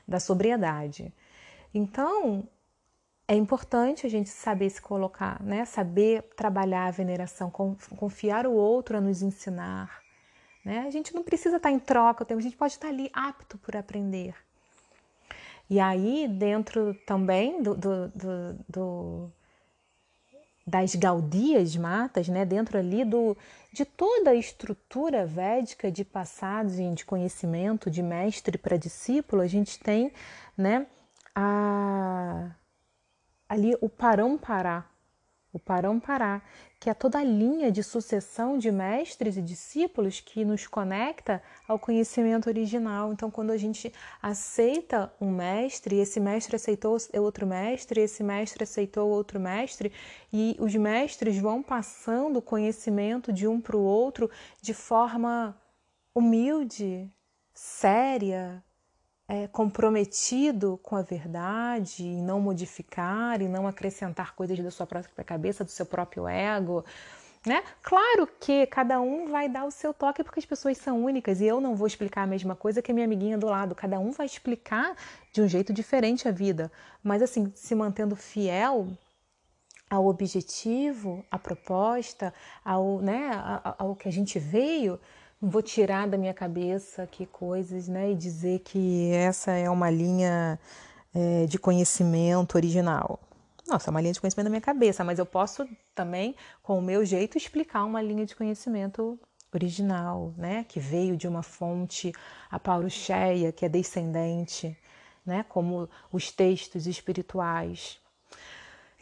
da 0.07 0.19
sobriedade. 0.19 1.15
Então, 1.73 2.49
é 3.29 3.37
importante 3.37 4.05
a 4.05 4.11
gente 4.11 4.29
saber 4.29 4.69
se 4.69 4.83
colocar, 4.83 5.41
né? 5.45 5.65
Saber 5.65 6.23
trabalhar 6.35 6.87
a 6.87 6.91
veneração, 6.91 7.49
confiar 7.97 8.49
o 8.49 8.53
outro 8.53 8.97
a 8.97 9.01
nos 9.01 9.23
ensinar. 9.23 10.03
Né? 10.65 10.81
A 10.81 10.91
gente 10.91 11.15
não 11.15 11.23
precisa 11.23 11.59
estar 11.59 11.71
em 11.71 11.79
troca, 11.79 12.27
a 12.29 12.41
gente 12.41 12.57
pode 12.57 12.73
estar 12.73 12.89
ali 12.89 13.09
apto 13.15 13.57
por 13.59 13.77
aprender. 13.77 14.35
E 15.71 15.79
aí, 15.79 16.27
dentro 16.27 16.95
também 17.07 17.63
do, 17.63 17.77
do, 17.77 18.09
do, 18.09 18.65
do 18.69 19.33
das 20.67 20.97
Gaudias 20.97 21.77
matas, 21.77 22.29
né, 22.29 22.45
dentro 22.45 22.77
ali 22.77 23.05
do, 23.05 23.37
de 23.73 23.85
toda 23.85 24.31
a 24.31 24.35
estrutura 24.35 25.25
védica 25.25 25.91
de 25.91 26.05
passagem 26.05 26.93
de 26.93 27.05
conhecimento 27.05 27.89
de 27.89 28.03
mestre 28.03 28.59
para 28.59 28.77
discípulo, 28.77 29.43
a 29.43 29.47
gente 29.47 29.79
tem 29.79 30.13
né, 30.59 30.87
a, 31.35 32.51
ali 33.49 33.77
o 33.81 33.89
Parampará, 33.89 34.90
o 35.53 35.59
Parampará, 35.59 36.43
que 36.79 36.89
é 36.89 36.95
toda 36.95 37.19
a 37.19 37.25
linha 37.25 37.71
de 37.71 37.83
sucessão 37.83 38.57
de 38.57 38.71
mestres 38.71 39.37
e 39.37 39.43
discípulos 39.43 40.21
que 40.21 40.45
nos 40.45 40.67
conecta 40.67 41.43
ao 41.69 41.79
conhecimento 41.79 42.49
original. 42.49 43.13
Então, 43.13 43.31
quando 43.31 43.51
a 43.51 43.57
gente 43.57 43.93
aceita 44.23 45.13
um 45.21 45.31
mestre, 45.31 45.97
esse 45.97 46.21
mestre 46.21 46.57
aceitou 46.57 46.97
outro 47.17 47.47
mestre, 47.47 48.01
esse 48.01 48.23
mestre 48.23 48.63
aceitou 48.65 49.11
outro 49.11 49.39
mestre, 49.39 49.93
e 50.33 50.57
os 50.59 50.75
mestres 50.75 51.37
vão 51.39 51.63
passando 51.63 52.39
o 52.39 52.43
conhecimento 52.43 53.33
de 53.33 53.47
um 53.47 53.61
para 53.61 53.77
o 53.77 53.83
outro 53.83 54.31
de 54.63 54.73
forma 54.73 55.57
humilde, 56.15 57.13
séria, 57.53 58.65
é, 59.31 59.47
comprometido 59.47 60.77
com 60.83 60.97
a 60.97 61.03
verdade, 61.03 62.05
em 62.05 62.21
não 62.21 62.41
modificar, 62.41 63.41
e 63.41 63.47
não 63.47 63.65
acrescentar 63.65 64.35
coisas 64.35 64.59
da 64.59 64.73
sua 64.73 64.89
própria 64.89 65.25
cabeça, 65.25 65.63
do 65.63 65.71
seu 65.71 65.87
próprio 65.87 66.27
ego. 66.27 66.85
Né? 67.47 67.63
Claro 67.81 68.29
que 68.41 68.67
cada 68.67 69.01
um 69.01 69.29
vai 69.29 69.49
dar 69.49 69.65
o 69.65 69.71
seu 69.71 69.95
toque 69.95 70.25
porque 70.25 70.41
as 70.41 70.45
pessoas 70.45 70.77
são 70.79 71.05
únicas 71.05 71.41
e 71.41 71.47
eu 71.47 71.61
não 71.61 71.77
vou 71.77 71.87
explicar 71.87 72.25
a 72.25 72.27
mesma 72.27 72.57
coisa 72.57 72.83
que 72.83 72.91
a 72.91 72.95
minha 72.95 73.07
amiguinha 73.07 73.39
do 73.39 73.47
lado. 73.47 73.73
Cada 73.73 74.01
um 74.01 74.11
vai 74.11 74.27
explicar 74.27 74.97
de 75.33 75.41
um 75.41 75.47
jeito 75.47 75.73
diferente 75.73 76.27
a 76.27 76.33
vida, 76.33 76.71
mas 77.01 77.23
assim, 77.23 77.53
se 77.55 77.73
mantendo 77.73 78.17
fiel 78.17 78.89
ao 79.89 80.07
objetivo, 80.09 81.25
à 81.31 81.39
proposta, 81.39 82.35
ao, 82.65 82.99
né, 83.01 83.31
ao 83.79 83.95
que 83.95 84.09
a 84.09 84.13
gente 84.13 84.41
veio, 84.41 84.99
não 85.41 85.49
vou 85.49 85.63
tirar 85.63 86.07
da 86.07 86.19
minha 86.19 86.35
cabeça 86.35 87.03
aqui 87.03 87.27
coisas, 87.27 87.89
né, 87.89 88.13
e 88.13 88.15
dizer 88.15 88.61
que 88.61 89.11
essa 89.13 89.53
é 89.53 89.71
uma 89.71 89.89
linha 89.89 90.59
é, 91.15 91.47
de 91.47 91.59
conhecimento 91.59 92.57
original. 92.57 93.19
Nossa, 93.67 93.89
é 93.89 93.93
uma 93.93 94.01
linha 94.01 94.13
de 94.13 94.21
conhecimento 94.21 94.45
da 94.45 94.51
minha 94.51 94.61
cabeça, 94.61 95.05
mas 95.05 95.19
eu 95.19 95.27
posso 95.27 95.67
também, 95.95 96.35
com 96.63 96.79
o 96.79 96.83
meu 96.83 97.05
jeito, 97.05 97.39
explicar 97.39 97.85
uma 97.85 98.03
linha 98.03 98.27
de 98.27 98.37
conhecimento 98.37 99.19
original, 99.53 100.35
né, 100.37 100.65
que 100.69 100.79
veio 100.79 101.17
de 101.17 101.27
uma 101.27 101.43
fonte 101.43 102.13
apaurucheia, 102.51 103.53
que 103.53 103.65
é 103.65 103.69
descendente, 103.69 104.77
né, 105.25 105.45
como 105.49 105.89
os 106.13 106.31
textos 106.31 106.87
espirituais. 106.87 107.99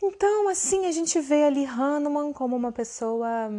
Então, 0.03 0.49
assim, 0.49 0.87
a 0.87 0.93
gente 0.93 1.21
vê 1.21 1.45
ali 1.45 1.67
Hanuman 1.67 2.33
como 2.33 2.55
uma 2.55 2.71
pessoa, 2.71 3.51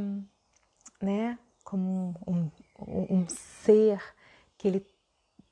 né, 1.01 1.37
como 1.63 2.15
um, 2.25 2.49
um 2.87 3.27
ser 3.27 4.01
que 4.57 4.67
ele 4.67 4.85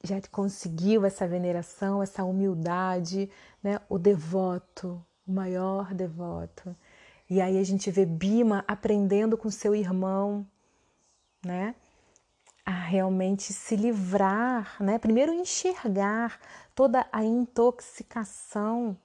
já 0.03 0.21
conseguiu 0.32 1.05
essa 1.05 1.28
veneração, 1.28 2.01
essa 2.01 2.23
humildade, 2.23 3.30
né? 3.61 3.80
o 3.89 3.97
devoto, 3.97 5.03
o 5.25 5.32
maior 5.32 5.93
devoto. 5.93 6.75
E 7.30 7.41
aí 7.41 7.57
a 7.57 7.63
gente 7.63 7.91
vê 7.91 8.05
Bima 8.05 8.63
aprendendo 8.67 9.38
com 9.38 9.49
seu 9.49 9.75
irmão, 9.75 10.47
né? 11.43 11.75
A 12.65 12.71
realmente 12.71 13.53
se 13.53 13.75
livrar, 13.75 14.78
né? 14.82 14.97
Primeiro 14.97 15.34
enxergar 15.34 16.39
toda 16.73 17.05
a 17.11 17.23
intoxicação 17.23 18.97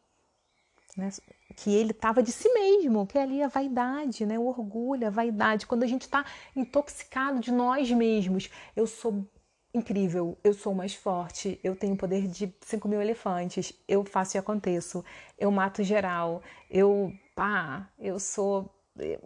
né? 0.97 1.11
Que 1.53 1.74
ele 1.74 1.92
estava 1.92 2.22
de 2.22 2.32
si 2.32 2.48
mesmo, 2.53 3.07
que 3.07 3.18
é 3.18 3.22
ali 3.22 3.42
a 3.42 3.48
vaidade, 3.48 4.26
né? 4.26 4.38
o 4.38 4.46
orgulho, 4.46 5.07
a 5.07 5.11
vaidade. 5.11 5.66
Quando 5.66 5.82
a 5.82 5.86
gente 5.86 6.03
está 6.03 6.24
intoxicado 6.55 7.40
de 7.40 7.53
nós 7.53 7.90
mesmos, 7.90 8.50
eu 8.74 8.86
sou 8.86 9.26
incrível, 9.74 10.36
eu 10.44 10.53
sou 10.53 10.74
mais 10.74 10.94
forte, 10.94 11.59
eu 11.64 11.74
tenho 11.74 11.94
o 11.94 11.96
poder 11.96 12.26
de 12.28 12.55
5 12.61 12.86
mil 12.88 13.00
elefantes, 13.00 13.72
eu 13.88 14.05
faço 14.05 14.36
e 14.36 14.38
aconteço, 14.38 15.05
eu 15.38 15.50
mato 15.50 15.82
geral, 15.82 16.42
eu, 16.70 17.12
pá, 17.34 17.90
eu 17.98 18.20
sou 18.20 18.70
eh, 18.98 19.18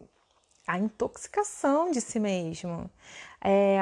a 0.66 0.78
intoxicação 0.78 1.90
de 1.90 2.00
si 2.00 2.20
mesmo. 2.20 2.88
É, 3.40 3.78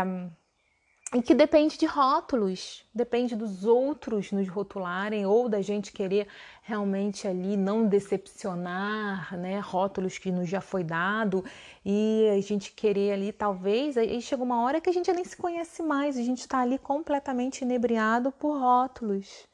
e 1.14 1.22
que 1.22 1.32
depende 1.32 1.78
de 1.78 1.86
rótulos, 1.86 2.84
depende 2.92 3.36
dos 3.36 3.64
outros 3.64 4.32
nos 4.32 4.48
rotularem 4.48 5.24
ou 5.24 5.48
da 5.48 5.62
gente 5.62 5.92
querer 5.92 6.26
realmente 6.60 7.28
ali 7.28 7.56
não 7.56 7.86
decepcionar, 7.86 9.36
né, 9.38 9.60
rótulos 9.60 10.18
que 10.18 10.32
nos 10.32 10.48
já 10.48 10.60
foi 10.60 10.82
dado 10.82 11.44
e 11.84 12.28
a 12.36 12.40
gente 12.40 12.72
querer 12.72 13.12
ali 13.12 13.32
talvez 13.32 13.96
aí 13.96 14.20
chega 14.20 14.42
uma 14.42 14.62
hora 14.62 14.80
que 14.80 14.90
a 14.90 14.92
gente 14.92 15.12
nem 15.12 15.24
se 15.24 15.36
conhece 15.36 15.84
mais, 15.84 16.16
a 16.16 16.22
gente 16.22 16.40
está 16.40 16.58
ali 16.58 16.78
completamente 16.78 17.62
inebriado 17.62 18.32
por 18.32 18.58
rótulos, 18.58 19.46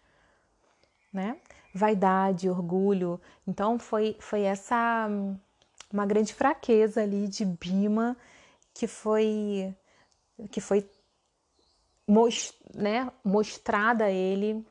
né? 1.13 1.37
Vaidade, 1.75 2.49
orgulho. 2.49 3.21
Então 3.47 3.79
foi 3.79 4.17
foi 4.19 4.43
essa 4.43 5.09
uma 5.93 6.07
grande 6.07 6.33
fraqueza 6.33 7.03
ali 7.03 7.29
de 7.29 7.45
Bima 7.45 8.17
que 8.73 8.87
foi 8.87 9.75
que 10.51 10.61
foi 10.61 10.89
most, 12.11 12.59
né, 12.75 13.11
mostrada 13.25 14.05
a 14.05 14.11
ele 14.11 14.67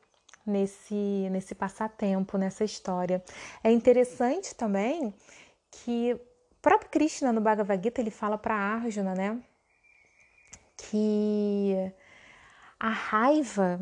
nesse, 0.46 1.28
nesse 1.30 1.54
passatempo, 1.54 2.36
nessa 2.36 2.64
história. 2.64 3.24
É 3.64 3.70
interessante 3.70 4.54
também 4.54 5.14
que 5.70 6.12
o 6.14 6.20
próprio 6.60 6.90
Krishna 6.90 7.32
no 7.32 7.40
Bhagavad 7.40 7.82
Gita 7.82 8.00
ele 8.00 8.10
fala 8.10 8.36
para 8.36 8.54
Arjuna, 8.54 9.14
né, 9.14 9.42
que 10.76 11.74
a 12.78 12.90
raiva, 12.90 13.80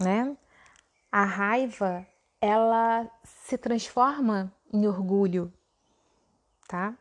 né, 0.00 0.36
a 1.10 1.24
raiva 1.24 2.06
ela 2.40 3.10
se 3.24 3.56
transforma 3.56 4.52
em 4.72 4.86
orgulho, 4.86 5.52
tá? 6.68 6.94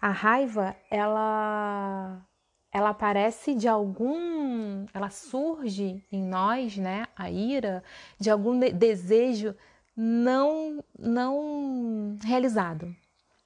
A 0.00 0.08
raiva 0.08 0.74
ela 0.90 2.26
ela 2.72 2.90
aparece 2.90 3.54
de 3.54 3.66
algum, 3.66 4.86
ela 4.94 5.10
surge 5.10 6.02
em 6.10 6.22
nós, 6.22 6.76
né, 6.76 7.06
a 7.16 7.30
ira, 7.30 7.82
de 8.18 8.30
algum 8.30 8.58
de 8.58 8.72
desejo 8.72 9.54
não 9.96 10.82
não 10.98 12.16
realizado. 12.22 12.94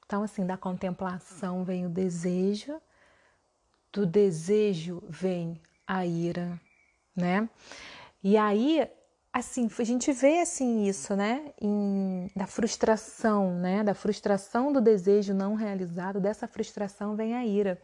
Então 0.04 0.22
assim, 0.22 0.46
da 0.46 0.56
contemplação 0.56 1.64
vem 1.64 1.86
o 1.86 1.88
desejo, 1.88 2.80
do 3.92 4.04
desejo 4.04 5.02
vem 5.08 5.60
a 5.86 6.04
ira, 6.04 6.60
né? 7.16 7.48
E 8.22 8.36
aí, 8.36 8.88
assim, 9.32 9.68
a 9.78 9.84
gente 9.84 10.12
vê 10.12 10.40
assim 10.40 10.84
isso, 10.86 11.14
né, 11.14 11.52
em, 11.60 12.30
da 12.34 12.46
frustração, 12.46 13.54
né, 13.54 13.82
da 13.84 13.94
frustração 13.94 14.72
do 14.72 14.80
desejo 14.80 15.34
não 15.34 15.54
realizado, 15.54 16.20
dessa 16.20 16.48
frustração 16.48 17.16
vem 17.16 17.34
a 17.34 17.44
ira. 17.44 17.80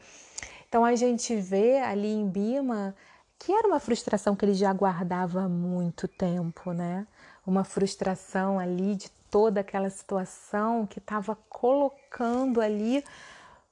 Então 0.70 0.84
a 0.84 0.94
gente 0.94 1.34
vê 1.34 1.80
ali 1.80 2.12
em 2.12 2.28
Bima 2.28 2.94
que 3.36 3.50
era 3.52 3.66
uma 3.66 3.80
frustração 3.80 4.36
que 4.36 4.44
ele 4.44 4.54
já 4.54 4.72
guardava 4.72 5.42
há 5.42 5.48
muito 5.48 6.06
tempo, 6.06 6.72
né? 6.72 7.08
Uma 7.44 7.64
frustração 7.64 8.56
ali 8.56 8.94
de 8.94 9.10
toda 9.28 9.62
aquela 9.62 9.90
situação 9.90 10.86
que 10.86 11.00
estava 11.00 11.34
colocando 11.48 12.60
ali 12.60 13.02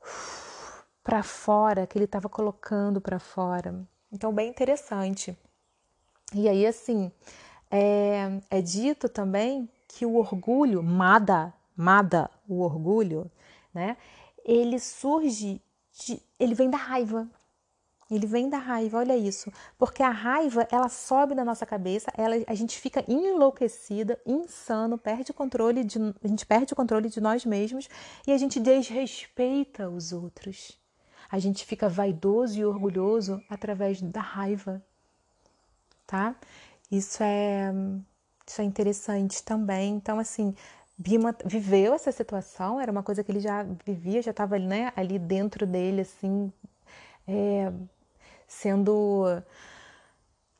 para 1.05 1.22
fora, 1.22 1.86
que 1.86 1.96
ele 1.96 2.07
estava 2.07 2.28
colocando 2.28 3.01
para 3.01 3.20
fora. 3.20 3.86
Então, 4.11 4.32
bem 4.32 4.49
interessante. 4.49 5.38
E 6.34 6.49
aí, 6.49 6.66
assim, 6.66 7.12
é, 7.70 8.40
é 8.51 8.61
dito 8.61 9.09
também 9.09 9.70
que 9.86 10.05
o 10.05 10.16
orgulho, 10.16 10.82
Mada, 10.82 11.55
Mada, 11.76 12.28
o 12.49 12.61
orgulho, 12.61 13.30
né? 13.72 13.96
Ele 14.44 14.80
surge, 14.80 15.62
de, 15.92 16.20
ele 16.39 16.55
vem 16.55 16.70
da 16.70 16.78
raiva. 16.78 17.28
Ele 18.11 18.26
vem 18.26 18.49
da 18.49 18.57
raiva, 18.57 18.99
olha 18.99 19.16
isso. 19.16 19.53
Porque 19.76 20.03
a 20.03 20.11
raiva, 20.11 20.66
ela 20.70 20.89
sobe 20.89 21.34
na 21.34 21.45
nossa 21.45 21.66
cabeça, 21.66 22.11
ela, 22.16 22.36
a 22.47 22.55
gente 22.55 22.78
fica 22.78 23.05
enlouquecida, 23.07 24.18
insano, 24.24 24.97
perde 24.97 25.30
o 25.30 25.34
controle 25.34 25.84
de, 25.84 25.99
a 26.22 26.26
gente 26.26 26.47
perde 26.47 26.72
o 26.72 26.76
controle 26.76 27.11
de 27.11 27.20
nós 27.20 27.45
mesmos 27.45 27.86
e 28.26 28.32
a 28.32 28.39
gente 28.39 28.59
desrespeita 28.59 29.91
os 29.91 30.12
outros. 30.12 30.78
A 31.30 31.39
gente 31.39 31.66
fica 31.66 31.86
vaidoso 31.86 32.59
e 32.59 32.64
orgulhoso 32.64 33.43
através 33.51 34.01
da 34.01 34.22
raiva, 34.22 34.82
tá? 36.07 36.34
Isso 36.91 37.22
é, 37.22 37.70
isso 38.47 38.62
é 38.62 38.64
interessante 38.64 39.43
também. 39.43 39.97
Então, 39.97 40.18
assim, 40.18 40.55
Bima 40.99 41.34
viveu 41.44 41.94
essa 41.94 42.11
situação, 42.11 42.80
era 42.80 42.90
uma 42.90 43.05
coisa 43.05 43.22
que 43.22 43.30
ele 43.30 43.38
já 43.38 43.64
vivia, 43.86 44.20
já 44.20 44.32
estava 44.32 44.59
né, 44.59 44.92
ali 44.96 45.16
dentro 45.16 45.64
dele, 45.64 46.01
assim, 46.01 46.53
é, 47.26 47.72
sendo. 48.49 49.24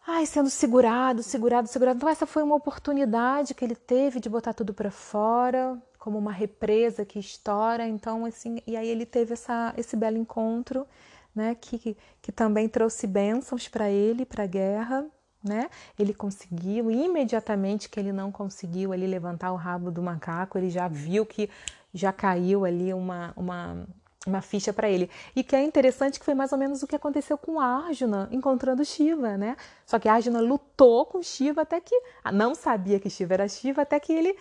Ai, 0.07 0.25
sendo 0.27 0.49
segurado, 0.49 1.23
segurado, 1.23 1.69
segurado. 1.69 1.97
Então, 1.99 2.09
essa 2.09 2.27
foi 2.27 2.43
uma 2.43 2.55
oportunidade 2.55 3.55
que 3.55 3.65
ele 3.65 3.75
teve 3.75 4.21
de 4.21 4.29
botar 4.29 4.55
tudo 4.55 4.73
para 4.73 4.91
fora, 4.91 5.77
como 5.99 6.17
uma 6.19 6.33
represa 6.33 7.05
que 7.05 7.19
estoura. 7.19 7.87
Então, 7.87 8.25
assim, 8.25 8.63
e 8.67 8.77
aí 8.77 8.89
ele 8.89 9.05
teve 9.05 9.35
essa, 9.35 9.75
esse 9.77 9.97
belo 9.97 10.17
encontro, 10.17 10.87
né, 11.35 11.55
que, 11.57 11.97
que 12.23 12.33
também 12.33 12.69
trouxe 12.69 13.07
bênçãos 13.07 13.69
para 13.69 13.91
ele, 13.91 14.25
para 14.25 14.45
a 14.45 14.47
guerra 14.47 15.07
né? 15.43 15.71
Ele 15.99 16.13
conseguiu, 16.13 16.91
imediatamente 16.91 17.89
que 17.89 17.99
ele 17.99 18.13
não 18.13 18.31
conseguiu 18.33 18.93
ali 18.93 19.07
levantar 19.07 19.53
o 19.53 19.57
rabo 19.57 19.91
do 19.91 20.03
macaco, 20.03 20.59
ele 20.59 20.71
já 20.71 20.89
viu 20.89 21.25
que 21.25 21.49
já 21.93 22.13
caiu 22.13 22.65
ali 22.65 22.93
uma, 22.93 23.33
uma, 23.37 23.87
uma 24.27 24.41
ficha 24.41 24.73
para 24.73 24.89
ele. 24.89 25.11
E 25.35 25.43
que 25.43 25.57
é 25.57 25.63
interessante 25.63 26.19
que 26.19 26.25
foi 26.25 26.35
mais 26.35 26.53
ou 26.53 26.59
menos 26.59 26.83
o 26.83 26.87
que 26.87 26.97
aconteceu 26.97 27.39
com 27.39 27.61
Arjuna 27.61 28.29
encontrando 28.31 28.85
Shiva, 28.85 29.37
né? 29.37 29.57
Só 29.87 29.99
que 29.99 30.09
Arjuna 30.09 30.41
lutou 30.41 31.07
com 31.07 31.23
Shiva 31.23 31.63
até 31.63 31.81
que 31.81 31.99
não 32.33 32.55
sabia 32.55 33.01
que 33.01 33.11
Shiva 33.11 33.35
era 33.35 33.49
Shiva 33.49 33.83
até 33.83 33.99
que 33.99 34.13
ele 34.13 34.37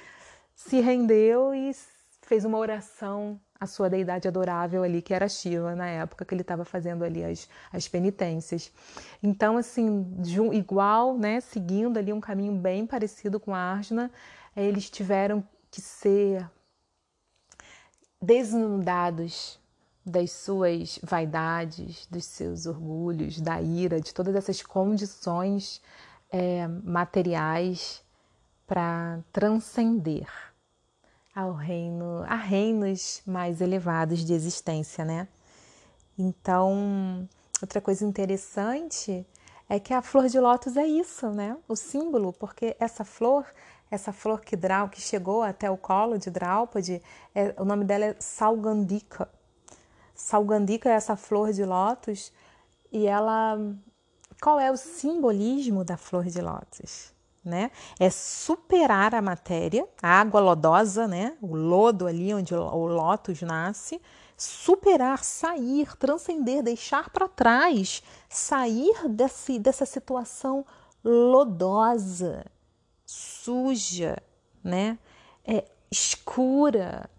se 0.55 0.79
rendeu 0.81 1.53
e 1.53 1.71
fez 2.23 2.43
uma 2.43 2.57
oração 2.57 3.39
à 3.60 3.66
sua 3.66 3.89
deidade 3.89 4.28
adorável 4.28 4.84
ali, 4.84 5.01
que 5.01 5.14
era 5.14 5.28
Shiva, 5.28 5.76
na 5.76 5.88
época 5.88 6.24
que 6.24 6.34
ele 6.34 6.41
estava 6.41 6.64
fazendo 6.64 7.03
ali 7.03 7.24
as, 7.24 7.49
as 7.72 7.88
penitências. 7.88 8.72
Então, 9.22 9.58
assim, 9.58 10.05
igual, 10.53 11.18
né, 11.18 11.39
seguindo 11.39 11.97
ali 11.97 12.14
um 12.14 12.22
caminho 12.22 12.53
bem 12.53 12.86
parecido 12.86 13.39
com 13.39 13.53
Arjuna, 13.53 14.12
eles 14.55 14.89
tiveram 14.89 15.43
que 15.70 15.82
ser 15.82 16.49
desnudados 18.22 19.60
das 20.05 20.32
suas 20.32 20.99
vaidades, 21.03 22.08
dos 22.08 22.26
seus 22.26 22.66
orgulhos, 22.66 23.41
da 23.41 23.62
ira, 23.62 23.99
de 23.99 24.14
todas 24.14 24.36
essas 24.36 24.62
condições 24.62 25.82
é, 26.32 26.68
materiais 26.68 28.01
para 28.66 29.20
transcender 29.32 30.28
ao 31.38 31.53
reino, 31.53 32.23
a 32.27 32.33
reinos 32.33 33.21
mais 33.23 33.61
elevados 33.61 34.25
de 34.25 34.33
existência, 34.33 35.05
né? 35.05 35.27
Então, 36.17 37.29
outra 37.61 37.79
coisa 37.79 38.03
interessante 38.03 39.23
é 39.69 39.79
que 39.79 39.93
a 39.93 40.01
flor 40.01 40.27
de 40.27 40.39
lótus 40.39 40.75
é 40.75 40.88
isso, 40.88 41.29
né? 41.29 41.55
O 41.67 41.75
símbolo, 41.75 42.33
porque 42.33 42.75
essa 42.79 43.05
flor, 43.05 43.45
essa 43.91 44.11
flor 44.11 44.41
que, 44.41 44.55
Drau, 44.55 44.89
que 44.89 44.99
chegou 44.99 45.43
até 45.43 45.69
o 45.69 45.77
colo 45.77 46.17
de 46.17 46.31
Draupadi, 46.31 47.03
é, 47.35 47.53
o 47.59 47.65
nome 47.65 47.85
dela 47.85 48.05
é 48.05 48.15
Salgandika. 48.19 49.29
Salgandika 50.15 50.89
é 50.89 50.93
essa 50.93 51.15
flor 51.15 51.53
de 51.53 51.63
lótus 51.63 52.33
e 52.91 53.05
ela. 53.05 53.59
Qual 54.41 54.59
é 54.59 54.71
o 54.71 54.77
simbolismo 54.77 55.83
da 55.83 55.97
flor 55.97 56.25
de 56.25 56.41
lótus? 56.41 57.13
Né? 57.47 57.71
É 57.99 58.09
superar 58.09 59.15
a 59.15 59.21
matéria, 59.21 59.87
a 60.03 60.19
água 60.19 60.39
lodosa, 60.39 61.07
né? 61.07 61.35
O 61.41 61.55
lodo 61.55 62.05
ali 62.05 62.33
onde 62.33 62.53
o 62.53 62.85
lótus 62.85 63.41
nasce, 63.41 63.99
superar, 64.35 65.23
sair, 65.23 65.95
transcender, 65.97 66.61
deixar 66.61 67.09
para 67.09 67.27
trás, 67.27 68.03
sair 68.29 69.07
desse, 69.09 69.57
dessa 69.57 69.85
situação 69.85 70.65
lodosa, 71.03 72.45
suja, 73.05 74.21
né? 74.63 74.99
É, 75.45 75.63
escura 75.89 77.09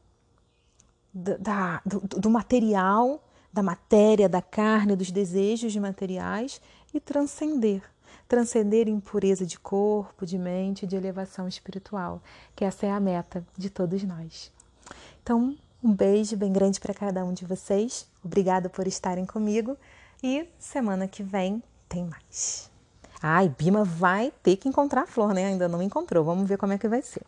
da, 1.12 1.80
do, 1.84 2.00
do 2.00 2.30
material, 2.30 3.24
da 3.52 3.62
matéria, 3.62 4.28
da 4.28 4.42
carne, 4.42 4.94
dos 4.94 5.10
desejos 5.10 5.74
materiais 5.76 6.60
e 6.92 7.00
transcender 7.00 7.82
transcender 8.28 8.86
impureza 8.88 9.46
de 9.46 9.58
corpo, 9.58 10.26
de 10.26 10.38
mente, 10.38 10.86
de 10.86 10.94
elevação 10.94 11.48
espiritual, 11.48 12.22
que 12.54 12.64
essa 12.64 12.86
é 12.86 12.90
a 12.90 13.00
meta 13.00 13.44
de 13.56 13.70
todos 13.70 14.02
nós. 14.04 14.52
Então, 15.22 15.56
um 15.82 15.92
beijo 15.92 16.36
bem 16.36 16.52
grande 16.52 16.78
para 16.78 16.92
cada 16.92 17.24
um 17.24 17.32
de 17.32 17.46
vocês. 17.46 18.06
Obrigada 18.22 18.68
por 18.68 18.86
estarem 18.86 19.24
comigo 19.24 19.76
e 20.22 20.46
semana 20.58 21.08
que 21.08 21.22
vem 21.22 21.62
tem 21.88 22.04
mais. 22.04 22.70
Ai, 23.20 23.48
Bima 23.48 23.82
vai 23.82 24.32
ter 24.42 24.56
que 24.56 24.68
encontrar 24.68 25.02
a 25.02 25.06
flor, 25.06 25.32
né? 25.32 25.46
Ainda 25.46 25.68
não 25.68 25.82
encontrou. 25.82 26.24
Vamos 26.24 26.48
ver 26.48 26.58
como 26.58 26.72
é 26.72 26.78
que 26.78 26.86
vai 26.86 27.02
ser. 27.02 27.22